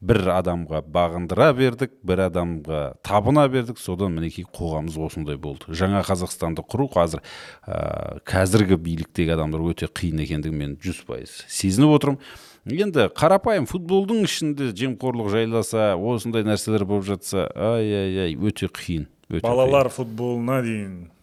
бір 0.00 0.20
адамға 0.36 0.84
бағындыра 0.94 1.50
бердік 1.58 1.96
бір 2.06 2.28
адамға 2.28 2.82
табына 3.02 3.48
бердік. 3.50 3.80
Содан 3.82 4.14
мінекей 4.14 4.46
қоғамымыз 4.46 4.98
осындай 5.00 5.36
болды. 5.36 5.74
Жаңа 5.74 6.04
қазақстанды 6.06 6.62
құру 6.62 6.86
қазір 6.94 7.22
ә, 7.66 8.20
қазіргі 8.22 8.78
биліктегі 8.78 9.34
адамдар 9.34 9.64
өте 9.64 9.88
қиын 9.90 10.22
екендігін 10.22 10.60
мен 10.60 10.76
жүз 10.78 11.02
пайыз 11.08 11.40
сезініп 11.50 11.96
отырмын. 11.98 12.20
Енді 12.64 13.08
қарапайым 13.12 13.66
футболдың 13.68 14.22
ішінде 14.28 14.70
жемқорлық 14.76 15.32
жайласа 15.34 15.96
осындай 15.98 16.46
нәрселер 16.46 16.86
болып 16.88 17.08
жатса 17.10 17.48
ай 17.52 17.90
ай 17.90 18.22
ай 18.28 18.36
өте 18.38 18.70
қиын 18.70 19.08
өте 19.28 19.42
қиын. 19.42 19.48
балалар 19.50 19.90
футболына 19.92 20.62
дейін. 20.62 21.13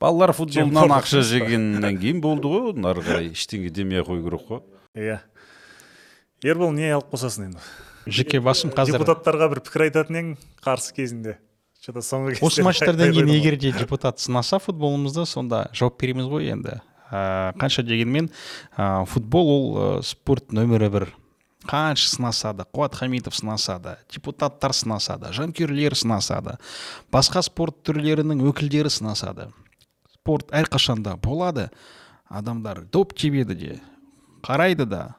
Балалар 0.00 0.32
футболынан 0.36 0.94
ақша 0.98 1.22
жегеннен 1.26 1.98
кейін 1.98 2.22
болды 2.24 2.50
ғой 2.50 2.70
одан 2.72 2.88
ары 2.90 3.04
қарай. 3.06 3.32
Ештеңе 3.34 3.70
демей 3.74 4.02
ақ 4.02 4.12
қою 4.12 4.24
керек 4.24 4.46
қой. 4.48 4.62
Иә. 4.94 5.18
Ербол 6.44 6.72
не 6.72 6.90
алып 6.94 7.12
қосасың 7.12 7.50
енді? 7.50 7.62
Жеке 8.06 8.40
басым 8.40 8.70
қазір 8.72 9.00
депутаттарға 9.00 9.50
бір 9.52 9.62
пікір 9.66 9.88
айтатын 9.88 10.20
ең 10.22 10.34
қарсы 10.64 10.94
кезінде. 10.96 11.38
Че 11.82 11.92
то 11.94 12.02
соңғы 12.02 12.34
кезде 12.34 12.46
осы 12.46 12.64
матчтардан 12.66 13.12
кейін 13.14 13.32
егер 13.34 13.56
де 13.60 13.72
депутат 13.72 14.18
сынаса 14.22 14.58
футболымызды 14.62 15.26
сонда 15.26 15.68
жауап 15.74 15.98
береміз 16.00 16.26
ғой 16.30 16.50
енді. 16.54 16.80
Ә, 17.10 17.54
қанша 17.58 17.84
дегенмен 17.86 18.30
ә, 18.76 19.04
футбол 19.06 19.50
ол 19.52 19.66
ә, 19.76 20.02
спорт 20.02 20.52
нөмірі 20.52 20.90
бір. 20.92 21.06
Қанша 21.68 22.08
сынаса 22.14 22.52
да 22.54 22.64
қуат 22.64 22.94
хамитов 22.94 23.36
сынаса 23.36 23.78
да 23.78 23.98
депутаттар 24.10 24.72
сынаса 24.72 25.18
да 25.18 25.32
жанкүйерлер 25.34 25.94
сынаса 25.98 26.40
да 26.42 26.58
басқа 27.12 27.42
спорт 27.42 27.82
түрлерінің 27.84 28.44
өкілдері 28.50 28.90
сынаса 28.90 29.32
да 29.34 29.48
спорт 30.22 30.50
әрқашанда 30.52 31.16
болады. 31.22 31.68
Адамдар 32.28 32.84
доп 32.92 33.14
тебеді 33.16 33.54
де 33.54 33.80
қарайды 34.44 34.84
да 34.84 35.16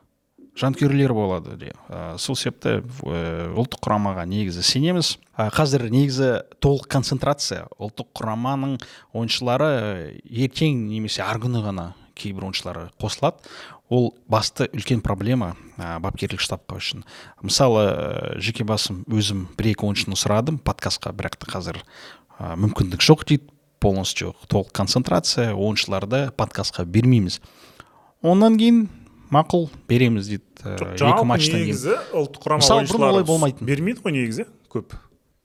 жанкүйерлер 0.59 1.13
болады 1.15 1.55
де. 1.57 1.71
Ә, 1.87 2.17
сол 2.19 2.35
себепті 2.37 2.79
ә, 2.79 3.49
ұлттық 3.57 3.81
құрамаға 3.85 4.25
негізі 4.29 4.63
сенеміз. 4.65 5.15
Ә, 5.37 5.49
қазір 5.55 5.87
негізі 5.93 6.43
толық 6.59 6.89
концентрация. 6.91 7.67
Ұлттық 7.79 8.11
құраманың 8.19 8.77
ойыншылары 9.15 9.69
ә, 9.69 9.91
ертең 10.27 10.85
немесе 10.89 11.23
арғы 11.23 11.47
күні 11.47 11.63
ғана 11.65 11.87
кейбір 12.19 12.49
ойыншылары 12.49 12.89
қосылады. 12.99 13.39
Ол 13.89 14.11
басты 14.29 14.67
үлкен 14.75 15.01
проблема 15.05 15.55
ә, 15.77 15.97
бапкерлік 16.03 16.43
штабқа 16.43 16.77
үшін. 16.81 17.05
Мысалы 17.41 17.85
ә, 17.87 18.33
жеке 18.43 18.67
басым 18.67 19.05
өзім 19.07 19.47
бір 19.57 19.71
екі 19.73 19.87
ойыншыны 19.87 20.19
сұрадым. 20.19 20.59
Подкастқа 20.59 21.15
бірақ 21.15 21.39
та 21.39 21.49
қазір 21.55 21.81
ә, 22.37 22.53
мүмкіндік 22.59 23.05
жоқ 23.05 23.25
дейді. 23.31 23.49
Полностью 23.79 24.35
толық 24.51 24.71
концентрация 24.75 25.53
ойыншыларды 25.55 26.29
подкастқа 26.37 26.85
бермейміз. 26.85 27.39
Онан 28.21 28.57
кейін 28.59 28.87
мақұл 29.31 29.69
береміз 29.87 30.27
дейді 30.27 30.43
э, 30.65 30.75
екі 30.95 31.25
матчтан 31.25 31.59
кейін. 31.61 31.69
негізі 31.69 31.93
ұлттық 32.13 32.41
құрама 32.43 32.63
Мысалы, 32.63 32.81
бұрын 32.81 32.89
ойыншылары 32.89 33.13
олай 33.13 33.23
болмайтын. 33.29 33.65
бермейді 33.69 34.01
ғой 34.03 34.15
негізі? 34.17 34.45
Көп. 34.73 34.97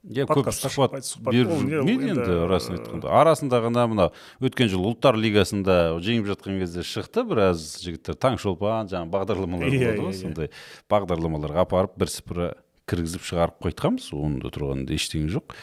Иә 0.05 0.27
көп 0.29 0.45
сұхбат 0.53 1.01
жүрмейді 1.33 2.11
енді, 2.13 2.33
расын 2.51 2.75
айтқанда. 2.77 3.09
Арасында 3.09 3.57
ғана 3.63 3.85
мына 3.89 4.05
өткен 4.43 4.69
жылы 4.69 4.91
ұлттар 4.91 5.17
лигасында 5.17 5.77
жеңіп 6.05 6.27
жатқан 6.29 6.59
кезде 6.61 6.83
шықты 6.85 7.23
біраз 7.25 7.63
жігіттер. 7.81 8.13
Таңшолпан 8.21 8.91
жаңағы 8.91 9.09
бағдарламалар 9.15 9.65
Иә, 9.73 9.79
болады 9.79 9.97
иә, 9.97 10.03
ғой 10.03 10.13
иә. 10.13 10.19
сондай 10.19 10.51
бағдарламаларға 10.93 11.65
апарып 11.65 11.97
бірсыпыра 11.97 12.51
кіргізіп 12.85 13.25
шығарып 13.25 13.57
қайтқанбыз 13.65 14.11
онда 14.13 14.53
тұрғанда 14.53 14.93
ештеңе 14.93 15.31
жоқ. 15.39 15.57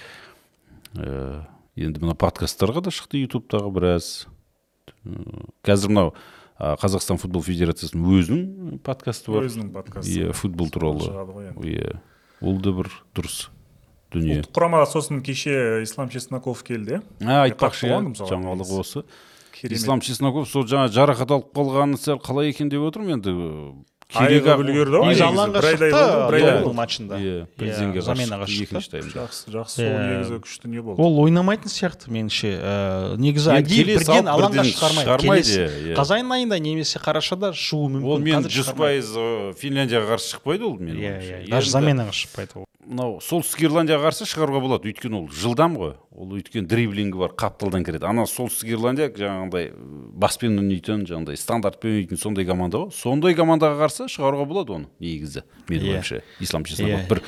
Э, 0.99 1.43
енді 1.77 2.05
мына 2.05 2.15
подкасттарға 2.19 2.85
да 2.87 2.93
шықты 2.95 3.23
ютубтағы 3.25 3.73
біраз. 3.73 4.13
Э, 5.05 5.17
қазір 5.65 5.93
мынау 5.93 6.15
қазақстан 6.63 7.19
футбол 7.19 7.43
федерациясының 7.43 8.19
өзінің 8.21 8.79
подкасты 8.87 9.33
бар. 9.35 9.49
Өзінің 9.49 9.73
подкасты. 9.75 10.13
Иә 10.15 10.37
футбол 10.37 10.71
туралы. 10.71 11.09
иә. 11.65 11.99
Ол 12.41 12.61
да 12.63 12.75
бір 12.77 12.91
дұрыс 13.17 13.49
дүние. 14.13 14.43
Ұлттық 14.43 14.55
құрамаға 14.55 14.87
сосын 14.93 15.23
кеше 15.25 15.83
ислам 15.83 16.11
чесноков 16.13 16.63
келді. 16.67 17.01
Иә 17.21 17.27
а 17.27 17.45
айтпақшы 17.49 17.91
иә 17.91 18.01
жаңалық 18.21 18.75
осы. 18.79 19.05
Ислам 19.63 20.01
чесноков 20.01 20.49
сол 20.51 20.67
жаңа 20.67 20.91
жарақат 20.93 21.35
алып 21.35 21.51
қалғаны 21.57 21.99
сәл 22.01 22.21
қалай 22.23 22.51
екен 22.53 22.71
деп 22.71 22.83
отырмын 22.87 23.19
енді 23.19 23.35
айығып 24.13 24.45
керек 24.45 24.61
үлгерді 24.63 25.01
ғой 25.03 25.13
айдай 25.13 25.29
шықты 25.29 25.37
болды, 25.37 25.61
бір 25.63 26.37
айдай 26.37 26.59
тобыл 26.59 26.75
матчында 26.77 27.19
иә 27.23 27.37
президентке 27.59 28.03
заменаға 28.07 28.49
шықты 28.51 28.67
екінші 28.67 28.91
таймда 28.93 29.15
жақсы 29.17 29.55
жақсы 29.57 29.79
ол 29.83 29.93
Иә. 29.93 30.09
негізі 30.13 30.39
күшті 30.47 30.69
не 30.73 30.83
болды 30.83 31.03
ол 31.03 31.21
ойнамайтын 31.25 31.73
сияқты 31.73 32.13
меніңше 32.13 32.53
негізі 33.23 33.57
бірден 33.63 34.29
алаңға 34.33 34.67
шығармайды 34.73 35.95
қазан 35.97 36.33
айында 36.37 36.59
немесе 36.63 37.01
қарашада 37.03 37.53
шығуы 37.57 37.89
мүмкін 37.97 38.13
ол 38.13 38.23
мен 38.27 38.49
жүз 38.53 38.73
пайыз 38.77 39.13
финляндияға 39.61 40.15
қарсы 40.17 40.37
шықпайды 40.37 40.69
ол 40.69 40.77
менің 40.79 41.01
ойымша. 41.01 41.41
даже 41.51 41.71
заменаға 41.73 42.13
шықпайды 42.17 42.59
ол 42.61 42.67
мынау 42.83 43.19
солтүстік 43.23 43.63
ирландияға 43.69 44.09
қарсы 44.11 44.27
шығаруға 44.27 44.61
болады. 44.65 44.91
Өйткені 44.91 45.19
ол 45.21 45.27
жылдам 45.31 45.77
ғой. 45.79 45.93
Ол 46.13 46.33
өйткені 46.37 46.67
дриблингі 46.69 47.21
бар 47.21 47.35
қапталдан 47.39 47.85
кіреді. 47.87 48.09
Ана 48.11 48.25
солтүстік 48.27 48.73
ирландия 48.75 49.09
жаңағындай 49.09 49.71
баспен 50.19 50.59
ойнайтын 50.59 51.05
жаңағындай 51.09 51.39
стандартпен 51.39 51.95
ойнайтын 51.95 52.21
сондай 52.21 52.47
команда 52.49 52.83
ғой. 52.83 52.91
Сондай 52.97 53.37
командаға 53.39 53.85
қарсы 53.85 54.09
шығаруға 54.13 54.49
болады 54.51 54.77
оны 54.81 54.91
негізі 55.01 55.45
менің 55.71 55.87
Иә. 55.87 55.95
ойымша. 55.95 56.23
Ислам 56.41 56.65
чесноков 56.65 57.07
Иә. 57.07 57.09
бір 57.09 57.23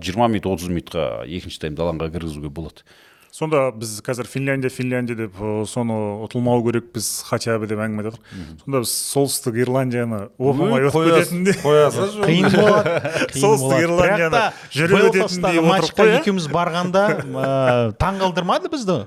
жиырма 0.00 0.28
минут 0.28 0.46
отыз 0.46 0.70
минутқа 0.70 1.26
екінші 1.26 1.60
таймда 1.66 1.82
алаңға 1.88 2.12
кіргізуге 2.14 2.48
болады. 2.54 2.86
Сонда 3.34 3.72
біз 3.74 3.96
қазір 4.06 4.28
финляндия 4.30 4.70
финляндия 4.70 5.16
деп 5.18 5.40
ы, 5.42 5.64
соны 5.66 5.96
ұтылмау 6.22 6.62
керекпіз 6.62 7.08
хотя 7.26 7.56
бы 7.58 7.66
деп 7.66 7.80
әңгіме 7.82 8.04
айтып 8.04 8.14
жатыр 8.20 8.60
сонда 8.62 8.82
біз 8.84 8.92
солтүстік 9.10 9.58
ирландияны 9.64 10.20
оп 10.38 10.60
оңай 10.62 10.86
ұтып 10.86 11.08
кететіндей. 11.08 11.56
қоя 11.64 11.88
салшы 11.90 12.22
қиын 12.28 12.46
болады 12.54 12.94
Солтүстік. 13.34 13.82
Ирландияны 13.88 14.44
жүріп 14.76 15.02
өтетіндей 15.10 15.60
матчқа 15.66 15.98
қой, 16.04 16.14
екеуміз 16.20 16.46
барғанда 16.54 17.04
ә, 17.18 17.92
таң 17.98 18.22
қалдырмады 18.22 18.70
бізді. 18.70 19.00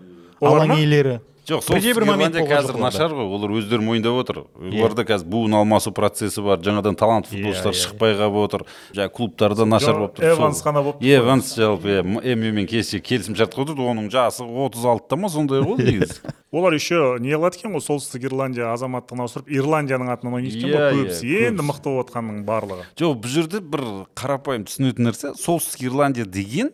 Алаң 0.44 0.76
иелері. 0.76 1.22
Жоқ 1.48 1.62
Бірде 1.64 1.94
солтүстік 1.94 1.96
бір 1.96 2.06
момент 2.10 2.36
қазір 2.36 2.78
нашар 2.82 3.14
ғой 3.16 3.28
олар 3.38 3.54
өздері 3.56 3.84
мойындап 3.88 4.18
отыр. 4.20 4.40
Оларда 4.60 5.06
қазір 5.08 5.30
буын 5.32 5.54
алмасу 5.56 5.94
процесі 5.96 6.42
бар 6.44 6.60
жаңадан 6.60 6.98
талант 7.00 7.30
футболшылар 7.32 7.72
иә, 7.72 7.80
шықпай 7.82 8.16
қалып 8.20 8.40
отыр. 8.42 8.66
Жаңағы 8.98 9.14
клубтарда 9.16 9.66
нашар 9.66 9.96
болып 10.02 10.18
тұр 10.20 10.28
Эванс 10.34 10.60
Сол- 10.60 10.68
қана 10.68 10.84
болып 10.84 11.00
тұр. 11.00 11.08
Эванс 11.08 11.54
жалпы 11.56 11.94
иә 11.96 12.34
эмюмен 12.34 12.68
кесе 12.68 13.00
келісім 13.00 13.38
шартқа 13.40 13.64
отырды 13.64 13.86
оның 13.88 14.10
жасы 14.12 14.44
отыз 14.44 14.84
алтыда 14.92 15.16
ма 15.24 15.30
сондай 15.32 15.64
ғой 15.64 15.80
негізі? 15.80 16.20
Олар 16.52 16.74
еще 16.76 17.16
не 17.20 17.32
қылады 17.36 17.60
екен 17.62 17.74
ғой 17.76 17.84
солтүстік 17.86 18.28
ирландия 18.28 18.74
азаматтығын 18.74 19.24
ауыстырып 19.24 19.50
ирландияның 19.52 20.12
атынан 20.14 20.38
ойнайды 20.40 20.58
екен 20.58 20.70
Иә, 20.70 20.76
ғой 20.76 20.92
иә, 20.92 21.06
көбісі. 21.08 21.32
енді 21.48 21.66
мықты 21.68 21.92
болып 21.92 22.08
жатқанның 22.12 22.44
барлығы. 22.48 22.86
Жоқ 23.00 23.18
бұл 23.24 23.34
жерде 23.36 23.60
бір 23.64 23.84
қарапайым 24.20 24.64
түсінетін 24.68 25.10
нәрсе 25.12 25.34
солтүстік 25.40 25.84
ирландия 25.90 26.26
деген 26.26 26.72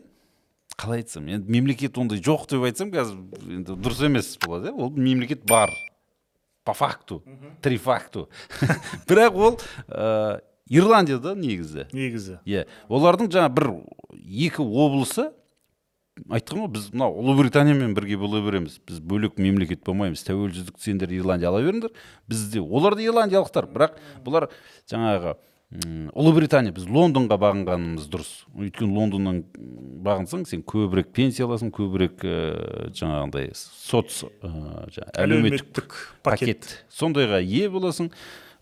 қалай 0.79 1.03
айтсам 1.03 1.27
енді 1.29 1.51
мемлекет 1.51 1.97
ондай 1.97 2.21
жоқ 2.23 2.47
деп 2.51 2.65
айтсам 2.67 2.91
қазір 2.93 3.19
енді 3.59 3.75
дұрыс 3.77 4.01
емес 4.07 4.33
болады 4.43 4.71
иә. 4.71 4.75
Ол 4.75 4.89
мемлекет 4.95 5.45
бар 5.45 5.71
по 6.63 6.73
факту 6.73 7.23
три 7.61 7.77
факту. 7.77 8.29
Бірақ 9.07 9.35
ол 9.35 9.59
ә, 9.87 10.41
ирландияда 10.69 11.35
негізі. 11.35 11.87
Негізі. 11.93 12.39
Иә. 12.45 12.65
Олардың 12.89 13.31
жаңа 13.33 13.51
бір 13.53 13.71
екі 14.13 14.63
облысы 14.63 15.29
айтқан 16.29 16.63
ғой 16.63 16.69
біз 16.75 16.89
мынау 16.93 17.15
ұлыбританиямен 17.21 17.95
бірге 17.97 18.17
бола 18.21 18.41
береміз. 18.45 18.77
Біз 18.87 18.99
бөлек 19.01 19.39
мемлекет 19.41 19.83
болмаймыз 19.85 20.23
тәуелсіздік 20.27 20.77
сендер 20.81 21.13
ирландия 21.13 21.49
ала 21.49 21.63
беріңдер. 21.65 21.93
Бізде 22.29 22.61
олар 22.61 22.95
да 22.95 23.05
ирландиялықтар 23.05 23.67
бірақ 23.73 23.97
бұлар 24.25 24.49
жаңағы 24.89 25.35
ұлыбритания 25.73 26.73
біз 26.75 26.85
лондонға 26.85 27.37
бағынғанымыз 27.41 28.05
дұрыс. 28.13 28.31
Өйткені 28.53 28.93
лондоннан 28.93 29.39
бағынсаң 30.05 30.43
сен 30.45 30.61
көбірек 30.69 31.09
пенсия 31.15 31.47
аласың 31.47 31.71
көбірек 31.73 32.21
ә, 32.27 32.35
жаңағындай 32.93 33.49
соц 33.57 34.21
ә, 34.45 34.51
жаңа 34.93 35.15
әлеуметтік 35.23 35.97
пакет. 36.21 36.21
пакет. 36.27 36.69
Сондайға 36.93 37.41
ие 37.41 37.71
боласың. 37.73 38.11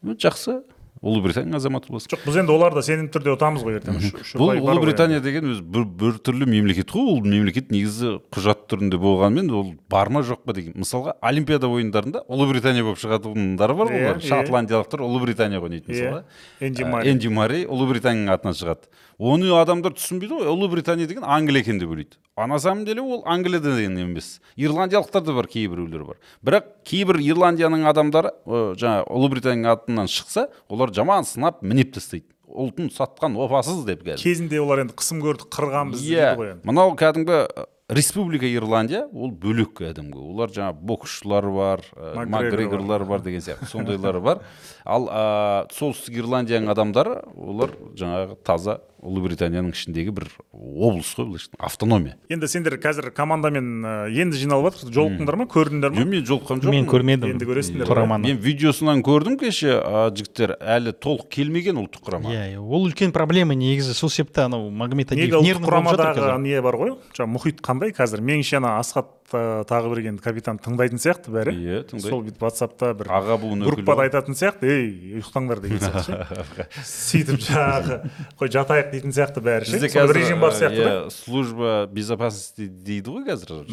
Жақсы. 0.01 0.61
Ұлыбритания 1.01 1.55
азаматы 1.57 1.89
боласың. 1.89 2.11
Жоқ 2.13 2.25
біз 2.27 2.35
енді 2.43 2.53
оларды 2.53 2.81
сенімді 2.85 3.11
түрде 3.15 3.31
ұтамыз 3.33 3.63
ғой 3.65 3.79
ертең. 3.79 3.95
Бұл 4.37 4.51
ғой 4.51 4.59
ұлыбритания 4.61 5.21
деген 5.23 5.47
өзі 5.49 5.63
бір, 5.65 5.85
бір 5.97 6.19
түрлі 6.21 6.45
мемлекет 6.45 6.91
қой. 6.93 7.07
Ол 7.15 7.23
мемлекет 7.25 7.71
негізі 7.73 8.19
құжат 8.29 8.67
түрінде 8.69 8.99
болғанымен 9.01 9.49
ол 9.49 9.71
бар 9.89 10.11
ма 10.13 10.21
жоқ 10.21 10.43
па 10.45 10.53
деген. 10.53 10.75
Мысалға 10.77 11.15
олимпиада 11.25 11.67
ойындарында 11.73 12.21
ұлыбритания 12.29 12.85
болып 12.85 13.01
шығатындары 13.01 13.77
бар 13.81 13.89
ғой. 13.95 14.05
Олар 14.11 14.21
шотландиялықтар 14.29 15.01
ұлыбританияға 15.07 15.69
ойнайды 15.71 15.89
Иә. 15.89 15.95
мысалға. 15.97 16.23
Энди 16.61 16.83
Ә, 16.85 16.91
Мари. 16.91 17.09
энди 17.15 17.27
мари 17.33 17.63
ұлыбританияның 17.65 18.35
атынан 18.37 18.53
шығады. 18.61 18.91
Оны 19.17 19.49
адамдар 19.57 19.93
түсінбейді 19.97 20.37
ғой. 20.37 20.53
Ұлыбритания 20.53 21.07
деген 21.09 21.23
англия 21.25 21.61
екен 21.65 21.79
деп 21.81 21.89
ойлайды. 21.89 22.17
А 22.41 22.47
на 22.47 22.59
самом 22.59 22.85
деле 22.85 23.01
ол 23.01 23.23
англияда 23.25 23.75
деген 23.75 23.97
емес. 23.97 24.41
Ирландиялықтар 24.55 25.21
да 25.21 25.33
бар 25.33 25.47
кейбіреулер 25.47 26.03
бар. 26.03 26.17
Бірақ 26.43 26.63
кейбір 26.83 27.21
ирландияның 27.21 27.85
адамдары 27.85 28.33
ә, 28.45 28.73
жаңағы 28.75 29.05
ұлыбританияның 29.07 29.71
атынан 29.75 30.09
шықса 30.09 30.47
олар 30.67 30.93
жаман 30.93 31.23
сынап 31.23 31.61
мінеп 31.61 31.93
тастайды. 31.93 32.25
Ұлтын 32.51 32.89
сатқан 32.91 33.37
опасыз 33.39 33.85
деп 33.87 34.01
қазір. 34.03 34.23
Кезінде 34.23 34.59
олар 34.59 34.81
енді 34.83 34.97
қысым 34.97 35.21
көрді 35.23 35.47
қырған 35.53 35.93
бізді 35.93 36.17
иә 36.17 36.33
ғой 36.35 36.49
енді. 36.55 36.65
Мынау 36.67 36.97
кәдімгі 36.99 37.45
республика 37.91 38.47
ирландия 38.47 39.05
ол 39.13 39.31
бөлек 39.31 39.71
кәдімгі. 39.77 40.19
Олар 40.19 40.51
жаңағы 40.51 40.83
боксшылар 40.83 41.47
бар 41.51 41.85
макгрегорлар. 42.27 43.05
Бар 43.07 43.23
деген 43.23 43.39
сияқты 43.43 43.69
сондайлары 43.71 44.19
бар. 44.19 44.43
Ал 44.83 45.07
ә, 45.07 45.23
солтүстік 45.71 46.19
ирландияның 46.19 46.71
адамдары 46.75 47.21
олар 47.35 47.71
жаңағы 47.95 48.35
таза 48.43 48.81
ұлыбританияның 49.01 49.71
ішіндегі 49.73 50.11
бір 50.13 50.27
облыс 50.53 51.09
қой 51.17 51.25
былайша 51.25 51.49
автономия. 51.57 52.15
Енді 52.29 52.47
сендер 52.51 52.75
қазір 52.81 53.09
командамен 53.15 53.83
енді 54.13 54.37
жиналып 54.37 54.77
жатыр 54.77 54.93
жолықтыңдар 54.97 55.37
ма 55.41 55.47
көрдіңдер 55.51 55.93
ма? 55.95 56.01
Жоқ 56.01 56.11
мен 56.11 56.25
жолыққан 56.29 56.61
жоқпын 56.61 56.75
мен 56.75 56.89
көрмедім 56.91 57.33
Енді 57.33 57.47
көресіңдер. 57.49 57.89
құраманы. 57.89 58.29
Мен 58.29 58.37
видеосынан 58.45 59.01
көрдім 59.05 59.39
кеше 59.41 59.79
а, 59.81 60.03
жігіттер 60.13 60.55
әлі 60.61 60.93
толық 60.93 61.29
келмеген 61.33 61.81
ұлттық 61.81 62.05
құрама. 62.05 62.29
Иә 62.33 62.45
иә. 62.55 62.61
Ол 62.61 62.85
үлкен 62.89 63.11
проблема 63.15 63.55
негізі. 63.57 63.95
Сол 63.97 64.13
себепті 64.13 64.45
анау 64.45 64.69
магомед 64.69 65.15
ұлттық 65.17 65.65
құрамадағы 65.65 66.37
не 66.45 66.61
бар 66.61 66.77
ғой? 66.77 66.93
Жаңағы 67.17 67.33
мұхит 67.37 67.61
қандай 67.65 67.95
қазір? 67.97 68.21
Меніңше 68.21 68.61
ана 68.61 68.77
асхат 68.79 69.09
ә, 69.35 69.63
тағыберген 69.69 70.17
капитан 70.21 70.59
тыңдайтын 70.61 71.01
сияқты 71.01 71.33
бәрі. 71.33 71.53
Иә, 71.53 71.79
тыңдайды. 71.89 72.09
сол 72.09 72.23
бүйтіп 72.25 72.43
ватсапта 72.45 72.91
бір 72.97 73.11
аға 73.17 73.37
буын 73.41 73.63
өкілі 73.65 73.81
группада 73.81 74.05
айтатын 74.07 74.37
сияқты 74.37 74.69
ей 74.69 74.85
ұйықтаңдар 75.19 75.61
деген 75.63 75.81
сияқты 75.83 76.05
ше. 76.07 76.67
сөйтіп 76.91 77.41
жаңағы 77.47 77.97
қой 78.41 78.53
жатайық 78.57 78.91
дейтін 78.95 79.15
сияқты 79.15 79.43
бәрі 79.45 79.69
ше. 79.71 79.81
Қазір 79.87 80.19
режим 80.19 80.43
бар 80.43 80.55
сияқты 80.57 80.83
да. 80.85 80.95
служба 81.15 81.87
безопасности 81.91 82.67
дейді 82.67 83.15
ғой 83.15 83.27
қазір 83.31 83.65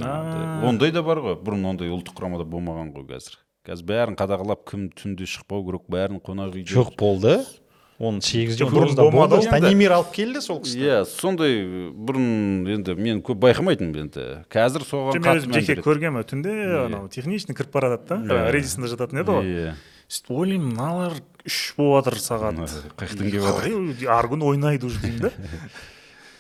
ондай 0.69 0.95
да 0.95 1.03
бар 1.07 1.23
ғой. 1.25 1.39
Бұрын 1.43 1.71
ондай 1.75 1.93
ұлттық 1.93 2.19
құрамада 2.19 2.49
болмаған 2.49 2.95
ғой 2.97 3.09
қазір. 3.13 3.39
Қазір 3.69 3.85
бәрін 3.91 4.15
қадағалап 4.17 4.63
кім 4.71 4.89
түнде 4.97 5.27
шықпау 5.29 5.67
керек 5.67 5.89
бәрін 5.93 6.23
қонақ 6.25 6.55
үйде 6.57 6.73
жоқ 6.73 6.95
болды. 6.97 7.35
Он 7.99 8.21
бұрын 8.23 8.95
тоғызда 8.95 9.05
болмады 9.11 9.41
станимир 9.43 9.95
алып 9.97 10.13
келді 10.15 10.43
сол 10.45 10.61
кісі. 10.63 10.79
Иә 10.79 10.99
сондай 11.11 11.57
бұрын 11.91 12.69
енді 12.77 12.95
мен 12.95 13.23
көп 13.27 13.41
байқамайтынмын 13.43 14.05
енді. 14.07 14.27
Қазір 14.55 14.87
соған 14.87 15.19
мен 15.19 15.29
өзім 15.43 15.57
жеке 15.59 15.79
көргенмін 15.83 16.27
түнде 16.31 16.55
анау 16.87 17.09
техничный 17.11 17.59
кіріп 17.59 17.75
бара 17.75 17.93
жатады 17.97 18.29
да 18.31 18.41
Иә. 18.47 18.53
рейдисында 18.55 18.93
жататын 18.95 19.23
еді 19.25 19.35
ғой. 19.35 19.51
Иә. 19.51 19.75
Сөйтіп 20.09 20.31
ойлаймын 20.39 20.71
мыналар 20.73 21.19
үш 21.45 21.59
болып 21.77 22.07
жатыр 22.07 22.23
сағат 22.23 22.63
келіп 23.03 23.43
жатыр? 23.43 23.67
қалай 23.67 24.11
арғы 24.15 24.35
күні 24.37 24.47
ойнайды 24.55 24.87
уже 24.87 25.03
деймін 25.03 25.27
да. 25.27 25.33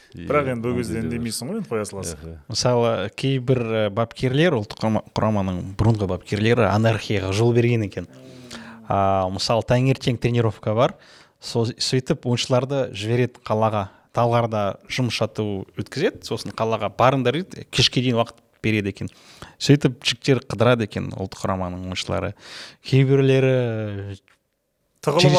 Бірақ 0.16 0.46
Иә, 0.48 0.52
енді 0.54 0.70
ол 0.70 0.78
кезде 0.78 1.02
үндемейсің 1.02 1.50
ғой 1.50 1.58
енді 1.60 1.68
қоя 1.68 1.84
саласың 1.84 2.38
мысалы 2.48 2.92
кейбір 3.18 3.90
бапкерлер 3.92 4.56
ұлттық 4.56 4.80
құрама- 4.80 5.02
құраманың 5.12 5.58
бұрынғы 5.76 6.08
бапкерлері 6.08 6.64
анархияға 6.70 7.34
жол 7.36 7.52
берген 7.52 7.84
екен. 7.84 8.08
А, 8.88 9.28
мысалы 9.28 9.66
таңертең 9.68 10.16
тренировка 10.16 10.72
бар 10.74 10.94
сол 11.40 11.70
сөйтіп 11.70 12.26
ойыншыларды 12.28 12.88
жібереді 12.96 13.42
қалаға. 13.46 13.88
Талғарда 14.16 14.62
жұмыс 14.90 15.18
жату 15.20 15.44
өткізеді 15.78 16.24
сосын 16.26 16.54
қалаға 16.56 16.88
барыңдар 16.98 17.36
дейді 17.38 17.66
кешке 17.70 18.00
дейін 18.02 18.18
уақыт 18.18 18.40
береді 18.64 18.90
екен. 18.90 19.10
Сөйтіп 19.62 20.00
жігіттер 20.02 20.40
қыдырады 20.48 20.88
екен 20.88 21.12
ұлттық 21.12 21.44
құраманың 21.44 21.84
ойыншылары. 21.92 22.32
Кейбіреулері 22.88 23.52
тығылып 25.04 25.36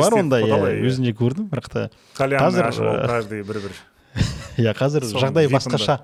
бар 0.00 0.16
ондай 0.18 0.42
өзім 0.88 1.06
де 1.06 1.14
көрдім 1.14 1.46
бірақ 1.52 1.68
та 1.70 1.86
қазір, 2.18 2.72
каждый 3.06 3.44
бір 3.46 3.62
бір 3.68 3.76
иә 4.62 4.74
қазір 4.74 5.06
жағдай 5.06 5.48
басқаша. 5.52 6.00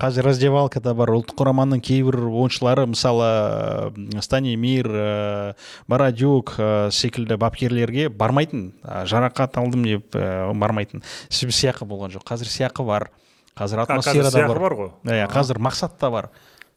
Қазір 0.00 0.24
раздевалкада 0.30 0.94
бар 0.96 1.10
ұлттық 1.12 1.36
құраманың 1.42 1.82
кейбір 1.84 2.16
ойыншылары 2.24 2.86
мысалы 2.88 3.90
станимир 4.24 4.88
э, 4.88 5.54
бородюк 5.90 6.54
э, 6.56 6.88
секілді 6.94 7.36
бапкерлерге 7.36 8.08
бармайтын 8.08 8.70
жарақат 9.10 9.58
алдым 9.60 9.84
деп 9.84 10.16
э, 10.16 10.22
бармайтын 10.56 11.04
себебі 11.28 11.58
сыйақы 11.58 11.88
болған 11.90 12.14
жоқ. 12.16 12.24
Қазір 12.32 12.48
сыйақы 12.48 12.86
бар. 12.88 13.10
Қазір 13.58 13.84
атмосфера 13.84 14.32
да 14.32 14.46
бар. 14.48 14.62
бар 14.64 14.78
ғой? 14.78 14.90
Иә 15.04 15.28
қазір 15.28 15.60
мақсат 15.60 16.00
та 16.00 16.08
бар. 16.14 16.30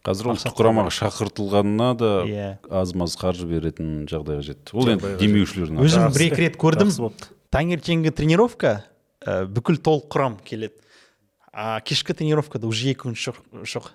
Қазір 0.03 0.33
ұлттық 0.33 0.59
құрамаға 0.59 0.91
шақыртылғанына 0.99 1.89
да 1.95 2.13
Иә. 2.27 2.51
аз 2.67 2.91
маз 2.91 3.15
қаржы 3.15 3.47
беретін 3.47 4.03
жағдайға 4.11 4.49
жетті. 4.49 4.75
Ол 4.75 4.91
енді 4.97 5.15
демеушілердің 5.21 5.79
өзім 5.79 6.09
бір 6.11 6.27
екі 6.27 6.43
рет 6.43 6.59
көрдім. 6.59 6.91
Таңертеңгі 7.55 8.11
тренировка 8.11 8.81
бүкіл 9.23 9.79
толық 9.79 10.09
құрам 10.11 10.41
келеді. 10.43 10.82
А 11.53 11.79
кешкі 11.85 12.13
тренировкада 12.17 12.67
уже 12.67 12.89
екі 12.89 13.05
күн 13.07 13.13
жоқ 13.17 13.37
жоқ 13.69 13.91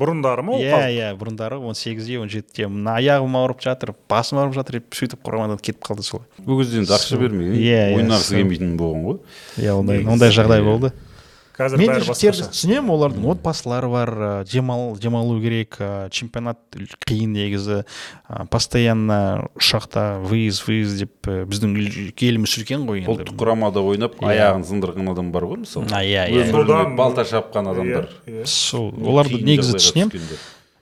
бұрындары 0.00 0.40
ма 0.46 0.54
ол 0.56 0.62
иә 0.64 0.78
иә 0.88 1.08
бұрындары 1.20 1.58
он 1.60 1.74
сегізде 1.76 2.16
он 2.18 2.30
жетіде. 2.32 2.64
Мына 2.72 2.94
аяғым 2.96 3.34
ауырып 3.36 3.60
жатыр 3.60 3.92
басым 4.08 4.38
ауырып 4.40 4.54
жатыр 4.56 4.78
деп 4.80 4.96
сөйтіп 4.96 5.20
құрамадан 5.26 5.60
кетіп 5.60 5.84
қалды 5.84 6.02
солай 6.06 6.26
ол 6.46 6.62
кезде 6.62 6.80
енді 6.80 6.94
ақша 6.96 7.18
бермеген 7.20 7.58
Иә, 7.60 7.82
иә, 7.92 7.98
ойнағысы 8.00 8.38
келмейтін 8.38 8.76
болған 8.80 9.04
ғой. 9.04 9.18
Иә 9.60 9.74
ондай 9.76 10.00
ондай 10.08 10.32
жағдай 10.32 10.62
иә. 10.62 10.64
болды. 10.64 10.92
Қазір 11.52 11.78
мен 11.78 11.90
бәрі 11.92 12.04
жігіттерді 12.06 12.42
басқаша 12.42 12.50
түсінемін 12.54 12.92
олардың 12.94 13.26
отбасылары 13.34 13.88
бар 13.92 14.10
демал 14.48 14.96
демалу 14.96 15.34
керек 15.42 15.76
чемпионат 16.14 16.58
қиын 17.08 17.34
негізі 17.36 17.82
постоянно 18.50 19.48
ұшақта 19.60 20.04
выезд 20.24 20.64
выезд 20.66 21.02
деп 21.04 21.28
ә, 21.28 21.42
біздің 21.48 21.76
ел- 21.76 22.14
еліміз 22.16 22.56
үлкен 22.62 22.86
ғой 22.88 23.02
енді 23.02 23.12
ұлттық 23.12 23.36
құрамада 23.42 23.84
ойнап 23.84 24.16
Иә. 24.22 24.32
аяғын 24.32 24.64
сындырған 24.68 25.12
адам 25.12 25.30
бар 25.34 25.44
ғой 25.50 25.62
мысалы 25.66 25.86
А, 25.92 26.00
иә, 26.02 26.24
иә, 26.32 26.48
иә. 26.50 26.96
балта 26.96 27.24
шапқан 27.28 27.68
адамдар 27.74 28.08
Иә, 28.26 28.42
иә. 28.42 28.46
сол 28.46 28.90
оларды 29.04 29.42
негізі 29.44 29.76
түсінемін. 29.76 30.26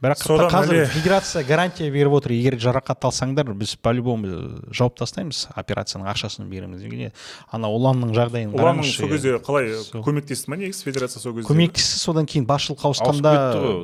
Бірақ 0.00 0.22
Содан 0.24 0.48
қазір 0.48 0.74
әле- 0.80 0.86
федерация 0.88 1.42
гарантия 1.44 1.90
беріп 1.92 2.12
отыр. 2.16 2.32
Егер 2.32 2.56
жарақат 2.56 3.04
алсаңдар 3.04 3.52
біз 3.54 3.74
по 3.76 3.92
любому 3.92 4.62
жауып 4.72 4.96
тастаймыз 4.96 5.48
операцияның 5.54 6.08
ақшасын 6.08 6.48
береміз. 6.48 6.80
Деген 6.80 7.12
ана 7.52 7.68
ұланның 7.68 8.14
жағдайын 8.16 8.54
ұланның 8.54 8.80
қараңызшы, 8.80 8.96
сол 8.96 9.08
кезде 9.12 9.34
қалай 9.44 9.68
көмектесті 9.92 10.48
ма 10.48 10.56
негізі 10.56 10.84
федерация 10.88 11.20
сол 11.20 11.34
кезде? 11.36 11.48
Көмектесті 11.52 12.00
содан 12.00 12.26
кейін 12.26 12.46
басшылыққа 12.48 12.88
ауысып 12.88 13.06
ауысқанда 13.10 13.34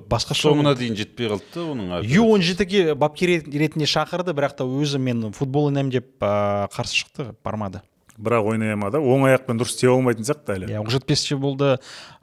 басқаша 0.09 0.49
соңына 0.49 0.73
дейін 0.79 0.97
жетпей 0.97 1.29
қалды 1.29 1.53
да 1.55 1.61
оның 1.61 2.05
ю 2.09 2.25
он 2.33 2.41
жетіге 2.41 2.95
бапкер 2.95 3.37
ретінде 3.45 3.85
шақырды 3.85 4.33
бірақ 4.33 4.57
та 4.57 4.65
өзі 4.65 4.99
мен 4.99 5.33
футбол 5.33 5.69
ойнаймын 5.69 5.91
деп 5.93 6.17
қарсы 6.21 7.05
шықты 7.05 7.35
бармады. 7.45 7.83
Бірақ 8.19 8.47
ойнай 8.53 8.73
алмады 8.75 8.99
оң 9.01 9.27
аяқпен 9.29 9.59
дұрыс 9.61 9.75
істей 9.77 9.91
алмайтын 9.93 10.25
сияқты 10.25 10.55
әлі. 10.57 10.69
Иә 10.73 10.81
оқжетпесте 10.83 11.37
болды 11.37 11.77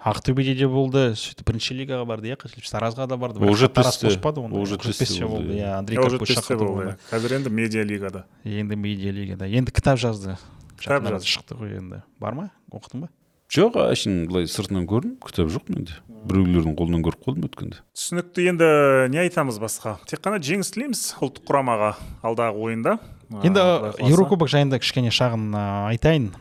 ақтөбеде 0.03 0.55
де 0.57 0.67
болды 0.67 1.03
сөйтіп 1.19 1.45
бірінші 1.47 1.77
лигаға 1.79 2.05
барды 2.09 2.31
иә 2.31 2.37
қателеспесем 2.41 2.77
таразға 2.79 3.07
да 3.07 3.17
барды 3.17 3.39
Оқжетпесте- 3.39 4.09
қоспады 4.09 4.43
оны 4.43 4.57
Оқжетпесте 4.63 5.25
болды, 5.27 5.53
иә. 5.53 5.63
иә 5.63 5.73
андрей 5.79 5.97
шақырды 5.97 6.87
иә. 6.89 6.97
қазір 7.11 7.35
енді 7.39 7.49
медиа 7.49 7.83
лигада. 7.83 8.25
Енді 8.43 8.75
медиа 8.75 9.11
лигада. 9.11 9.45
Енді 9.47 9.71
кітап 9.71 9.97
жазды. 9.99 10.37
Кітап 10.79 11.03
жазды. 11.07 11.27
шықты 11.27 11.55
ғой 11.59 11.77
енді. 11.77 12.01
Бар 12.19 12.33
ма? 12.33 12.49
Оқыдың 12.71 13.01
ба? 13.05 13.09
Жоқ 13.53 13.75
әшейін 13.77 14.27
былай 14.27 14.47
сыртынан 14.49 14.87
көрдім. 14.89 15.17
Кітап 15.21 15.47
жоқ 15.53 15.69
менде. 15.69 15.93
Біреулердің 16.25 16.73
қолынан 16.79 17.03
көріп 17.05 17.21
қалдым 17.27 17.45
өткенде. 17.45 17.81
түсінікті 17.93 18.47
енді 18.49 18.67
не 19.11 19.19
айтамыз 19.19 19.59
басқа? 19.59 19.97
Тек 20.07 20.21
қана 20.23 20.39
жеңіс 20.41 20.71
тілейміз 20.73 21.01
ұлттық 21.21 21.43
құрамаға 21.45 21.93
алдағы 22.23 22.57
ойында. 22.63 22.97
Енді 23.41 23.61
еурокубок 24.03 24.51
жайында 24.51 24.79
кішкене 24.81 25.11
шағын 25.13 25.53
айтайын. 25.89 26.31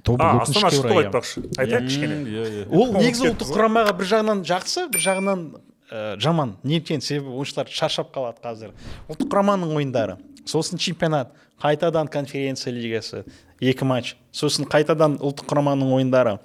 Астана 0.00 0.70
шықты 0.72 0.94
иә. 0.94 1.02
айтпақшы 1.04 1.42
айтайық 1.56 1.88
кішкене. 1.88 2.16
Иә 2.24 2.44
иә. 2.48 2.64
Ол 2.72 2.94
негізі 2.96 3.32
ұлттық 3.34 3.52
құрамаға 3.52 3.92
бір 3.98 4.08
жағынан 4.10 4.42
жақсы 4.48 4.86
бір 4.94 5.04
жағынан 5.04 5.44
ә, 5.90 6.16
жаман 6.22 6.56
неліктен 6.62 7.04
себебі 7.04 7.34
ойыншылар 7.36 7.68
шаршап 7.68 8.14
қалады 8.14 8.40
қазір. 8.44 8.72
Ұлттық 9.10 9.28
құраманың 9.30 9.76
ойындары. 9.76 10.16
Сосын 10.48 10.80
чемпионат 10.80 11.34
қайтадан 11.62 12.08
конференция 12.08 12.72
лигасы 12.72 13.24
екі 13.60 13.84
матч. 13.84 14.16
Сосын 14.32 14.68
қайтадан 14.70 15.18
ұлттық 15.20 15.50
құраманың 15.50 15.92
ойындары. 15.98 16.38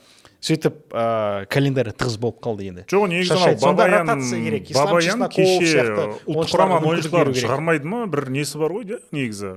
Сөйтіп 0.46 0.92
ә, 0.94 1.46
календарь 1.50 1.90
тығыз 1.96 2.20
болып 2.22 2.44
қалды 2.44 2.68
енді. 2.70 2.84
Жоқ 2.92 3.08
негізі 3.10 3.34
анау 3.34 3.56
бабаян 3.64 4.12
бабаян 4.76 5.24
кеше 5.34 5.86
ұлттық 6.28 6.52
құраманың 6.52 6.92
ойыншыларын 6.92 7.40
шығармайды 7.40 7.90
ма? 7.90 8.04
Бір 8.12 8.30
несі 8.30 8.60
бар 8.62 8.76
ғой 8.76 8.86
де 8.92 9.00
негізі? 9.16 9.56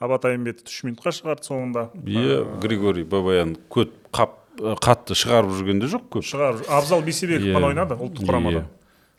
Абат 0.00 0.26
айымбетов 0.30 0.70
үш 0.70 0.82
минутқа 0.88 1.12
шығарды 1.14 1.46
соңында. 1.46 1.86
Иә 2.08 2.42
григорий 2.62 3.04
бабаян 3.04 3.56
көп 3.72 3.92
қап 4.16 4.38
қатты 4.80 5.16
шығарып 5.16 5.54
жүрген 5.58 5.80
де 5.82 5.88
жоқ 5.92 6.06
көп. 6.16 6.26
Шығар 6.26 6.62
абзал 6.68 7.04
бейсебеков 7.04 7.52
қана 7.54 7.70
ойнады 7.72 7.98
ұлттық 8.00 8.28
құрамада. 8.28 8.64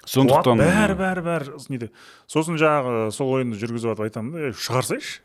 Сондықтан 0.10 0.58
бәрі 0.58 0.98
бәрі 0.98 1.22
бәрі 1.26 1.60
неде 1.70 1.92
сосын 2.30 2.58
жаңағы 2.58 3.12
сол 3.14 3.36
ойынды 3.38 3.60
жүргізіп 3.62 3.92
жатып 3.92 4.08
айтамын 4.08 4.34
да 4.34 4.48
«Ей, 4.48 4.56
шығарсайшы 4.58 5.22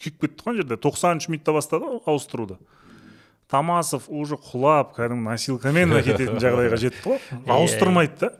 күйіп 0.00 0.20
кетті 0.22 0.46
ғой 0.46 0.54
ана 0.54 0.62
жерде. 0.62 0.78
тоқсаныншы 0.80 1.28
минутта 1.28 1.52
бастады 1.52 1.84
ғой 1.84 2.00
ауыстыруды. 2.08 2.56
Тамасов 3.48 4.08
уже 4.08 4.36
құлап 4.40 4.94
кәдімгі 4.96 5.28
носилкамен 5.28 5.92
кететін 6.04 6.40
жағдайға 6.40 6.80
жетті 6.80 7.04
ғой. 7.04 7.20
Ауыстырмайды 7.48 8.16
да. 8.20 8.32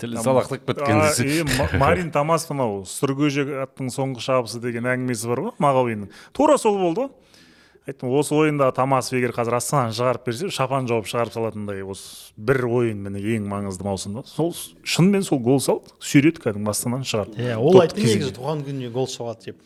Тілі 0.00 0.20
салақтап 0.24 0.66
кеткен 0.66 1.00
А, 1.00 1.08
десек 1.08 1.26
и 1.30 1.42
Ма- 1.58 1.70
марин 1.78 2.10
тамасов 2.14 2.50
анау 2.56 2.82
сүргөжек 2.88 3.50
аттың 3.66 3.92
соңғы 3.94 4.24
шабысы 4.24 4.60
деген 4.62 4.88
әңгімесі 4.90 5.28
бар 5.30 5.44
ғой 5.48 5.52
мағауиннің 5.62 6.10
тура 6.36 6.56
сол 6.58 6.78
болды. 6.80 7.08
Ғой 7.10 7.90
айттым 7.90 8.12
осы 8.14 8.34
ойында 8.36 8.68
тамасов 8.76 9.16
егер 9.18 9.32
қазір 9.34 9.56
астананы 9.56 9.94
шығарып 9.96 10.26
берсе 10.28 10.50
шапан 10.54 10.86
жауып 10.86 11.08
шығарып 11.10 11.32
салатындай 11.34 11.80
осы 11.82 12.30
бір 12.36 12.60
ойын 12.68 13.00
міне 13.06 13.22
ең 13.36 13.48
маңызды 13.50 13.86
маусымда. 13.88 14.22
Сол 14.28 14.52
шынымен 14.84 15.24
сол 15.26 15.40
гол 15.42 15.58
салды. 15.64 15.90
Сүйреді 15.98 16.42
кәдімгі 16.44 16.70
астананы 16.70 17.08
шығарды. 17.08 17.40
Иә 17.40 17.56
ол 17.58 17.80
айтты 17.80 18.04
негізі 18.04 18.34
туған 18.36 18.62
күніне 18.68 18.92
гол 18.94 19.08
соғады 19.10 19.50
деп. 19.50 19.64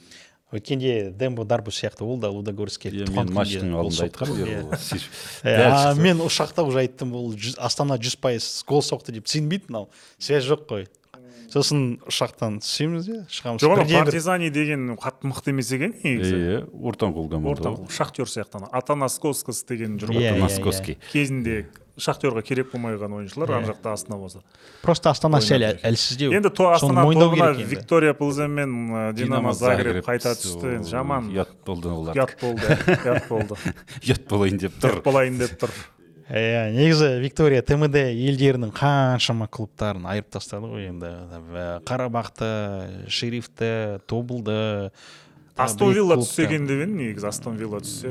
Өткенде 0.55 1.11
дембо 1.19 1.45
дарбу 1.45 1.71
сияқты 1.75 2.05
ол 2.07 2.19
да 2.19 2.31
лудогорскке 2.31 2.91
иә 2.91 3.09
мен 3.11 3.33
матчтың 3.35 3.75
алдында 3.77 4.07
айтқанмын 4.09 4.45
Иә. 4.45 4.65
иә, 5.45 5.55
Иә, 5.55 5.95
мен 6.01 6.23
ұшақта 6.25 6.65
уже 6.67 6.85
айттым 6.85 7.15
ол 7.19 7.33
астана 7.59 7.99
жүз 7.99 8.17
пайыз 8.23 8.49
гол 8.69 8.83
соқты 8.83 9.13
деп 9.19 9.29
сенбейді 9.29 9.69
мынау 9.69 9.91
связь 10.19 10.47
жоқ 10.49 10.67
қой. 10.71 10.87
Сосын 11.53 12.01
ұшақтан 12.09 12.57
түсеміз 12.65 13.05
де 13.07 13.19
шығамыз. 13.31 13.63
Жоқ 13.63 13.85
партизани 13.93 14.49
деген 14.51 14.97
қатты 14.99 15.29
мықты 15.31 15.53
емес 15.53 15.71
екен 15.77 15.93
негізі. 16.03 16.35
Иә 16.35 16.61
ортанқол 16.73 17.29
команда 17.31 17.53
ортан 17.53 17.77
ғой 17.79 17.93
шахтер 17.95 18.27
сияқты 18.27 18.59
ана 18.59 18.71
деген 19.69 19.99
жүр 20.01 20.11
Иә, 20.17 20.33
ғой 20.35 20.49
иә, 20.97 20.99
кезінде 21.13 21.67
шахтерға 22.01 22.43
керек 22.47 22.71
болмай 22.73 22.97
қалған 22.97 23.19
ойыншылар 23.21 23.53
ана 23.55 23.71
жақта 23.71 23.93
астана 23.95 24.19
болса 24.19 24.43
просто 24.83 25.11
астана 25.11 25.41
сәл 25.45 25.65
әлсіздеу. 25.71 26.33
Енді 26.35 26.51
то 26.51 26.69
астана 26.75 27.05
тобына 27.07 27.53
виктория 27.55 28.15
плзе 28.19 28.49
мен 28.49 29.15
динамо 29.15 29.55
загреб 29.55 30.03
қайта 30.07 30.35
түсті. 30.35 30.77
Енді 30.81 30.91
жаман. 30.91 31.31
ұят 31.33 31.55
болды 31.67 31.93
олар. 31.93 32.19
Ұят 32.19 32.37
болды 32.41 32.79
ұят 33.05 33.29
болды. 33.29 33.59
Ұят 34.07 34.25
болайын 34.31 34.63
деп 34.65 34.79
тұр. 34.81 34.97
Ұят 34.99 35.05
болайын 35.07 35.39
деп 35.39 35.59
тұр. 35.63 35.75
Иә 36.25 36.71
негізі 36.73 37.11
виктория 37.21 37.61
тмд 37.61 37.99
елдерінің 38.01 38.71
қаншама 38.75 39.45
клубтарын 39.53 40.07
айырып 40.09 40.31
тастады 40.33 40.71
ғой 40.73 40.89
енді. 40.89 41.11
Ә, 41.53 41.67
қарабақты 41.85 42.49
шерифті 43.13 44.01
тобылды 44.09 44.89
астон 45.57 45.93
вилла 45.95 46.17
түссе 46.19 46.45
екен 46.49 46.67
деп 46.67 46.81
едім 46.83 46.97
негізі 46.99 47.29
астон 47.31 47.57
вилла 47.59 47.79
түссе. 47.85 48.11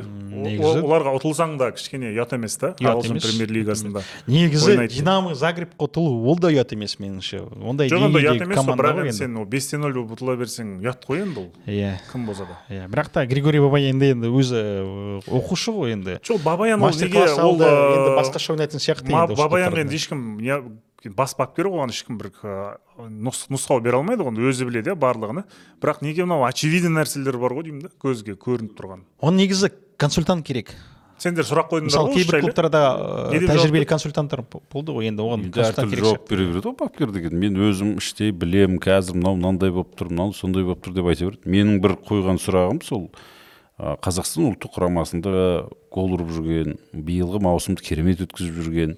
Оларға 0.64 1.12
ұтылсаң 1.18 1.58
да 1.60 1.70
кішкене 1.76 2.14
ұят 2.14 2.36
емес 2.38 2.56
та 2.60 2.72
ағылшын 2.80 3.20
премьер 3.20 3.52
лигасында 3.58 4.04
негізі 4.28 4.78
динамо 4.94 5.34
загребқа 5.36 5.88
ұтылу 5.88 6.24
ол 6.32 6.40
да 6.40 6.52
ұят 6.54 6.72
емес 6.76 6.96
меніңше. 7.02 7.44
Ондай 7.60 7.92
жоқ 7.92 8.08
енді 8.08 8.24
ұят 8.24 8.46
емес 8.48 8.64
бірақ 8.64 9.04
енді 9.04 9.16
сен 9.18 9.36
бес 9.52 9.68
те 9.72 9.82
нөл 9.82 9.92
болып 9.98 10.16
ұтыла 10.16 10.38
берсең 10.40 10.78
ұят 10.80 11.04
қой 11.04 11.26
енді 11.26 11.44
ол. 11.44 11.50
Иә. 11.68 11.98
Кім 12.12 12.26
болса 12.30 12.48
да. 12.48 12.60
Иә 12.72 12.88
бірақ 12.88 13.12
та 13.12 13.26
григорий 13.28 13.64
бабай 13.64 13.90
енді 13.92 14.14
енді 14.16 14.32
өзі 14.32 14.64
оқушы 15.28 15.76
ғой 15.76 15.98
енді. 15.98 16.20
Жоқ 16.24 16.44
бабаян 16.48 16.82
ол 16.82 16.96
неге 16.96 17.28
ол 17.44 17.60
басқаша 17.60 18.56
ойнайтын 18.56 18.80
сияқты 18.80 19.12
Ма- 19.12 19.28
енді 19.28 19.40
бабаян 19.40 19.92
ешкім 19.92 20.40
бас 21.12 21.36
бапкер 21.36 21.68
ғой 21.68 21.84
оған 21.84 21.92
ешкім 21.92 22.18
бір 22.22 22.32
нұсқау 22.98 23.82
бере 23.84 24.00
алмайды 24.00 24.24
ғой 24.24 24.32
оны 24.32 24.48
өзі 24.50 24.70
біледі 24.70 24.94
иә 24.94 24.98
барлығын 25.00 25.44
бірақ 25.84 26.02
неге 26.06 26.24
мынау 26.24 26.48
очевидный 26.48 26.94
нәрселер 26.96 27.38
бар 27.42 27.58
ғой 27.58 27.68
деймін 27.68 27.88
да 27.88 27.92
көзге 28.00 28.38
көрініп 28.40 28.78
тұрған 28.78 29.04
оны 29.20 29.44
негізі 29.44 29.74
консультант 30.00 30.46
керек 30.48 30.72
сендер 31.20 31.48
сұрақ 31.48 31.70
қойдыңдар 31.72 31.92
мысалы 31.92 32.14
ғой 32.14 32.24
кейбір 32.24 32.40
клубтарда 32.44 32.82
тәжірибелі 33.32 33.88
консультанттар 33.90 34.44
болды 34.48 34.96
ғой 34.96 35.10
енді 35.12 35.24
оған 35.24 35.46
әртүрлі 35.52 35.92
керек 35.92 36.08
жауап 36.08 36.30
бере 36.30 36.48
береді 36.50 36.68
ғой 36.70 36.78
бапкер 36.80 37.14
деген 37.16 37.38
мен 37.40 37.60
өзім 37.68 37.96
іштей 38.02 38.32
білемін 38.32 38.82
қазір 38.84 39.20
мынау 39.20 39.38
мынандай 39.38 39.72
болып 39.72 39.94
тұр 40.00 40.12
мынау 40.12 40.34
сондай 40.36 40.66
болып 40.68 40.84
тұр 40.84 40.98
деп 40.98 41.12
айта 41.12 41.30
береді 41.30 41.54
менің 41.56 41.80
бір 41.84 41.96
қойған 42.10 42.42
сұрағым 42.44 42.82
сол 42.84 43.08
қазақстан 43.80 44.50
ұлттық 44.52 44.76
құрамасында 44.78 45.32
гол 45.94 46.18
ұрып 46.18 46.34
жүрген 46.36 46.78
биылғы 46.94 47.42
маусымды 47.44 47.86
керемет 47.86 48.22
өткізіп 48.26 48.60
жүрген 48.60 48.98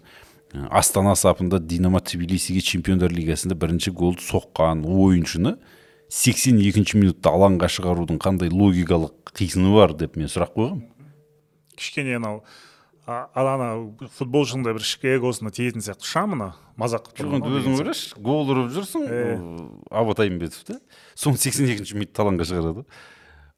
астана 0.70 1.16
сапында 1.16 1.60
динамо 1.60 2.00
тбилисиге 2.00 2.62
чемпиондар 2.62 3.14
лигасында 3.14 3.56
бірінші 3.56 3.92
голды 3.92 4.24
соққан 4.26 4.86
ойыншыны 4.86 5.56
сексен 6.10 6.60
екінші 6.62 7.00
минутта 7.02 7.34
алаңға 7.36 7.70
шығарудың 7.72 8.20
қандай 8.22 8.52
логикалық 8.54 9.34
қисыны 9.36 9.74
бар 9.76 9.96
деп 9.98 10.16
мен 10.20 10.32
сұрақ 10.32 10.54
қойғанмын 10.56 10.86
кішкене 11.76 12.18
анау 12.20 12.44
а- 13.08 13.28
ана 13.36 13.70
футболшының 14.18 14.64
да 14.66 14.76
бір 14.78 14.86
ішкі 14.86 15.16
эгосына 15.18 15.52
тиетін 15.54 15.84
сияқты 15.86 16.08
ша 16.10 16.26
мына 16.30 16.54
мазақ 16.80 17.12
қылып 17.12 17.36
жоқ 17.36 17.36
енді 17.42 17.60
өзің 17.60 17.76
ойлашы 17.82 18.22
гол 18.22 18.54
ұрып 18.54 18.72
жүрсің 18.76 19.10
абат 19.92 20.24
айымбетов 20.26 20.64
та 20.66 20.80
соны 21.14 21.38
сексен 21.42 21.70
екінші 21.70 22.00
минутта 22.00 22.24
алаңға 22.26 22.48
шығарады 22.50 22.86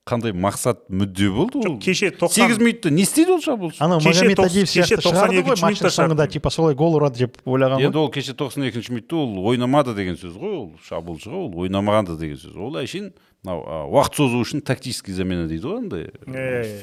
қандай 0.08 0.32
мақсат 0.34 0.80
мүдде 0.90 1.28
болды 1.36 1.60
ол? 1.62 1.78
кеше 1.84 2.10
90 2.12 2.34
сегіз 2.34 2.60
минутта 2.62 2.90
не 2.90 3.04
істейді 3.04 3.36
ол 3.36 3.42
шабуылшы 3.44 3.84
анау 3.84 4.00
Кеше 4.00 4.24
магомед 4.26 4.40
адиев 4.46 4.70
сияқты 4.72 5.04
шығарды 5.04 5.42
92 5.42 5.48
ғой 5.48 5.62
матчтың 5.62 5.68
минутта 5.68 5.92
соңында 5.92 6.24
шығарды. 6.24 6.34
типа 6.38 6.50
солай 6.56 6.76
гол 6.80 6.98
ұрады 7.00 7.18
деп 7.26 7.38
ойлаған 7.46 7.84
енді 7.84 7.98
ғой. 7.98 8.04
ол 8.08 8.12
кеше 8.16 8.34
тоқсан 8.40 8.68
екінші 8.70 8.94
минутта 8.96 9.16
ол 9.20 9.40
ойнамады 9.52 9.94
деген 9.98 10.16
сөз 10.16 10.38
ғой 10.40 10.56
ол 10.64 10.70
шабуылшыға 10.88 11.42
ол 11.44 11.52
ойнамағанды 11.68 12.18
деген 12.18 12.40
сөз. 12.40 12.56
Ол 12.56 12.80
әшейін 12.80 13.12
мынау 13.44 13.92
уақыт 13.94 14.16
созу 14.16 14.40
үшін 14.42 14.64
тактический 14.66 15.14
замена 15.14 15.48
дейді 15.48 15.68
ғой 15.68 15.78
андай. 15.84 16.08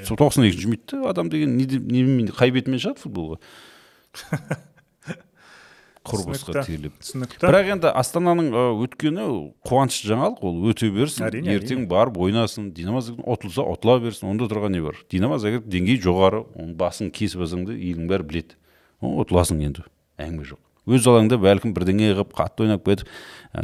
Сол 0.04 0.16
тоқсан 0.20 0.44
екінші 0.46 0.68
минутта 0.68 1.02
адам 1.10 1.32
деген 1.32 1.56
немен 1.56 2.28
қай 2.36 2.52
бетімен 2.54 2.78
шығады 2.82 3.02
футболға. 3.06 3.40
құрбысқа 6.04 6.64
тиеліп 6.66 6.98
түсінікті. 7.00 7.40
Бірақ 7.44 7.70
енді 7.74 7.92
астананың 7.96 8.50
өткені 8.84 9.24
қуаныш 9.64 10.02
жаңалық 10.04 10.42
ол. 10.44 10.58
Өте 10.70 10.90
берсін 10.92 11.28
Әрине, 11.30 11.54
ертең 11.56 11.86
барып 11.88 12.18
ойнасын 12.20 12.68
динамо 12.76 13.00
ұтылса 13.00 13.64
ұтыла 13.64 13.96
берсін 14.04 14.30
онда 14.34 14.48
тұрған 14.50 14.76
не 14.76 14.82
бар? 14.84 15.00
Динамо 15.10 15.40
загреб 15.40 15.64
деңгейі 15.64 16.02
жоғары 16.04 16.44
оның 16.52 16.76
басын 16.76 17.10
кесіп 17.14 17.46
алсаң 17.46 17.64
да 17.70 17.78
елдің 17.78 18.10
бәрі 18.12 18.28
біледі. 18.28 18.60
Ұтыласың 19.00 19.64
енді 19.64 19.88
әңгіме 20.20 20.48
жоқ. 20.52 20.60
Өз 20.84 21.06
алаңда 21.08 21.38
бәлкім 21.40 21.72
бірдеңе 21.72 22.10
қылып 22.12 22.34
қатты 22.36 22.66
ойнап 22.66 22.84
кетіп 22.84 23.08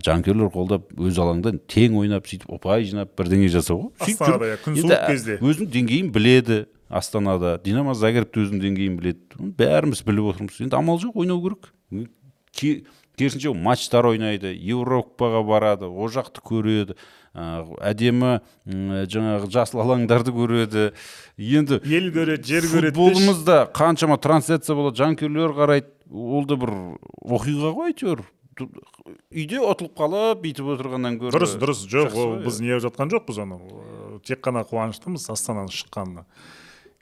жанкүйерлер 0.06 0.48
қолдап 0.54 0.86
өз 0.96 1.18
алаңда 1.20 1.52
тең 1.68 1.98
ойнап 2.00 2.24
сөйтіп 2.30 2.54
ұпай 2.56 2.86
жинап 2.88 3.12
бірдеңе 3.20 3.50
жасау. 3.52 3.90
Ғой 4.00 4.54
күн 4.64 4.78
суық 4.80 5.04
кезде. 5.10 5.36
өзінің 5.36 5.68
деңгейін 5.74 6.08
біледі 6.14 6.62
астанада. 6.88 7.58
Динамо 7.60 7.92
загреб 7.92 8.32
те 8.32 8.40
өзінің 8.40 8.64
деңгейін 8.64 8.96
біледі. 8.96 9.52
Бәріміз 9.60 10.00
біліп 10.06 10.30
отырмыз. 10.32 10.62
Енді 10.64 10.80
амал 10.80 10.96
жоқ 11.02 11.20
ойнау 11.20 11.42
керек. 11.44 11.68
Ке- 12.56 12.82
керісінше 13.20 13.52
матчтар 13.54 14.06
ойнайды 14.08 14.54
еуропаға 14.56 15.42
барады 15.44 15.88
ол 15.90 16.08
жақты 16.08 16.40
көреді 16.40 16.96
ә, 17.36 17.66
әдемі 17.90 18.40
м, 18.64 19.04
жаңағы 19.12 19.50
жасыл 19.52 19.82
алаңдарды 19.84 20.32
көреді. 20.34 20.86
Енді 21.36 21.80
ел 21.84 22.08
көреді 22.14 22.48
жер 22.48 22.66
көреді 22.70 22.96
футболымызда 22.96 23.58
қаншама 23.76 24.16
трансляция 24.18 24.74
болады 24.78 25.02
жанкүйерлер 25.02 25.52
қарайды 25.58 25.92
ол 26.10 26.46
да 26.48 26.56
бір 26.56 26.72
оқиға 27.22 27.74
ғой 27.76 27.92
әйтеуір. 27.92 28.24
Үйде 29.30 29.60
ұтылып 29.64 29.94
қалып 29.96 30.40
бүйтіп 30.42 30.66
отырғаннан 30.74 31.14
гөрі 31.20 31.32
дұрыс 31.38 31.54
дұрыс 31.60 31.84
жоқ 31.88 32.16
ол 32.18 32.34
біз 32.44 32.58
не 32.60 32.76
жатқан 32.82 33.08
жоқпыз 33.12 33.38
Э, 33.40 34.18
тек 34.26 34.42
қана 34.44 34.64
қуаныштымыз 34.68 35.28
астананың 35.32 35.70
шыққанына. 35.72 36.26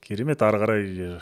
Керемет 0.06 0.42
ары 0.42 0.60
қарай 0.62 1.18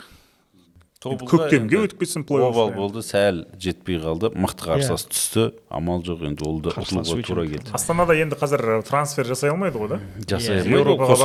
көктемге 1.03 1.83
өтіп 1.85 1.99
кетсін 2.01 2.23
обал 2.25 2.71
плей 2.71 2.77
болды 2.77 3.01
сәл 3.05 3.43
жетпей 3.61 3.99
қалды. 4.01 4.31
Мықты 4.33 4.65
қарсылас 4.65 5.05
түсті. 5.07 5.51
Амал 5.69 6.01
жоқ 6.05 6.23
енді 6.25 6.45
ол 6.47 6.59
да 6.65 6.73
ұтылуға 6.73 7.21
тура 7.27 7.45
келді. 7.45 7.71
астанада 7.73 8.15
енді 8.17 8.35
қазір 8.39 8.81
трансфер 8.87 9.25
жасай 9.29 9.51
алмайды 9.51 9.77
ғой 9.77 9.87
да? 9.93 9.99
Жасай 10.27 10.63
Иә, 10.63 10.63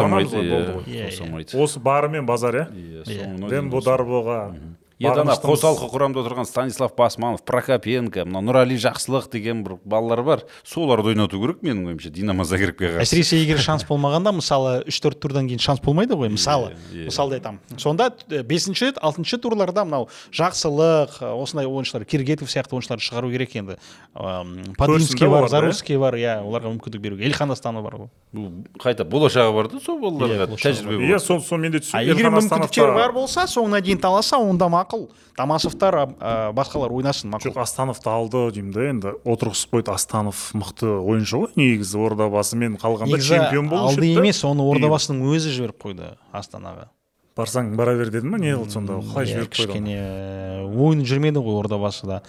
алмайды. 0.03 0.37
Иә. 0.37 0.61
Иә, 0.85 0.85
иә. 0.85 1.09
қосамайды 1.09 1.63
осы 1.65 1.81
бары 1.81 2.09
мен 2.13 2.27
базар 2.27 2.55
иә? 2.55 2.67
Иә, 2.71 3.05
Иә. 3.07 3.49
дембо 3.51 3.81
дарбоға 3.81 4.55
енді 5.03 5.23
ана 5.25 5.37
қосалқы 5.37 5.89
құрамда 5.93 6.23
отырған 6.23 6.47
станислав 6.47 6.95
басманов 6.97 7.43
прокопенко 7.47 8.25
мына 8.27 8.43
нұрали 8.45 8.77
жақсылық 8.81 9.31
деген 9.33 9.63
бір 9.67 9.77
балалар 9.85 10.23
бар. 10.23 10.45
Соларды 10.65 11.13
ойнату 11.13 11.41
керек 11.41 11.63
менің 11.63 11.93
ойымша 11.93 12.11
динамо 12.15 12.45
загребке 12.45 12.93
қарсы. 12.95 13.03
Әсіресе 13.07 13.41
егер 13.43 13.59
шанс 13.63 13.85
болмағанда 13.89 14.33
мысалы 14.37 14.83
үш 14.87 15.01
төрт 15.03 15.21
турдан 15.23 15.49
кейін 15.51 15.63
шанс 15.63 15.83
болмайды 15.83 16.15
ғой 16.19 16.31
мысалы. 16.33 16.73
Иә. 16.93 17.07
мысалды 17.11 17.39
айтамын 17.41 17.79
сонда 17.79 18.11
бесінші 18.29 18.93
алтыншы 19.01 19.39
турларда 19.43 19.85
мынау 19.85 20.09
жақсылық 20.33 21.19
осындай 21.35 21.67
ойыншылар 21.67 22.05
киргетов 22.05 22.51
сияқты 22.51 22.77
ойыншыларды 22.77 23.05
шығару 23.05 23.31
керек 23.33 23.57
енді. 23.57 23.79
Ам, 24.15 24.55
подвинский 24.79 25.29
бар 25.29 25.45
иә? 25.45 25.49
зарусский 25.49 25.99
бар 25.99 26.15
иә 26.15 26.39
оларға 26.43 26.73
мүмкіндік 26.75 27.01
беру 27.01 27.17
керек 27.17 27.33
ильхан 27.33 27.51
астанов 27.51 27.85
бар 27.85 27.97
ғой. 28.03 28.09
Бұл 28.33 28.51
қайта 28.81 29.05
болашағы 29.05 29.53
бар 29.55 29.69
да 29.73 29.81
сол 29.81 29.99
балаларға? 30.01 30.47
Иә, 30.47 30.59
тәжірибе 30.61 31.11
иә 31.11 31.19
сол 31.21 31.41
мен 31.59 31.73
де 31.73 31.81
а 31.81 31.85
түсіндім 31.85 32.13
егер 32.13 32.31
мүмкіндіктер 32.37 32.95
бар 32.95 33.13
болса 33.13 33.47
соңына 33.49 33.81
дейін 33.83 34.01
таласа 34.01 34.39
онда 34.39 34.69
мақұл 34.93 35.09
тамашевтар 35.37 35.97
а, 35.97 36.53
басқалар 36.55 36.93
ойнасын 36.93 37.33
мақұл 37.33 37.55
жоқ 37.55 37.69
становты 37.69 38.11
алды 38.13 38.43
деймін 38.53 38.73
да 38.73 38.87
енді. 38.89 39.13
Отырғызып 39.25 39.73
қойды 39.77 39.93
астанов 39.93 40.51
мықты 40.55 40.89
ойыншы 41.01 41.39
ғой. 41.41 41.53
Негізі 41.57 42.01
ордабасымен 42.03 42.77
қалғанда 42.81 43.17
негізі 43.17 43.39
чемпион 43.39 43.71
болушы 43.73 43.97
алды 43.97 44.13
емес 44.13 44.43
оны 44.45 44.67
ордабасының 44.69 45.25
өзі 45.33 45.55
жіберіп 45.57 45.87
қойды 45.87 46.13
астанаға. 46.33 46.91
Барсаң 47.37 47.73
бара 47.79 47.97
бер 47.97 48.13
дедің 48.13 48.35
ба 48.35 48.41
не 48.43 48.53
қылды 48.53 48.77
сонда? 48.77 49.01
Қалай 49.01 49.25
Иә, 49.25 49.33
жіберіп 49.33 49.55
қойды 49.57 49.73
кішкене 49.73 49.97
э, 49.97 50.65
ойын 50.69 51.05
жүрмеді 51.09 51.41
ғой 51.41 51.63
ордабасыда 51.63 52.21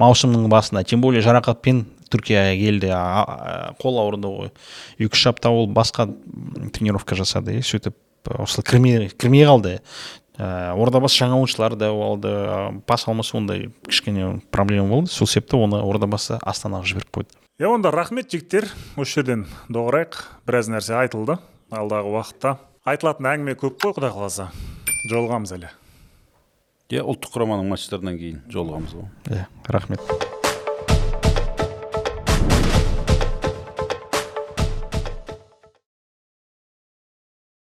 маусымның 0.00 0.48
басында. 0.52 0.84
Тем 0.84 1.00
более 1.00 1.24
жарақатпен 1.24 1.86
түркияға 2.12 2.52
келді. 2.60 2.92
Қол 3.80 4.00
ауырды 4.02 4.28
ғой. 4.28 4.52
Екі 5.00 5.16
үш 5.16 5.26
апта 5.32 5.52
ол 5.52 5.70
басқа 5.72 6.10
тренировка 6.76 7.16
жасады 7.16 7.56
и 7.56 7.64
сөйтіп 7.64 7.96
э, 8.28 8.36
осылай 8.44 8.68
кірмей 8.68 9.08
кірмей 9.16 9.48
қалды. 9.48 9.78
Ә, 10.42 10.72
ордабасы 10.74 11.20
жаңа 11.20 11.36
ойыншылар 11.38 11.76
да 11.78 11.92
алды 11.92 12.30
ә, 12.32 12.56
пас 12.88 13.04
алмасу 13.06 13.36
ондай 13.38 13.68
кішкене 13.86 14.40
проблема 14.50 14.88
болды. 14.90 15.12
Сол 15.12 15.28
себепті 15.30 15.60
оны 15.62 15.78
ордабасы 15.86 16.40
астанаға 16.42 16.88
жіберіп 16.90 17.12
қойды. 17.14 17.38
Иә 17.62 17.70
онда 17.70 17.92
рахмет 17.94 18.32
жігіттер. 18.32 18.66
Осы 18.96 19.20
жерден 19.20 19.46
доғарайық. 19.70 20.18
Біраз 20.48 20.72
нәрсе 20.72 20.96
айтылды 20.98 21.38
алдағы 21.70 22.16
уақытта. 22.16 22.56
Айтылатын 22.82 23.30
әңгіме 23.36 23.54
көп 23.60 23.78
қой 23.84 23.94
құдай 24.00 24.14
қаласа. 24.16 24.50
Жолығамыз 25.12 25.54
әлі. 25.60 25.70
Иә 26.90 27.06
ұлттық 27.06 27.36
құраманың 27.36 27.70
матчтарынан 27.70 28.18
кейін 28.18 28.42
жолығамыз 28.50 28.98
ғой. 28.98 29.10
Иә 29.30 29.46
рахмет. 29.70 30.41